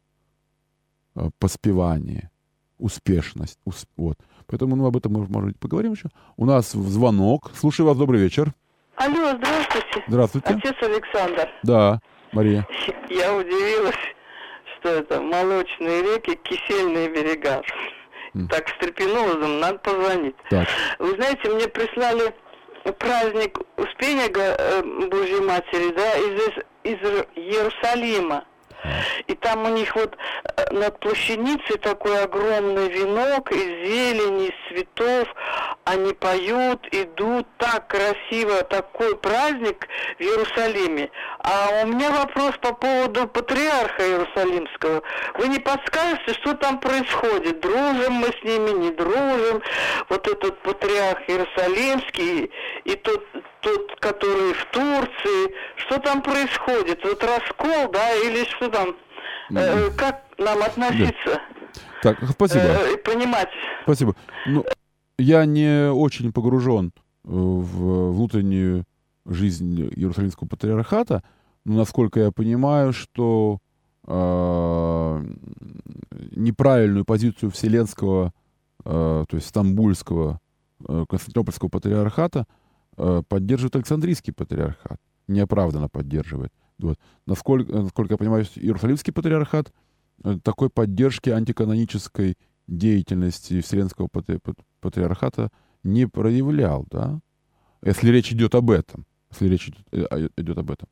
э, 1.17 1.31
поспевание, 1.39 2.31
успешность. 2.79 3.59
Усп... 3.65 3.89
Вот. 3.97 4.19
Поэтому 4.47 4.75
ну, 4.77 4.87
об 4.87 4.97
этом 4.97 5.13
мы, 5.13 5.27
может 5.27 5.59
поговорим 5.59 5.93
еще. 5.93 6.09
У 6.37 6.47
нас 6.47 6.73
звонок. 6.73 7.53
Слушаю 7.55 7.87
вас, 7.87 7.99
добрый 7.99 8.23
вечер. 8.23 8.55
Алло, 9.01 9.31
здравствуйте. 9.35 10.05
Здравствуйте. 10.09 10.49
Отец 10.49 10.77
Александр. 10.83 11.49
Да, 11.63 12.01
Мария. 12.33 12.67
Я 13.09 13.35
удивилась 13.35 13.97
что 14.81 14.89
это 14.91 15.21
молочные 15.21 16.03
реки, 16.03 16.37
кисельные 16.43 17.09
берега. 17.09 17.63
Mm. 18.35 18.49
Так 18.49 18.69
встрепенулась, 18.69 19.47
надо 19.61 19.79
позвонить. 19.79 20.37
Так. 20.49 20.67
Вы 20.99 21.15
знаете, 21.17 21.51
мне 21.51 21.69
прислали 21.69 22.35
праздник 22.99 23.59
Успения 23.77 24.31
э, 24.33 24.83
Божьей 25.11 25.41
Матери, 25.41 25.93
да, 25.95 26.17
из, 26.17 26.95
из 26.95 26.99
Иерусалима. 27.37 28.45
И 29.27 29.35
там 29.35 29.65
у 29.65 29.69
них 29.69 29.95
вот 29.95 30.17
э, 30.17 30.73
над 30.73 30.99
плащаницей 31.01 31.79
такой 31.79 32.23
огромный 32.23 32.89
венок 32.89 33.51
из 33.53 33.89
зелени, 33.89 34.49
из 34.49 34.69
цветов. 34.69 35.29
Они 35.85 36.13
поют, 36.13 36.87
идут 36.93 37.47
так 37.59 37.89
красиво, 37.89 38.63
такой 38.65 39.17
праздник 39.17 39.87
в 40.19 40.23
Иерусалиме. 40.23 41.11
А 41.41 41.83
у 41.83 41.89
меня 41.89 42.11
вопрос 42.11 42.53
по 42.61 42.73
поводу 42.73 43.27
патриарха 43.29 44.03
Иерусалимского. 44.03 45.03
Вы 45.39 45.49
не 45.49 45.59
подскажете, 45.59 46.35
что 46.35 46.55
там 46.55 46.79
происходит? 46.81 47.61
Дружим 47.61 48.15
мы 48.15 48.29
с 48.29 48.45
ними, 48.45 48.71
не 48.71 48.91
дружим? 48.91 49.63
Вот 50.09 50.27
этот 50.29 50.61
патриарх 50.63 51.21
Иерусалимский 51.29 52.51
и 52.85 52.95
тот 52.97 53.25
тот, 53.61 54.01
который 54.01 54.55
в 54.55 54.65
Турции, 54.73 55.55
что 55.77 55.99
там 55.99 56.23
происходит? 56.23 57.01
Вот 57.05 57.23
раскол, 57.23 57.91
да, 57.93 58.13
или 58.15 58.45
что 58.45 58.69
там? 58.69 58.97
Э, 59.51 59.91
как 59.97 60.25
нам 60.39 60.63
относиться? 60.63 61.15
Да. 61.25 61.41
Так, 62.03 62.19
спасибо. 62.31 62.63
Э, 62.63 62.97
понимать. 62.99 63.49
Спасибо. 63.83 64.15
Ну, 64.47 64.65
я 65.19 65.45
не 65.45 65.91
очень 65.91 66.33
погружен 66.33 66.93
в 67.25 68.13
внутреннюю 68.13 68.85
жизнь 69.27 69.81
Иерусалимского 69.95 70.49
патриархата, 70.49 71.23
но 71.65 71.77
насколько 71.77 72.21
я 72.21 72.33
понимаю, 72.33 72.93
что 72.93 73.59
э, 74.07 75.25
неправильную 76.31 77.05
позицию 77.05 77.51
Вселенского, 77.51 78.33
э, 78.85 79.25
то 79.29 79.37
есть 79.37 79.49
Стамбульского, 79.49 80.41
э, 80.89 81.05
Константинопольского 81.09 81.69
патриархата– 81.69 82.47
Э, 82.55 82.60
поддерживает 83.29 83.77
Александрийский 83.77 84.33
патриархат, 84.33 85.01
неоправданно 85.27 85.89
поддерживает. 85.89 86.53
Вот. 86.79 86.99
Насколько, 87.27 87.73
насколько 87.73 88.15
я 88.15 88.19
понимаю, 88.19 88.45
Иерусалимский 88.57 89.13
патриархат 89.13 89.73
э, 90.25 90.39
такой 90.43 90.71
поддержки 90.71 91.31
антиканонической 91.31 92.37
деятельности 92.67 93.61
Вселенского 93.61 94.09
патриархата 94.81 95.51
не 95.83 96.07
проявлял, 96.07 96.87
да? 96.91 97.21
Если 97.83 98.11
речь 98.11 98.33
идет 98.33 98.55
об 98.55 98.71
этом. 98.71 99.07
Если 99.31 99.49
речь 99.49 99.69
идет, 99.69 99.87
э, 99.93 100.29
идет 100.37 100.59
об 100.59 100.71
этом. 100.71 100.89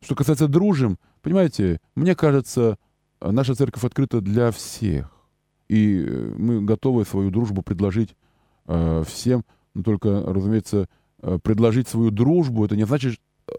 Что 0.00 0.14
касается 0.14 0.48
дружим, 0.48 0.98
понимаете, 1.22 1.80
мне 1.94 2.14
кажется, 2.14 2.78
наша 3.20 3.54
церковь 3.54 3.84
открыта 3.84 4.20
для 4.20 4.50
всех. 4.50 5.10
И 5.68 6.04
мы 6.36 6.62
готовы 6.62 7.04
свою 7.04 7.30
дружбу 7.30 7.62
предложить 7.62 8.14
э, 8.66 9.02
всем, 9.06 9.44
но 9.74 9.82
только, 9.82 10.22
разумеется, 10.26 10.82
Э, 10.82 10.86
предложить 11.42 11.88
свою 11.88 12.10
дружбу, 12.10 12.64
это 12.64 12.76
не 12.76 12.86
значит 12.86 13.20
э, 13.48 13.52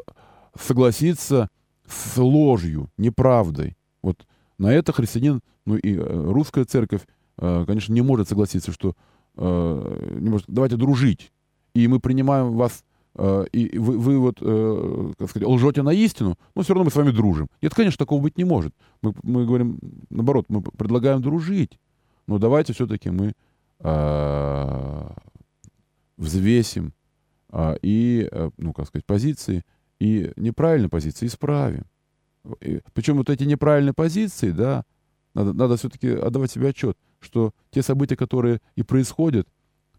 согласиться 0.60 1.50
с 1.88 2.18
ложью, 2.18 2.90
неправдой. 2.98 3.76
Вот 4.02 4.26
на 4.58 4.74
это 4.74 4.92
христианин, 4.94 5.42
ну 5.66 5.76
и 5.76 5.96
э, 5.96 6.32
русская 6.32 6.66
церковь 6.66 7.02
э, 7.38 7.64
конечно, 7.66 7.94
не 7.94 8.02
может 8.02 8.30
согласиться, 8.30 8.72
что 8.72 8.94
э, 9.36 10.18
не 10.20 10.30
может, 10.30 10.46
давайте 10.48 10.76
дружить, 10.76 11.32
и 11.74 11.88
мы 11.88 12.00
принимаем 12.00 12.54
вас, 12.54 12.84
э, 13.16 13.46
и 13.52 13.78
вы, 13.78 13.98
вы 13.98 14.20
вот, 14.20 14.38
э, 14.42 15.14
как 15.18 15.30
сказать, 15.30 15.48
лжете 15.48 15.82
на 15.82 15.94
истину, 15.94 16.38
но 16.56 16.64
все 16.64 16.74
равно 16.74 16.86
мы 16.86 16.92
с 16.92 16.96
вами 16.96 17.12
дружим. 17.12 17.48
Нет, 17.62 17.74
конечно, 17.74 17.98
такого 17.98 18.22
быть 18.22 18.38
не 18.38 18.44
может. 18.44 18.74
Мы, 19.02 19.14
мы 19.24 19.46
говорим, 19.46 19.80
наоборот, 20.10 20.46
мы 20.50 20.62
предлагаем 20.62 21.22
дружить, 21.22 21.80
но 22.28 22.40
давайте 22.40 22.74
все-таки 22.74 23.10
мы 23.10 23.34
э, 23.80 25.10
взвесим 26.18 26.88
э, 26.88 26.92
и, 27.82 28.28
э, 28.32 28.50
ну, 28.58 28.74
как 28.74 28.88
сказать, 28.88 29.06
позиции, 29.06 29.64
и 30.00 30.32
неправильные 30.36 30.90
позиции 30.90 31.28
исправим. 31.28 31.86
И, 32.62 32.82
причем 32.94 33.18
вот 33.18 33.30
эти 33.30 33.44
неправильные 33.44 33.94
позиции, 33.94 34.52
да, 34.52 34.84
надо, 35.34 35.54
надо 35.54 35.78
все-таки 35.78 36.10
отдавать 36.10 36.52
себе 36.52 36.70
отчет, 36.70 36.98
что 37.20 37.52
те 37.72 37.82
события, 37.82 38.16
которые 38.16 38.60
и 38.76 38.84
происходят, 38.84 39.48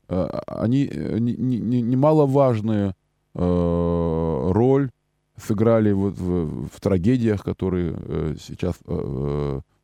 э, 0.08 0.28
они 0.46 0.86
э, 0.86 1.18
немаловажную 1.18 2.86
не, 3.34 3.42
не 3.42 3.44
э, 3.44 4.52
роль 4.52 4.90
сыграли 5.36 5.92
вот 5.92 6.18
в, 6.18 6.68
в 6.68 6.80
трагедиях, 6.80 7.44
которые 7.44 8.36
сейчас 8.40 8.74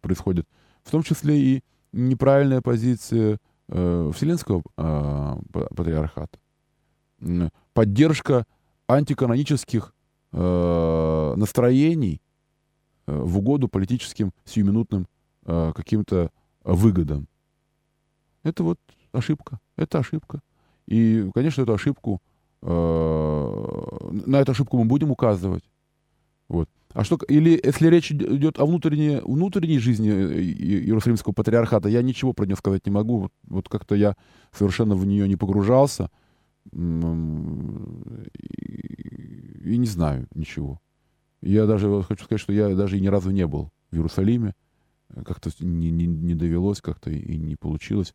происходят. 0.00 0.48
В 0.82 0.90
том 0.90 1.04
числе 1.04 1.38
и 1.38 1.62
неправильная 1.92 2.60
позиция 2.60 3.38
Вселенского 3.68 4.64
патриархата. 5.52 6.38
Поддержка 7.72 8.46
антиканонических 8.86 9.94
э, 10.32 11.34
настроений 11.36 12.20
э, 13.06 13.16
в 13.16 13.38
угоду 13.38 13.68
политическим 13.68 14.32
сиюминутным 14.44 15.06
э, 15.46 15.72
каким-то 15.74 16.30
выгодам. 16.64 17.28
Это 18.42 18.62
вот 18.62 18.78
ошибка. 19.12 19.58
Это 19.76 19.98
ошибка. 19.98 20.40
И, 20.86 21.30
конечно, 21.34 21.62
эту 21.62 21.72
ошибку, 21.72 22.20
э, 22.62 22.66
на 24.26 24.40
эту 24.40 24.52
ошибку 24.52 24.78
мы 24.78 24.84
будем 24.84 25.10
указывать. 25.10 25.64
Вот. 26.48 26.68
А 26.92 27.02
что, 27.02 27.18
или 27.28 27.60
если 27.62 27.88
речь 27.88 28.12
идет 28.12 28.60
о 28.60 28.66
внутренней, 28.66 29.20
внутренней 29.24 29.78
жизни 29.78 30.10
э, 30.10 30.42
Иерусалимского 30.42 31.32
патриархата, 31.32 31.88
я 31.88 32.02
ничего 32.02 32.32
про 32.32 32.46
нее 32.46 32.56
сказать 32.56 32.86
не 32.86 32.92
могу. 32.92 33.18
Вот, 33.18 33.32
вот 33.48 33.68
как-то 33.68 33.94
я 33.94 34.14
совершенно 34.52 34.94
в 34.94 35.06
нее 35.06 35.26
не 35.26 35.36
погружался. 35.36 36.10
И, 36.72 36.76
не 39.76 39.86
знаю 39.86 40.26
ничего. 40.34 40.80
Я 41.40 41.66
даже 41.66 42.02
хочу 42.02 42.24
сказать, 42.24 42.40
что 42.40 42.52
я 42.52 42.74
даже 42.74 42.96
и 42.96 43.00
ни 43.00 43.08
разу 43.08 43.30
не 43.30 43.46
был 43.46 43.70
в 43.90 43.96
Иерусалиме. 43.96 44.54
Как-то 45.24 45.50
не, 45.60 45.90
не, 45.90 46.06
не 46.06 46.34
довелось, 46.34 46.80
как-то 46.80 47.10
и 47.10 47.36
не 47.36 47.56
получилось. 47.56 48.14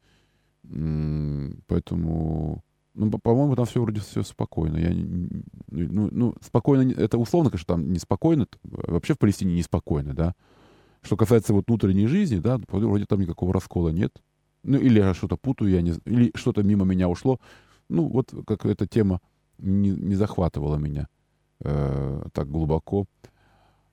Поэтому, 0.63 2.63
ну, 2.93 3.11
по-моему, 3.11 3.55
там 3.55 3.65
все 3.65 3.81
вроде 3.81 4.01
все 4.01 4.23
спокойно. 4.23 4.77
Я, 4.77 4.91
ну, 5.69 6.09
ну, 6.11 6.35
спокойно, 6.41 6.91
это 6.91 7.17
условно, 7.17 7.51
конечно, 7.51 7.75
там 7.75 7.93
неспокойно. 7.93 8.47
Вообще 8.63 9.13
в 9.13 9.19
Палестине 9.19 9.55
неспокойно, 9.55 10.13
да. 10.13 10.35
Что 11.01 11.15
касается 11.15 11.53
вот 11.53 11.65
внутренней 11.67 12.07
жизни, 12.07 12.39
да, 12.39 12.59
вроде 12.67 13.05
там 13.05 13.21
никакого 13.21 13.53
раскола 13.53 13.89
нет. 13.89 14.11
Ну, 14.63 14.77
или 14.77 14.99
я 14.99 15.13
что-то 15.13 15.37
путаю, 15.37 15.71
я 15.71 15.81
не 15.81 15.93
или 16.03 16.31
что-то 16.35 16.63
мимо 16.63 16.83
меня 16.83 17.07
ушло. 17.07 17.39
Ну, 17.89 18.07
вот 18.07 18.33
как 18.45 18.65
эта 18.65 18.87
тема 18.87 19.19
не, 19.57 19.89
не 19.89 20.15
захватывала 20.15 20.77
меня 20.77 21.07
э, 21.61 22.23
так 22.33 22.49
глубоко. 22.49 23.05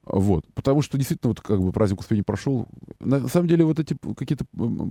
Вот. 0.04 0.44
Потому 0.54 0.82
что 0.82 0.96
действительно 0.98 1.30
вот 1.30 1.40
как 1.40 1.60
бы 1.60 1.72
праздник 1.72 2.00
Успения 2.00 2.22
прошел. 2.22 2.68
На 3.00 3.26
самом 3.28 3.48
деле 3.48 3.64
вот 3.64 3.80
эти 3.80 3.96
какие-то 4.16 4.44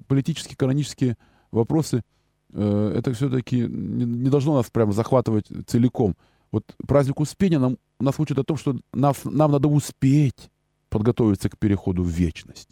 политические, 0.08 0.58
канонические 0.58 1.18
вопросы, 1.51 2.03
э, 2.51 2.93
это 2.97 3.14
все-таки 3.14 3.60
не, 3.62 4.06
не 4.06 4.30
должно 4.30 4.56
нас 4.56 4.70
прямо 4.70 4.91
захватывать 4.91 5.47
целиком. 5.68 6.16
Вот 6.51 6.64
праздник 6.86 7.20
Успения 7.20 7.60
нам, 7.60 7.78
нас 7.99 8.20
учит 8.20 8.38
о 8.39 8.43
том, 8.43 8.58
что 8.58 8.78
нас, 8.93 9.24
нам 9.24 9.51
надо 9.51 9.68
успеть 9.68 10.49
подготовиться 10.89 11.49
к 11.49 11.58
переходу 11.58 12.03
в 12.03 12.08
вечность. 12.08 12.70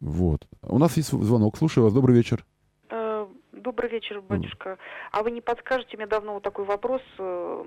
Вот. 0.00 0.46
У 0.62 0.78
нас 0.78 0.96
есть 0.96 1.10
звонок. 1.10 1.58
Слушаю 1.58 1.84
вас. 1.84 1.92
Добрый 1.92 2.16
вечер. 2.16 2.44
Добрый 3.60 3.90
вечер, 3.90 4.22
батюшка. 4.22 4.78
А 5.12 5.22
вы 5.22 5.30
не 5.32 5.42
подскажете, 5.42 5.96
мне 5.98 6.06
давно 6.06 6.34
вот 6.34 6.42
такой 6.42 6.64
вопрос 6.64 7.02
э, 7.18 7.64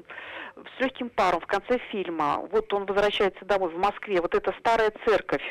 с 0.55 0.81
легким 0.81 1.09
паром 1.09 1.39
в 1.39 1.45
конце 1.45 1.77
фильма. 1.91 2.39
Вот 2.51 2.73
он 2.73 2.85
возвращается 2.85 3.45
домой 3.45 3.71
в 3.71 3.77
Москве. 3.77 4.19
Вот 4.19 4.33
эта 4.33 4.53
старая 4.59 4.91
церковь, 5.05 5.43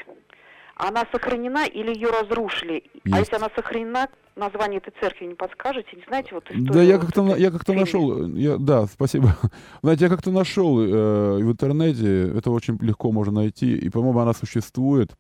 она 0.75 1.05
сохранена 1.13 1.67
или 1.67 1.95
ее 1.95 2.11
разрушили? 2.11 2.83
А 3.05 3.09
Есть. 3.09 3.17
А 3.17 3.19
если 3.21 3.37
она 3.37 3.51
сохранена, 3.55 4.09
название 4.35 4.79
этой 4.79 4.93
церкви 5.01 5.27
не 5.27 5.35
подскажете? 5.35 5.97
Не 5.97 6.03
знаете 6.09 6.31
вот 6.33 6.45
историю? 6.45 6.73
Да, 6.73 6.83
я 6.83 6.99
как-то 6.99 7.37
я 7.37 7.51
как-то 7.53 7.73
нашел, 7.73 8.27
я, 8.35 8.57
да, 8.57 8.87
спасибо. 8.87 9.37
Знаете, 9.83 10.07
я 10.07 10.11
как-то 10.11 10.33
нашел 10.33 10.81
э, 10.81 11.37
в 11.37 11.53
интернете, 11.53 12.37
это 12.37 12.51
очень 12.51 12.79
легко 12.81 13.13
можно 13.13 13.43
найти, 13.43 13.77
и, 13.77 13.89
по-моему, 13.91 14.19
она 14.19 14.33
существует. 14.33 15.13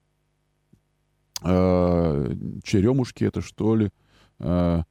Э, 1.44 2.32
черемушки 2.64 3.22
это 3.22 3.40
что 3.40 3.76
ли? 3.76 3.90
Э, 4.40 4.82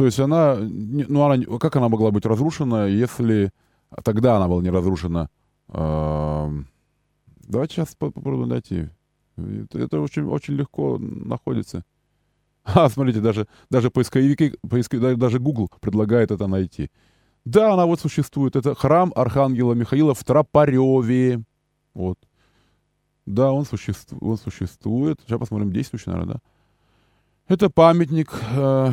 то 0.00 0.06
есть 0.06 0.18
она, 0.18 0.56
ну 0.58 1.24
она, 1.24 1.58
как 1.58 1.76
она 1.76 1.90
могла 1.90 2.10
быть 2.10 2.24
разрушена, 2.24 2.86
если 2.86 3.52
тогда 4.02 4.38
она 4.38 4.48
была 4.48 4.62
не 4.62 4.70
разрушена? 4.70 5.28
Давайте 5.68 6.64
сейчас 7.74 7.94
попробуем 7.96 8.48
найти. 8.48 8.88
Это 9.36 10.00
очень, 10.00 10.24
очень 10.24 10.54
легко 10.54 10.96
находится. 10.98 11.84
А, 12.64 12.88
смотрите, 12.88 13.20
даже, 13.20 13.46
даже 13.68 13.90
поисковики, 13.90 14.54
поисковики, 14.66 15.20
даже 15.20 15.38
Google 15.38 15.68
предлагает 15.80 16.30
это 16.30 16.46
найти. 16.46 16.90
Да, 17.44 17.74
она 17.74 17.84
вот 17.84 18.00
существует. 18.00 18.56
Это 18.56 18.74
храм 18.74 19.12
Архангела 19.14 19.74
Михаила 19.74 20.14
в 20.14 20.24
Тропареве. 20.24 21.42
Вот. 21.92 22.18
Да, 23.26 23.52
он, 23.52 23.66
существует, 23.66 24.22
он 24.22 24.38
существует. 24.38 25.20
Сейчас 25.26 25.38
посмотрим, 25.38 25.72
действующий, 25.72 26.08
наверное, 26.08 26.34
да. 26.36 26.40
Это 27.48 27.68
памятник 27.68 28.32
э, 28.56 28.92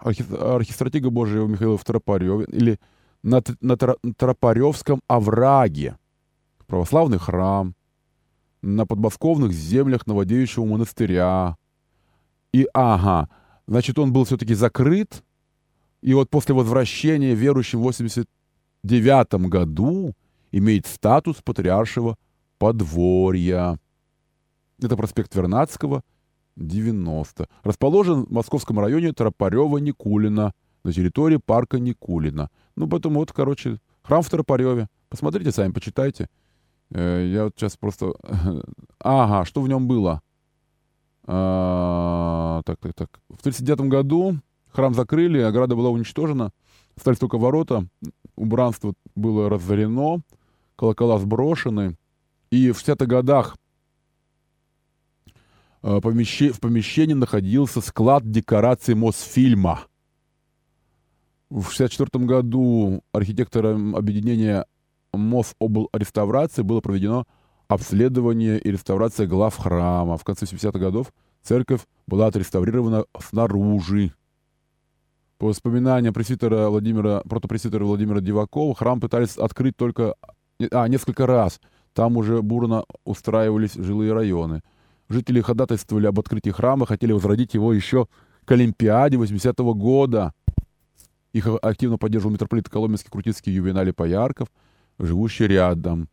архистратига 0.00 1.10
Божьего 1.10 1.46
Михаила 1.46 1.76
в 1.76 1.84
Тропареве, 1.84 2.44
или 2.44 2.78
на, 3.22 3.42
на 3.60 3.76
Тропаревском 3.76 5.00
овраге, 5.08 5.96
православный 6.66 7.18
храм, 7.18 7.74
на 8.62 8.86
подмосковных 8.86 9.52
землях 9.52 10.06
Новодевичьего 10.06 10.64
монастыря. 10.64 11.56
И, 12.52 12.66
ага, 12.72 13.28
значит, 13.66 13.98
он 13.98 14.12
был 14.12 14.24
все-таки 14.24 14.54
закрыт, 14.54 15.22
и 16.02 16.14
вот 16.14 16.30
после 16.30 16.54
возвращения 16.54 17.34
верующим 17.34 17.80
в 17.80 17.82
89 17.82 19.48
году 19.48 20.14
имеет 20.52 20.86
статус 20.86 21.36
патриаршего 21.42 22.16
подворья. 22.58 23.78
Это 24.80 24.96
проспект 24.96 25.34
Вернадского, 25.34 26.02
90. 26.56 27.48
Расположен 27.62 28.24
в 28.24 28.30
московском 28.30 28.80
районе 28.80 29.12
Тропарева-Никулина, 29.12 30.52
на 30.84 30.92
территории 30.92 31.36
парка 31.36 31.78
Никулина. 31.78 32.48
Ну, 32.76 32.88
потом 32.88 33.14
вот, 33.14 33.32
короче, 33.32 33.78
храм 34.02 34.22
в 34.22 34.30
Тропареве. 34.30 34.88
Посмотрите 35.08 35.52
сами, 35.52 35.72
почитайте. 35.72 36.28
Э, 36.90 37.26
я 37.26 37.44
вот 37.44 37.54
сейчас 37.56 37.76
просто... 37.76 38.14
Ага, 39.00 39.44
что 39.44 39.60
в 39.62 39.68
нем 39.68 39.86
было? 39.88 40.22
А, 41.24 42.62
так, 42.64 42.78
так, 42.78 42.94
так. 42.94 43.08
В 43.28 43.40
1939 43.40 43.90
году 43.90 44.36
храм 44.70 44.94
закрыли, 44.94 45.40
ограда 45.40 45.74
была 45.74 45.90
уничтожена. 45.90 46.52
Остались 46.96 47.18
только 47.18 47.36
ворота. 47.36 47.86
Убранство 48.36 48.94
было 49.14 49.48
разорено, 49.48 50.20
колокола 50.76 51.18
сброшены. 51.18 51.96
И 52.50 52.70
в 52.70 52.78
60-х 52.78 53.06
годах 53.06 53.56
Э, 55.86 56.00
в 56.00 56.00
помещении 56.60 57.14
находился 57.14 57.80
склад 57.80 58.28
декораций 58.28 58.96
Мосфильма. 58.96 59.82
В 61.48 61.70
1964 61.70 62.24
году 62.24 63.04
архитектором 63.12 63.94
объединения 63.94 64.66
Мособл 65.12 65.88
реставрации 65.92 66.62
было 66.62 66.80
проведено 66.80 67.24
обследование 67.68 68.58
и 68.58 68.72
реставрация 68.72 69.28
глав 69.28 69.56
храма. 69.56 70.16
В 70.16 70.24
конце 70.24 70.46
70-х 70.46 70.76
годов 70.76 71.12
церковь 71.42 71.82
была 72.08 72.26
отреставрирована 72.26 73.04
снаружи. 73.20 74.12
По 75.38 75.46
воспоминаниям 75.46 76.12
пресвитера 76.12 76.68
Владимира, 76.68 77.20
протопресвитера 77.20 77.84
Владимира 77.84 78.20
Дивакова, 78.20 78.74
храм 78.74 79.00
пытались 79.00 79.36
открыть 79.36 79.76
только 79.76 80.16
а, 80.72 80.88
несколько 80.88 81.28
раз. 81.28 81.60
Там 81.92 82.16
уже 82.16 82.42
бурно 82.42 82.84
устраивались 83.04 83.74
жилые 83.74 84.12
районы– 84.12 84.62
Жители 85.08 85.40
ходатайствовали 85.40 86.06
об 86.06 86.18
открытии 86.18 86.50
храма, 86.50 86.86
хотели 86.86 87.12
возродить 87.12 87.54
его 87.54 87.72
еще 87.72 88.08
к 88.44 88.52
Олимпиаде 88.52 89.16
80-го 89.16 89.74
года. 89.74 90.32
Их 91.32 91.46
активно 91.62 91.98
поддерживал 91.98 92.32
митрополит 92.32 92.68
Коломенский, 92.68 93.10
Крутицкий, 93.10 93.52
Ювеналий 93.52 93.92
Поярков, 93.92 94.48
живущий 94.98 95.46
рядом. 95.46 96.08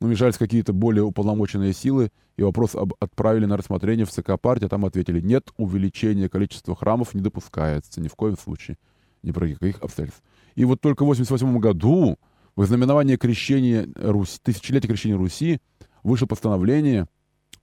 намешались 0.00 0.36
какие-то 0.36 0.72
более 0.72 1.04
уполномоченные 1.04 1.72
силы, 1.72 2.10
и 2.36 2.42
вопрос 2.42 2.74
об 2.74 2.94
отправили 3.00 3.46
на 3.46 3.56
рассмотрение 3.56 4.04
в 4.04 4.10
ЦК 4.10 4.38
партии, 4.40 4.66
а 4.66 4.68
там 4.68 4.84
ответили, 4.84 5.20
нет, 5.20 5.50
увеличение 5.56 6.28
количества 6.28 6.74
храмов 6.74 7.14
не 7.14 7.20
допускается 7.20 8.00
ни 8.00 8.08
в 8.08 8.16
коем 8.16 8.36
случае, 8.36 8.76
ни 9.22 9.30
про 9.30 9.48
каких 9.48 9.80
обстоятельств. 9.80 10.22
И 10.56 10.64
вот 10.64 10.80
только 10.80 11.04
в 11.04 11.10
1988 11.10 11.58
году, 11.60 12.18
в 12.56 12.64
знаменование 12.66 13.16
крещения 13.16 13.88
Руси, 13.96 14.38
тысячелетия 14.42 14.88
крещения 14.88 15.16
Руси, 15.16 15.60
вышло 16.02 16.26
постановление 16.26 17.06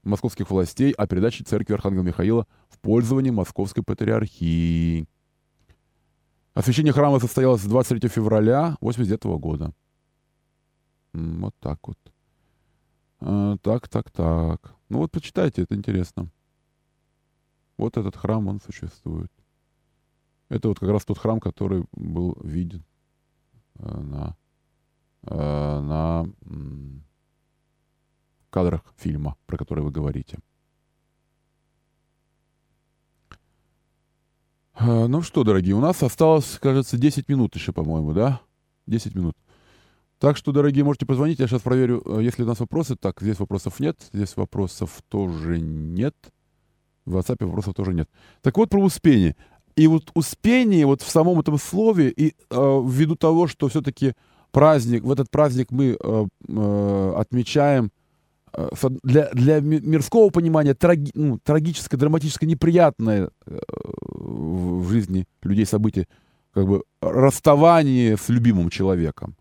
московских 0.04 0.50
властей 0.50 0.92
о 0.92 1.08
передаче 1.08 1.44
церкви 1.44 1.74
Архангела 1.74 2.04
Михаила 2.04 2.48
в 2.70 2.80
пользование 2.80 3.32
Московской 3.32 3.84
Патриархии. 3.84 5.08
Освящение 6.54 6.94
храма 6.94 7.20
состоялось 7.20 7.64
23 7.64 8.10
февраля 8.10 8.78
1989 8.82 9.40
года. 9.42 9.74
Вот 11.14 11.56
так 11.60 11.80
вот. 11.88 11.98
А, 13.20 13.58
так, 13.58 13.88
так, 13.88 14.12
так. 14.12 14.76
Ну 14.90 15.00
вот 15.00 15.12
почитайте, 15.12 15.62
это 15.64 15.76
интересно. 15.76 16.30
Вот 17.78 17.98
этот 17.98 18.16
храм, 18.16 18.48
он 18.48 18.60
существует. 18.60 19.32
Это 20.50 20.68
вот 20.68 20.80
как 20.80 20.90
раз 20.90 21.06
тот 21.06 21.18
храм, 21.18 21.40
который 21.40 21.86
был 21.94 22.38
виден 22.44 22.84
э, 23.76 24.00
на, 24.02 24.36
э, 25.24 25.36
на 25.36 26.26
кадрах 28.52 28.82
фильма, 28.98 29.36
про 29.48 29.58
который 29.58 29.84
вы 29.84 29.90
говорите. 29.92 30.38
А, 34.74 35.08
ну 35.08 35.22
что, 35.22 35.44
дорогие, 35.44 35.76
у 35.76 35.80
нас 35.80 36.02
осталось, 36.04 36.58
кажется, 36.62 36.98
10 36.98 37.30
минут 37.30 37.56
еще, 37.56 37.72
по-моему, 37.72 38.14
да? 38.14 38.42
10 38.88 39.16
минут. 39.16 39.36
Так 40.20 40.38
что, 40.38 40.52
дорогие, 40.52 40.84
можете 40.84 41.06
позвонить. 41.06 41.40
Я 41.40 41.48
сейчас 41.48 41.62
проверю, 41.62 42.04
э, 42.06 42.20
если 42.22 42.44
у 42.44 42.46
нас 42.46 42.60
вопросы. 42.60 42.96
Так, 42.96 43.22
здесь 43.22 43.40
вопросов 43.40 43.80
нет. 43.80 43.98
Здесь 44.14 44.38
вопросов 44.38 45.02
тоже 45.10 45.60
нет. 45.60 46.16
В 47.06 47.18
WhatsApp 47.18 47.44
вопросов 47.46 47.74
тоже 47.74 47.94
нет. 47.94 48.10
Так 48.42 48.58
вот, 48.58 48.70
про 48.70 48.80
успение. 48.82 49.36
И 49.76 49.88
вот 49.88 50.12
успение 50.14 50.86
вот 50.86 51.02
в 51.02 51.10
самом 51.10 51.40
этом 51.40 51.58
слове, 51.58 52.10
и 52.10 52.36
э, 52.50 52.82
ввиду 52.86 53.16
того, 53.16 53.48
что 53.48 53.68
все-таки 53.68 54.14
праздник, 54.52 55.04
в 55.04 55.12
этот 55.12 55.32
праздник 55.32 55.72
мы 55.72 55.98
э, 56.00 56.26
э, 56.48 57.14
отмечаем 57.18 57.86
э, 57.86 57.90
для, 59.04 59.30
для 59.32 59.62
мирского 59.62 60.30
понимания 60.30 60.74
траги, 60.74 61.12
ну, 61.14 61.40
трагическое, 61.40 62.00
драматическое, 62.00 62.50
неприятное 62.50 63.30
э, 63.46 63.60
в 64.02 64.90
жизни 64.90 65.26
людей 65.42 65.66
событие, 65.66 66.08
как 66.54 66.68
бы 66.68 66.84
расставание 67.02 68.18
с 68.18 68.30
любимым 68.30 68.70
человеком. 68.70 69.36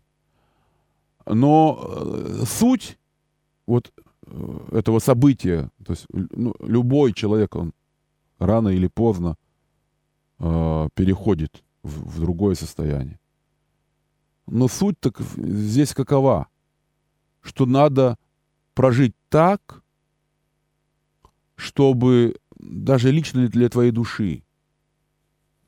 Но 1.25 1.79
э, 1.83 2.43
суть 2.47 2.97
вот 3.67 3.91
э, 4.25 4.59
этого 4.71 4.99
события, 4.99 5.69
то 5.85 5.93
есть 5.93 6.05
ну, 6.11 6.55
любой 6.59 7.13
человек, 7.13 7.55
он 7.55 7.73
рано 8.39 8.69
или 8.69 8.87
поздно 8.87 9.35
э, 10.39 10.89
переходит 10.95 11.63
в, 11.83 12.17
в 12.17 12.19
другое 12.21 12.55
состояние. 12.55 13.19
Но 14.47 14.67
суть 14.67 14.99
так 14.99 15.19
здесь 15.19 15.93
какова? 15.93 16.47
Что 17.41 17.65
надо 17.65 18.17
прожить 18.73 19.15
так, 19.29 19.83
чтобы 21.55 22.35
даже 22.57 23.11
лично 23.11 23.47
для 23.47 23.69
твоей 23.69 23.91
души 23.91 24.43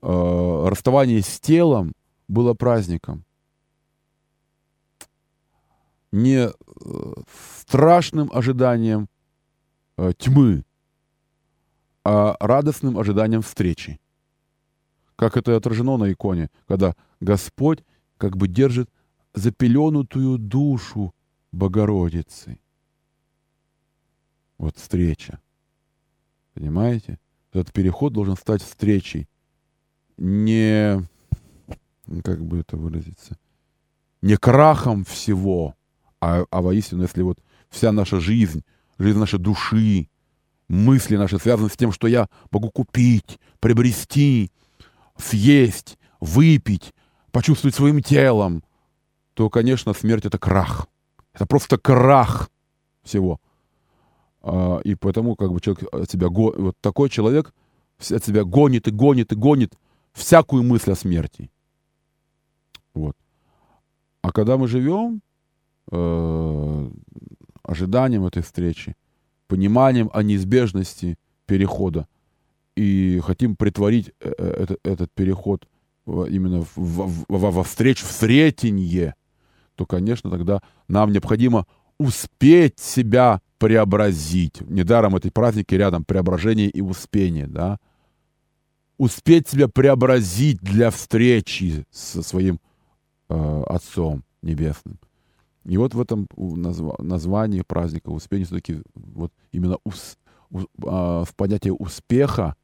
э, 0.02 0.66
расставание 0.68 1.22
с 1.22 1.40
телом 1.40 1.94
было 2.28 2.54
праздником 2.54 3.26
не 6.14 6.48
э, 6.48 6.52
страшным 7.66 8.30
ожиданием 8.32 9.10
э, 9.98 10.14
тьмы, 10.16 10.64
а 12.04 12.38
радостным 12.40 13.00
ожиданием 13.00 13.42
встречи. 13.42 14.00
Как 15.16 15.38
это 15.38 15.58
отражено 15.58 15.98
на 15.98 16.12
иконе, 16.12 16.50
когда 16.68 16.96
Господь 17.20 17.84
как 18.18 18.38
бы 18.38 18.48
держит 18.48 18.90
запеленутую 19.34 20.38
душу 20.38 21.14
Богородицы. 21.52 22.60
Вот 24.58 24.78
встреча. 24.78 25.40
Понимаете? 26.54 27.20
Этот 27.52 27.72
переход 27.72 28.14
должен 28.14 28.36
стать 28.36 28.62
встречей. 28.62 29.28
Не, 30.18 31.08
как 32.24 32.44
бы 32.44 32.60
это 32.60 32.78
выразиться, 32.78 33.38
не 34.22 34.38
крахом 34.38 35.04
всего, 35.06 35.76
а, 36.22 36.46
а 36.50 36.62
воистину, 36.62 37.02
если 37.02 37.24
вот 37.24 37.40
вся 37.70 37.92
наша 37.92 38.20
жизнь, 38.20 38.64
жизнь 38.98 39.18
нашей 39.18 39.40
души, 39.40 40.08
мысли 40.68 41.18
наши 41.18 41.40
связаны 41.40 41.70
с 41.70 41.78
тем, 41.78 41.92
что 41.92 42.08
я 42.08 42.28
могу 42.52 42.70
купить, 42.70 43.40
приобрести, 43.60 44.52
съесть, 45.18 45.98
выпить, 46.20 46.94
почувствовать 47.32 47.76
своим 47.76 48.02
телом, 48.02 48.64
то, 49.34 49.50
конечно, 49.50 49.94
смерть— 49.94 50.26
это 50.28 50.38
крах. 50.38 50.88
Это 51.34 51.46
просто 51.46 51.78
крах 51.78 52.50
всего. 53.04 53.42
А, 54.44 54.80
и 54.84 54.96
поэтому 54.96 55.36
как 55.36 55.52
бы 55.52 55.62
человек 55.62 55.84
от 55.94 56.12
себя, 56.12 56.28
вот 56.30 56.76
такой 56.82 57.10
человек 57.10 57.54
от 57.98 58.24
себя 58.24 58.44
гонит 58.44 58.88
и 58.88 58.92
гонит 58.92 59.32
и 59.32 59.36
гонит 59.36 59.74
всякую 60.12 60.64
мысль 60.64 60.92
о 60.92 60.96
смерти. 60.96 61.50
Вот. 62.94 63.16
А 64.22 64.32
когда 64.32 64.58
мы 64.58 64.68
живем, 64.68 65.22
э, 65.92 66.92
ожиданием 67.64 68.26
этой 68.26 68.44
встречи, 68.44 68.96
пониманием 69.48 70.10
о 70.14 70.24
неизбежности 70.24 71.18
перехода. 71.46 72.08
И 72.76 73.20
хотим 73.24 73.56
притворить 73.56 74.12
э, 74.20 74.34
э, 74.38 74.64
этот, 74.64 74.80
этот 74.84 75.12
переход 75.14 75.68
именно 76.06 76.62
в, 76.62 76.76
в, 76.76 77.26
в, 77.30 77.52
во 77.52 77.64
встречу, 77.64 78.06
в 78.06 78.12
сретенье, 78.12 79.16
то, 79.76 79.86
конечно, 79.86 80.30
тогда 80.30 80.62
нам 80.88 81.12
необходимо 81.12 81.66
успеть 81.98 82.80
себя 82.80 83.42
преобразить. 83.64 84.60
Недаром 84.70 85.16
эти 85.16 85.30
праздники 85.30 85.74
рядом 85.74 86.04
преображение 86.04 86.70
и 86.70 86.82
успение, 86.82 87.48
да. 87.48 87.80
Успеть 88.98 89.48
себя 89.48 89.70
преобразить 89.70 90.60
для 90.60 90.92
встречи 90.92 91.86
со 91.90 92.22
своим 92.24 92.60
э, 93.30 93.64
Отцом 93.68 94.26
Небесным. 94.42 95.00
И 95.64 95.78
вот 95.78 95.94
в 95.94 96.02
этом 96.02 96.28
назв... 96.36 97.00
названии 97.00 97.62
праздника 97.62 98.10
успения 98.10 98.44
все-таки 98.44 98.82
вот 98.96 99.32
именно 99.54 99.78
ус... 99.86 100.18
у... 100.50 100.60
а, 100.86 101.24
в 101.24 101.34
понятие 101.34 101.72
успеха, 101.72 102.56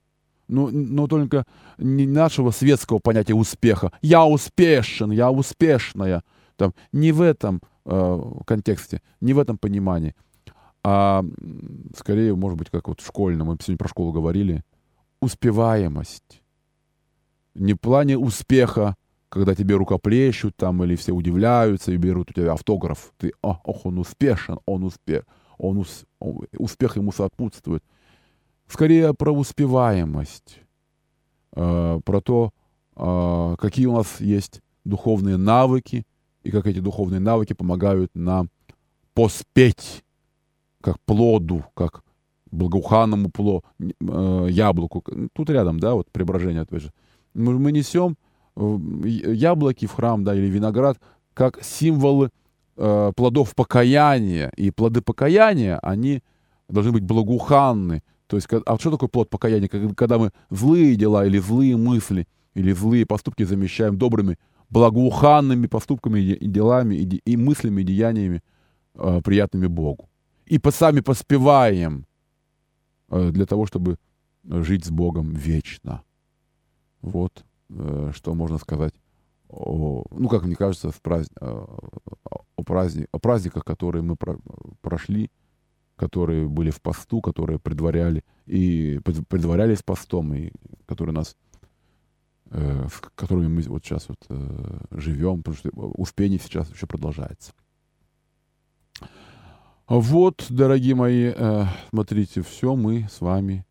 ну, 0.50 0.70
но 0.70 1.08
только 1.08 1.45
не 1.78 2.08
нашего 2.08 2.52
светского 2.52 3.00
понятия 3.00 3.36
успеха. 3.36 3.93
Я 4.02 4.26
успешен, 4.26 5.12
я 5.12 5.32
успешная. 5.32 6.24
Там, 6.58 6.74
не 6.91 7.14
в 7.14 7.22
этом 7.22 7.62
э, 7.86 8.22
контексте, 8.45 9.02
не 9.22 9.34
в 9.34 9.39
этом 9.39 9.58
понимании, 9.58 10.14
а 10.84 11.23
скорее, 11.95 12.36
может 12.36 12.57
быть, 12.57 12.69
как 12.69 12.88
вот 12.88 13.01
в 13.01 13.07
школьном, 13.07 13.47
мы 13.47 13.57
сегодня 13.59 13.77
про 13.77 13.89
школу 13.89 14.11
говорили, 14.11 14.63
успеваемость. 15.21 16.41
Не 17.55 17.73
в 17.73 17.77
плане 17.77 18.17
успеха, 18.17 18.95
когда 19.27 19.55
тебе 19.55 19.75
рукоплещут 19.75 20.55
там, 20.55 20.84
или 20.84 20.95
все 20.95 21.11
удивляются 21.11 21.91
и 21.91 21.97
берут 21.97 22.32
у 22.32 22.34
тебя 22.34 22.53
автограф. 22.53 23.11
Ты, 23.17 23.34
о, 23.41 23.59
ох, 23.63 23.86
он 23.86 23.99
успешен, 23.99 24.59
он 24.65 24.84
успех, 24.84 25.23
он, 25.57 25.77
ус, 25.77 26.05
он 26.19 26.45
успех 26.57 26.95
ему 26.95 27.11
сопутствует. 27.11 27.84
Скорее 28.67 29.13
про 29.13 29.32
успеваемость, 29.32 30.61
э, 31.55 31.99
про 32.03 32.21
то, 32.21 32.51
э, 32.95 33.55
какие 33.59 33.88
у 33.88 33.95
нас 33.95 34.21
есть 34.21 34.61
духовные 34.86 35.38
навыки, 35.38 36.05
и 36.43 36.51
как 36.51 36.67
эти 36.67 36.80
духовные 36.80 37.19
навыки 37.19 37.53
помогают 37.53 38.11
нам 38.15 38.49
поспеть 39.13 40.03
как 40.82 40.99
плоду, 41.01 41.65
как 41.73 42.03
благоуханному 42.51 43.30
пло, 43.30 43.63
э, 43.80 44.47
яблоку. 44.49 45.03
Тут 45.34 45.49
рядом, 45.49 45.80
да, 45.80 45.93
вот 45.93 46.11
преображение, 46.11 46.61
опять 46.61 46.84
же. 46.84 46.91
Мы, 47.34 47.59
мы 47.59 47.71
несем 47.71 48.17
яблоки 48.55 49.86
в 49.86 49.93
храм, 49.93 50.23
да, 50.23 50.36
или 50.36 50.47
виноград, 50.47 50.99
как 51.34 51.63
символы 51.63 52.30
э, 52.75 53.11
плодов 53.15 53.55
покаяния. 53.55 54.51
И 54.57 54.71
плоды 54.71 55.01
покаяния, 55.01 55.80
они 55.80 56.21
должны 56.67 56.91
быть 56.91 57.03
благоуханны. 57.03 58.03
То 58.27 58.36
есть, 58.36 58.47
а 58.65 58.77
что 58.77 58.91
такое 58.91 59.09
плод 59.09 59.30
покаяния? 59.30 59.67
Когда 59.67 60.17
мы 60.17 60.32
злые 60.49 60.95
дела 60.95 61.25
или 61.25 61.39
злые 61.39 61.77
мысли, 61.77 62.27
или 62.53 62.73
злые 62.73 63.05
поступки 63.05 63.43
замещаем 63.43 63.97
добрыми, 63.97 64.38
благоуханными 64.69 65.67
поступками 65.67 66.19
и 66.19 66.47
делами, 66.47 66.95
и 66.95 67.38
мыслями, 67.38 67.82
и 67.82 67.86
деяниями, 67.86 68.41
э, 68.95 69.21
приятными 69.23 69.67
Богу. 69.67 70.09
И 70.50 70.60
по, 70.60 70.72
сами 70.72 71.00
поспеваем 71.00 72.06
э, 73.10 73.32
для 73.32 73.45
того, 73.45 73.66
чтобы 73.66 73.97
жить 74.43 74.86
с 74.86 74.89
Богом 74.89 75.34
вечно. 75.34 76.04
Вот. 77.02 77.45
Э, 77.70 78.12
что 78.14 78.34
можно 78.34 78.58
сказать 78.58 78.93
о, 79.50 80.04
ну, 80.12 80.30
как 80.30 80.43
мне 80.43 80.56
кажется, 80.56 80.91
в 80.91 81.02
празд... 81.02 81.32
о, 81.41 82.64
праздник... 82.64 83.08
о 83.12 83.20
праздниках, 83.20 83.66
которые 83.66 84.04
мы 84.04 84.16
про... 84.16 84.38
прошли, 84.82 85.32
которые 85.95 86.47
были 86.47 86.70
в 86.70 86.82
посту, 86.82 87.22
которые 87.22 87.60
предваряли 87.60 88.24
и 88.45 89.00
предварялись 89.04 89.82
постом, 89.82 90.34
и 90.34 90.52
которые 90.86 91.16
нас, 91.16 91.36
э, 92.52 92.88
с 92.88 93.02
которыми 93.16 93.47
мы 93.47 93.62
вот 93.64 93.84
сейчас 93.84 94.08
вот 94.08 94.24
э, 94.30 94.80
живем, 94.91 95.39
потому 95.39 95.58
что 95.58 95.70
успение 95.70 96.39
сейчас 96.39 96.72
еще 96.72 96.86
продолжается. 96.86 97.54
Вот, 99.89 100.45
дорогие 100.49 100.93
мои, 100.93 101.33
э, 101.35 101.65
смотрите, 101.89 102.43
все 102.43 102.75
мы 102.75 103.07
с 103.11 103.21
вами 103.21 103.65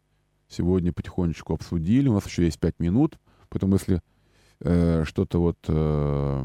сегодня 0.48 0.92
потихонечку 0.92 1.54
обсудили. 1.54 2.08
У 2.08 2.12
нас 2.12 2.26
еще 2.26 2.42
есть 2.42 2.58
пять 2.58 2.80
минут, 2.80 3.20
поэтому 3.48 3.74
если 3.74 4.02
э, 4.58 5.04
что-то 5.06 5.38
вот 5.40 5.58
э, 5.68 6.44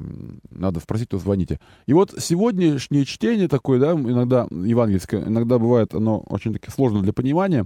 надо 0.52 0.80
спросить, 0.80 1.10
то 1.10 1.18
звоните. 1.18 1.60
И 1.88 1.94
вот 1.94 2.14
сегодняшнее 2.20 3.04
чтение 3.06 3.48
такое, 3.48 3.80
да, 3.80 3.94
иногда 3.94 4.46
евангельское, 4.52 5.24
иногда 5.24 5.58
бывает 5.58 5.96
оно 5.96 6.20
очень 6.20 6.54
таки 6.54 6.70
сложно 6.70 7.02
для 7.02 7.12
понимания. 7.12 7.66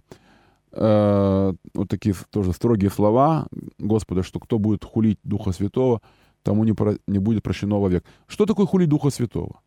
Вот 0.72 1.90
такие 1.90 2.16
тоже 2.30 2.54
строгие 2.54 2.90
слова 2.90 3.48
Господа, 3.80 4.24
что 4.24 4.40
кто 4.40 4.60
будет 4.60 4.86
хулить 4.86 5.20
Духа 5.24 5.52
Святого, 5.52 6.02
тому 6.44 6.64
не, 6.64 6.72
про, 6.72 6.96
не 7.06 7.20
будет 7.20 7.44
прощено 7.44 7.82
вовек. 7.82 8.06
Что 8.28 8.46
такое 8.46 8.66
хулить 8.66 8.88
Духа 8.88 9.10
Святого? 9.10 9.60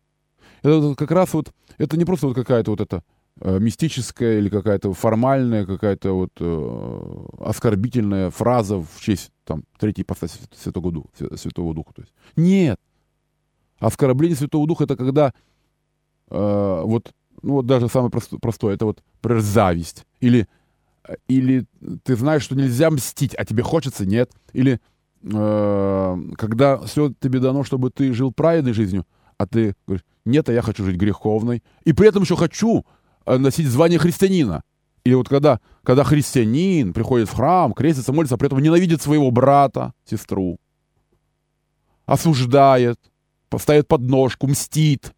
Это 0.61 0.95
как 0.95 1.11
раз 1.11 1.33
вот, 1.33 1.51
это 1.77 1.97
не 1.97 2.05
просто 2.05 2.27
вот 2.27 2.35
какая-то 2.35 2.71
вот 2.71 2.81
эта 2.81 3.03
э, 3.39 3.59
мистическая 3.59 4.37
или 4.37 4.49
какая-то 4.49 4.93
формальная, 4.93 5.65
какая-то 5.65 6.13
вот 6.13 6.31
э, 6.39 7.25
оскорбительная 7.39 8.29
фраза 8.29 8.77
в 8.77 8.99
честь 8.99 9.31
там 9.43 9.63
третьей 9.79 10.03
ипостаси 10.03 10.39
Святого 10.55 10.91
Духа, 10.91 11.09
Святого 11.35 11.73
Духа. 11.73 11.93
То 11.95 12.01
есть. 12.01 12.13
Нет. 12.35 12.79
Оскорбление 13.79 14.37
Святого 14.37 14.67
Духа 14.67 14.83
это 14.83 14.95
когда 14.95 15.33
э, 16.29 16.81
вот, 16.85 17.11
ну 17.41 17.53
вот 17.53 17.65
даже 17.65 17.89
самое 17.89 18.11
простое, 18.11 18.39
простое 18.39 18.75
это 18.75 18.85
вот, 18.85 19.03
например, 19.15 19.41
зависть. 19.41 20.05
Или, 20.19 20.47
или 21.27 21.65
ты 22.03 22.15
знаешь, 22.15 22.43
что 22.43 22.55
нельзя 22.55 22.91
мстить, 22.91 23.33
а 23.33 23.45
тебе 23.45 23.63
хочется, 23.63 24.05
нет. 24.05 24.29
Или 24.53 24.79
э, 25.23 26.17
когда 26.37 26.77
все 26.81 27.11
тебе 27.19 27.39
дано, 27.39 27.63
чтобы 27.63 27.89
ты 27.89 28.13
жил 28.13 28.31
праведной 28.31 28.73
жизнью, 28.73 29.05
а 29.41 29.47
ты 29.47 29.75
говоришь, 29.87 30.05
нет, 30.23 30.47
а 30.49 30.53
я 30.53 30.61
хочу 30.61 30.85
жить 30.85 30.97
греховной. 30.97 31.63
И 31.83 31.93
при 31.93 32.07
этом 32.07 32.23
еще 32.23 32.35
хочу 32.35 32.85
э, 33.25 33.37
носить 33.37 33.67
звание 33.67 33.97
христианина. 33.97 34.61
Или 35.03 35.15
вот 35.15 35.27
когда, 35.27 35.59
когда 35.83 36.03
христианин 36.03 36.93
приходит 36.93 37.27
в 37.27 37.33
храм, 37.33 37.73
крестится, 37.73 38.13
молится, 38.13 38.35
а 38.35 38.37
при 38.37 38.47
этом 38.47 38.59
ненавидит 38.59 39.01
своего 39.01 39.31
брата, 39.31 39.93
сестру, 40.05 40.59
осуждает, 42.05 42.99
поставит 43.49 43.87
подножку, 43.87 44.45
мстит. 44.45 45.11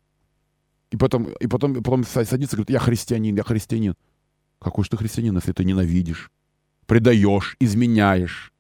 И 0.91 0.95
потом, 0.95 1.25
и 1.33 1.47
потом, 1.47 1.73
и 1.73 1.81
потом 1.81 2.05
садится 2.05 2.55
и 2.55 2.57
говорит, 2.57 2.69
я 2.69 2.79
христианин, 2.79 3.35
я 3.35 3.43
христианин. 3.43 3.95
Какой 4.59 4.85
же 4.85 4.91
ты 4.91 4.97
христианин, 4.97 5.35
если 5.35 5.51
ты 5.51 5.65
ненавидишь, 5.65 6.31
предаешь, 6.85 7.57
изменяешь, 7.59 8.53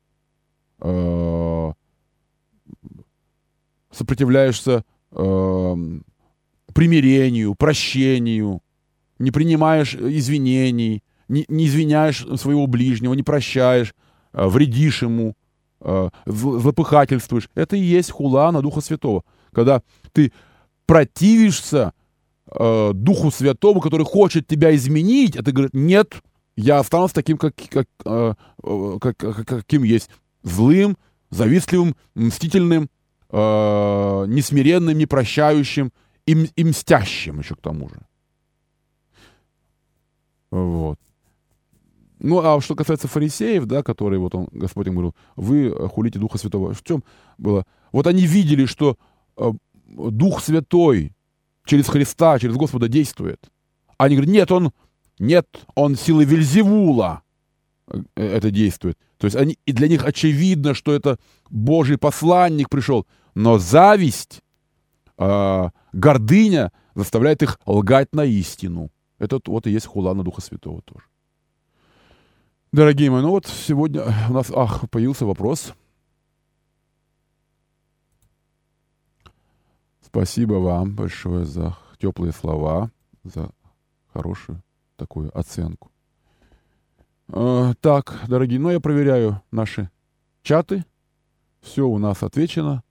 э, 0.81 1.71
сопротивляешься 3.91 4.83
э, 5.13 5.75
примирению, 6.73 7.55
прощению, 7.55 8.61
не 9.19 9.31
принимаешь 9.31 9.95
извинений, 9.95 11.03
не, 11.27 11.45
не 11.47 11.67
извиняешь 11.67 12.25
своего 12.39 12.67
ближнего, 12.67 13.13
не 13.13 13.23
прощаешь, 13.23 13.93
э, 14.33 14.47
вредишь 14.47 15.03
ему, 15.03 15.35
э, 15.81 16.09
злопыхательствуешь. 16.25 17.49
Это 17.55 17.75
и 17.75 17.81
есть 17.81 18.11
хула 18.11 18.51
на 18.51 18.61
Духа 18.61 18.81
Святого. 18.81 19.23
Когда 19.51 19.81
ты 20.11 20.31
противишься 20.85 21.93
э, 22.51 22.91
Духу 22.93 23.31
Святому, 23.31 23.81
который 23.81 24.05
хочет 24.05 24.47
тебя 24.47 24.75
изменить, 24.75 25.35
а 25.35 25.43
ты 25.43 25.51
говоришь, 25.51 25.71
нет, 25.73 26.15
я 26.55 26.79
останусь 26.79 27.11
таким, 27.11 27.37
как, 27.37 27.55
как, 27.69 27.87
э, 28.05 28.33
э 28.63 28.97
как, 28.99 29.17
как, 29.17 29.45
каким 29.47 29.83
есть. 29.83 30.09
Злым, 30.43 30.97
завистливым, 31.29 31.95
мстительным, 32.15 32.89
э, 33.33 34.25
несмиренным, 34.27 34.97
непрощающим 34.97 35.91
и, 36.25 36.49
и 36.55 36.63
мстящим 36.63 37.39
еще 37.39 37.55
к 37.55 37.61
тому 37.61 37.89
же. 37.89 37.95
Вот. 40.51 40.99
Ну, 42.19 42.39
а 42.39 42.61
что 42.61 42.75
касается 42.75 43.07
фарисеев, 43.07 43.65
да, 43.65 43.81
которые, 43.83 44.19
вот 44.19 44.35
он, 44.35 44.47
Господь 44.51 44.87
им 44.87 44.93
говорил, 44.93 45.15
вы 45.35 45.71
хулите 45.89 46.19
Духа 46.19 46.37
Святого. 46.37 46.73
В 46.73 46.83
чем 46.83 47.03
было? 47.37 47.65
Вот 47.91 48.07
они 48.07 48.25
видели, 48.25 48.65
что 48.65 48.97
э, 49.35 49.51
Дух 49.87 50.41
Святой 50.41 51.11
через 51.65 51.87
Христа, 51.87 52.39
через 52.39 52.55
Господа 52.55 52.87
действует. 52.87 53.49
Они 53.97 54.15
говорят, 54.15 54.33
нет, 54.33 54.51
он, 54.51 54.71
нет, 55.19 55.47
он 55.75 55.95
силой 55.95 56.25
Вельзевула 56.25 57.23
э, 57.87 57.97
это 58.15 58.51
действует. 58.51 58.97
То 59.17 59.25
есть 59.25 59.35
они, 59.35 59.57
и 59.65 59.73
для 59.73 59.87
них 59.87 60.05
очевидно, 60.05 60.75
что 60.75 60.93
это 60.93 61.17
Божий 61.49 61.97
посланник 61.97 62.69
пришел. 62.69 63.07
Но 63.35 63.57
зависть, 63.57 64.41
э, 65.17 65.69
гордыня 65.91 66.71
заставляет 66.95 67.41
их 67.41 67.59
лгать 67.65 68.13
на 68.13 68.25
истину. 68.25 68.91
Это 69.19 69.39
вот 69.45 69.67
и 69.67 69.71
есть 69.71 69.85
хула 69.85 70.13
на 70.13 70.23
Духа 70.23 70.41
Святого 70.41 70.81
тоже. 70.81 71.05
Дорогие 72.71 73.11
мои, 73.11 73.21
ну 73.21 73.29
вот 73.29 73.45
сегодня 73.45 74.03
у 74.29 74.33
нас, 74.33 74.51
ах, 74.53 74.89
появился 74.89 75.25
вопрос. 75.25 75.73
Спасибо 80.01 80.55
вам 80.55 80.95
большое 80.95 81.45
за 81.45 81.77
теплые 81.99 82.33
слова, 82.33 82.91
за 83.23 83.49
хорошую 84.11 84.61
такую 84.95 85.35
оценку. 85.37 85.91
Э, 87.29 87.73
так, 87.79 88.19
дорогие, 88.27 88.59
ну 88.59 88.69
я 88.69 88.79
проверяю 88.79 89.41
наши 89.51 89.89
чаты. 90.41 90.85
Все 91.61 91.87
у 91.87 91.97
нас 91.97 92.21
отвечено. 92.23 92.83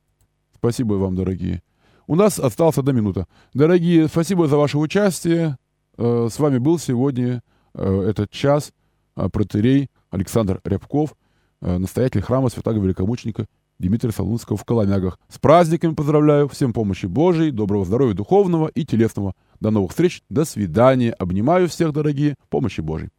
Спасибо 0.62 0.94
вам, 0.94 1.16
дорогие. 1.16 1.60
У 2.06 2.14
нас 2.14 2.38
осталась 2.38 2.78
одна 2.78 2.92
минута. 2.92 3.26
Дорогие, 3.52 4.06
спасибо 4.06 4.46
за 4.46 4.56
ваше 4.56 4.78
участие. 4.78 5.58
Э, 5.98 6.28
с 6.30 6.38
вами 6.38 6.58
был 6.58 6.78
сегодня 6.78 7.42
э, 7.74 8.06
этот 8.08 8.30
час 8.30 8.72
э, 9.16 9.28
протерей 9.28 9.90
Александр 10.10 10.60
Рябков, 10.62 11.16
настоятель 11.60 12.22
храма 12.22 12.48
Святого 12.48 12.76
Великомученика 12.78 13.46
Дмитрия 13.80 14.12
Солунского 14.12 14.56
в 14.56 14.64
Коломягах. 14.64 15.18
С 15.28 15.40
праздниками 15.40 15.94
поздравляю, 15.94 16.46
всем 16.46 16.72
помощи 16.72 17.06
Божией, 17.06 17.50
доброго 17.50 17.84
здоровья 17.84 18.14
духовного 18.14 18.68
и 18.68 18.86
телесного. 18.86 19.32
До 19.58 19.70
новых 19.70 19.90
встреч, 19.90 20.22
до 20.28 20.44
свидания. 20.44 21.10
Обнимаю 21.12 21.68
всех, 21.68 21.92
дорогие, 21.92 22.36
помощи 22.50 22.82
Божией. 22.82 23.10